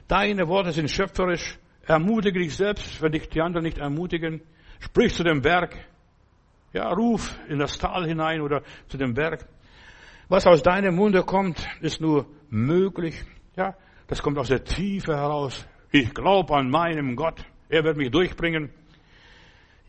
Deine 0.07 0.47
Worte 0.47 0.71
sind 0.71 0.89
schöpferisch. 0.89 1.57
Ermutige 1.85 2.39
dich 2.39 2.55
selbst, 2.55 3.01
wenn 3.01 3.11
dich 3.11 3.29
die 3.29 3.41
anderen 3.41 3.63
nicht 3.63 3.79
ermutigen. 3.79 4.41
Sprich 4.79 5.13
zu 5.13 5.23
dem 5.23 5.41
Berg, 5.41 5.75
ja, 6.73 6.89
ruf 6.91 7.37
in 7.47 7.59
das 7.59 7.77
Tal 7.77 8.05
hinein 8.05 8.41
oder 8.41 8.61
zu 8.87 8.97
dem 8.97 9.13
Berg. 9.13 9.47
Was 10.27 10.45
aus 10.45 10.61
deinem 10.61 10.95
Munde 10.95 11.23
kommt, 11.23 11.67
ist 11.81 12.01
nur 12.01 12.27
möglich. 12.49 13.23
Ja, 13.55 13.75
das 14.07 14.21
kommt 14.21 14.37
aus 14.37 14.49
der 14.49 14.63
Tiefe 14.63 15.15
heraus. 15.15 15.67
Ich 15.91 16.13
glaube 16.13 16.55
an 16.55 16.69
meinem 16.69 17.15
Gott. 17.15 17.43
Er 17.67 17.83
wird 17.83 17.97
mich 17.97 18.11
durchbringen. 18.11 18.69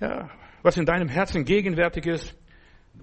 Ja, 0.01 0.31
was 0.63 0.77
in 0.77 0.87
deinem 0.87 1.09
Herzen 1.09 1.45
gegenwärtig 1.45 2.07
ist. 2.07 2.37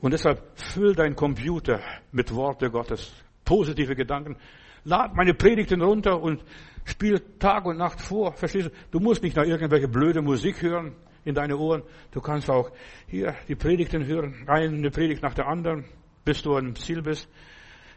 Und 0.01 0.11
deshalb 0.11 0.41
füll 0.55 0.95
dein 0.95 1.15
Computer 1.15 1.79
mit 2.11 2.33
Worte 2.33 2.69
Gottes. 2.69 3.13
Positive 3.45 3.95
Gedanken. 3.95 4.37
Lad 4.83 5.15
meine 5.15 5.33
Predigten 5.33 5.81
runter 5.81 6.21
und 6.21 6.43
spiel 6.85 7.19
Tag 7.39 7.65
und 7.65 7.77
Nacht 7.77 8.01
vor. 8.01 8.33
Verstehst 8.33 8.67
du? 8.67 8.71
Du 8.91 8.99
musst 8.99 9.21
nicht 9.21 9.35
nach 9.35 9.45
irgendwelche 9.45 9.87
blöde 9.87 10.21
Musik 10.21 10.61
hören 10.61 10.95
in 11.27 11.35
deine 11.35 11.57
Ohren. 11.57 11.83
Du 12.11 12.21
kannst 12.21 12.49
auch 12.49 12.71
hier 13.07 13.35
die 13.47 13.55
Predigten 13.55 14.05
hören, 14.05 14.45
eine 14.47 14.89
Predigt 14.89 15.21
nach 15.21 15.33
der 15.33 15.47
anderen, 15.47 15.85
bis 16.23 16.41
du 16.41 16.55
am 16.55 16.75
Ziel 16.75 17.01
bist. 17.01 17.29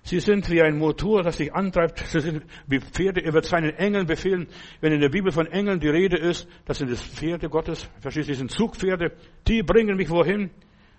Sie 0.02 0.18
sind 0.18 0.50
wie 0.50 0.62
ein 0.62 0.78
Motor, 0.78 1.22
das 1.22 1.36
sich 1.36 1.54
antreibt. 1.54 1.98
Sie 1.98 2.20
sind 2.20 2.42
wie 2.66 2.80
Pferde. 2.80 3.22
Er 3.22 3.32
wird 3.34 3.44
seinen 3.44 3.74
Engeln 3.76 4.06
befehlen. 4.06 4.48
Wenn 4.80 4.92
in 4.92 5.00
der 5.00 5.10
Bibel 5.10 5.30
von 5.30 5.46
Engeln 5.46 5.78
die 5.78 5.90
Rede 5.90 6.16
ist, 6.16 6.48
das 6.64 6.78
sind 6.78 6.90
das 6.90 7.02
Pferde 7.02 7.48
Gottes. 7.48 7.88
Verstehst 8.00 8.30
du, 8.30 8.34
sind 8.34 8.50
Zugpferde. 8.50 9.12
Die 9.46 9.62
bringen 9.62 9.96
mich 9.96 10.08
wohin? 10.08 10.50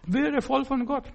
Werde 0.05 0.41
voll 0.41 0.65
von 0.65 0.85
Gott. 0.85 1.05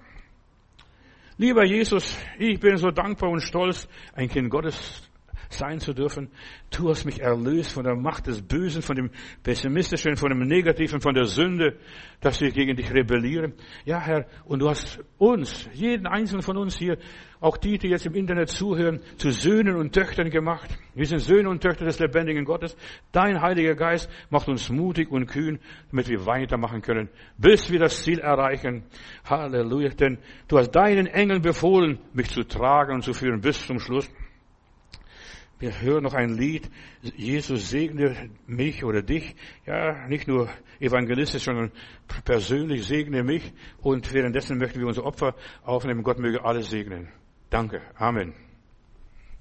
Lieber 1.38 1.64
Jesus, 1.64 2.18
ich 2.38 2.58
bin 2.58 2.76
so 2.76 2.90
dankbar 2.90 3.30
und 3.30 3.40
stolz, 3.40 3.88
ein 4.14 4.28
Kind 4.28 4.50
Gottes 4.50 5.05
sein 5.48 5.80
zu 5.80 5.92
dürfen. 5.92 6.30
Du 6.70 6.88
hast 6.88 7.04
mich 7.04 7.20
erlöst 7.20 7.72
von 7.72 7.84
der 7.84 7.94
Macht 7.94 8.26
des 8.26 8.42
Bösen, 8.42 8.82
von 8.82 8.96
dem 8.96 9.10
Pessimistischen, 9.42 10.16
von 10.16 10.30
dem 10.30 10.40
Negativen, 10.40 11.00
von 11.00 11.14
der 11.14 11.24
Sünde, 11.24 11.78
dass 12.20 12.40
wir 12.40 12.50
gegen 12.50 12.76
dich 12.76 12.92
rebellieren. 12.92 13.54
Ja, 13.84 14.00
Herr, 14.00 14.26
und 14.44 14.60
du 14.60 14.68
hast 14.68 15.00
uns, 15.18 15.68
jeden 15.72 16.06
einzelnen 16.06 16.42
von 16.42 16.56
uns 16.56 16.76
hier, 16.76 16.98
auch 17.40 17.56
die, 17.56 17.78
die 17.78 17.88
jetzt 17.88 18.06
im 18.06 18.14
Internet 18.14 18.48
zuhören, 18.48 19.00
zu 19.16 19.30
Söhnen 19.30 19.76
und 19.76 19.92
Töchtern 19.92 20.30
gemacht. 20.30 20.76
Wir 20.94 21.06
sind 21.06 21.20
Söhne 21.20 21.50
und 21.50 21.62
Töchter 21.62 21.84
des 21.84 21.98
lebendigen 21.98 22.44
Gottes. 22.44 22.76
Dein 23.12 23.40
Heiliger 23.40 23.74
Geist 23.74 24.10
macht 24.30 24.48
uns 24.48 24.70
mutig 24.70 25.10
und 25.10 25.26
kühn, 25.26 25.58
damit 25.90 26.08
wir 26.08 26.24
weitermachen 26.26 26.80
können, 26.80 27.08
bis 27.36 27.70
wir 27.70 27.78
das 27.78 28.02
Ziel 28.02 28.18
erreichen. 28.18 28.84
Halleluja, 29.24 29.90
denn 29.90 30.18
du 30.48 30.58
hast 30.58 30.70
deinen 30.70 31.06
Engeln 31.06 31.42
befohlen, 31.42 31.98
mich 32.14 32.30
zu 32.30 32.42
tragen 32.42 32.94
und 32.94 33.02
zu 33.02 33.12
führen 33.12 33.40
bis 33.40 33.66
zum 33.66 33.78
Schluss. 33.78 34.10
Wir 35.58 35.80
hören 35.80 36.02
noch 36.02 36.14
ein 36.14 36.36
Lied, 36.36 36.70
Jesus 37.16 37.70
segne 37.70 38.30
mich 38.46 38.84
oder 38.84 39.02
dich, 39.02 39.34
ja, 39.64 40.06
nicht 40.06 40.28
nur 40.28 40.50
evangelistisch, 40.80 41.44
sondern 41.44 41.72
persönlich 42.24 42.86
segne 42.86 43.22
mich 43.22 43.52
und 43.78 44.12
währenddessen 44.12 44.58
möchten 44.58 44.80
wir 44.80 44.86
unser 44.86 45.04
Opfer 45.04 45.34
aufnehmen. 45.64 46.02
Gott 46.02 46.18
möge 46.18 46.44
alles 46.44 46.68
segnen. 46.68 47.08
Danke. 47.48 47.80
Amen. 47.96 48.45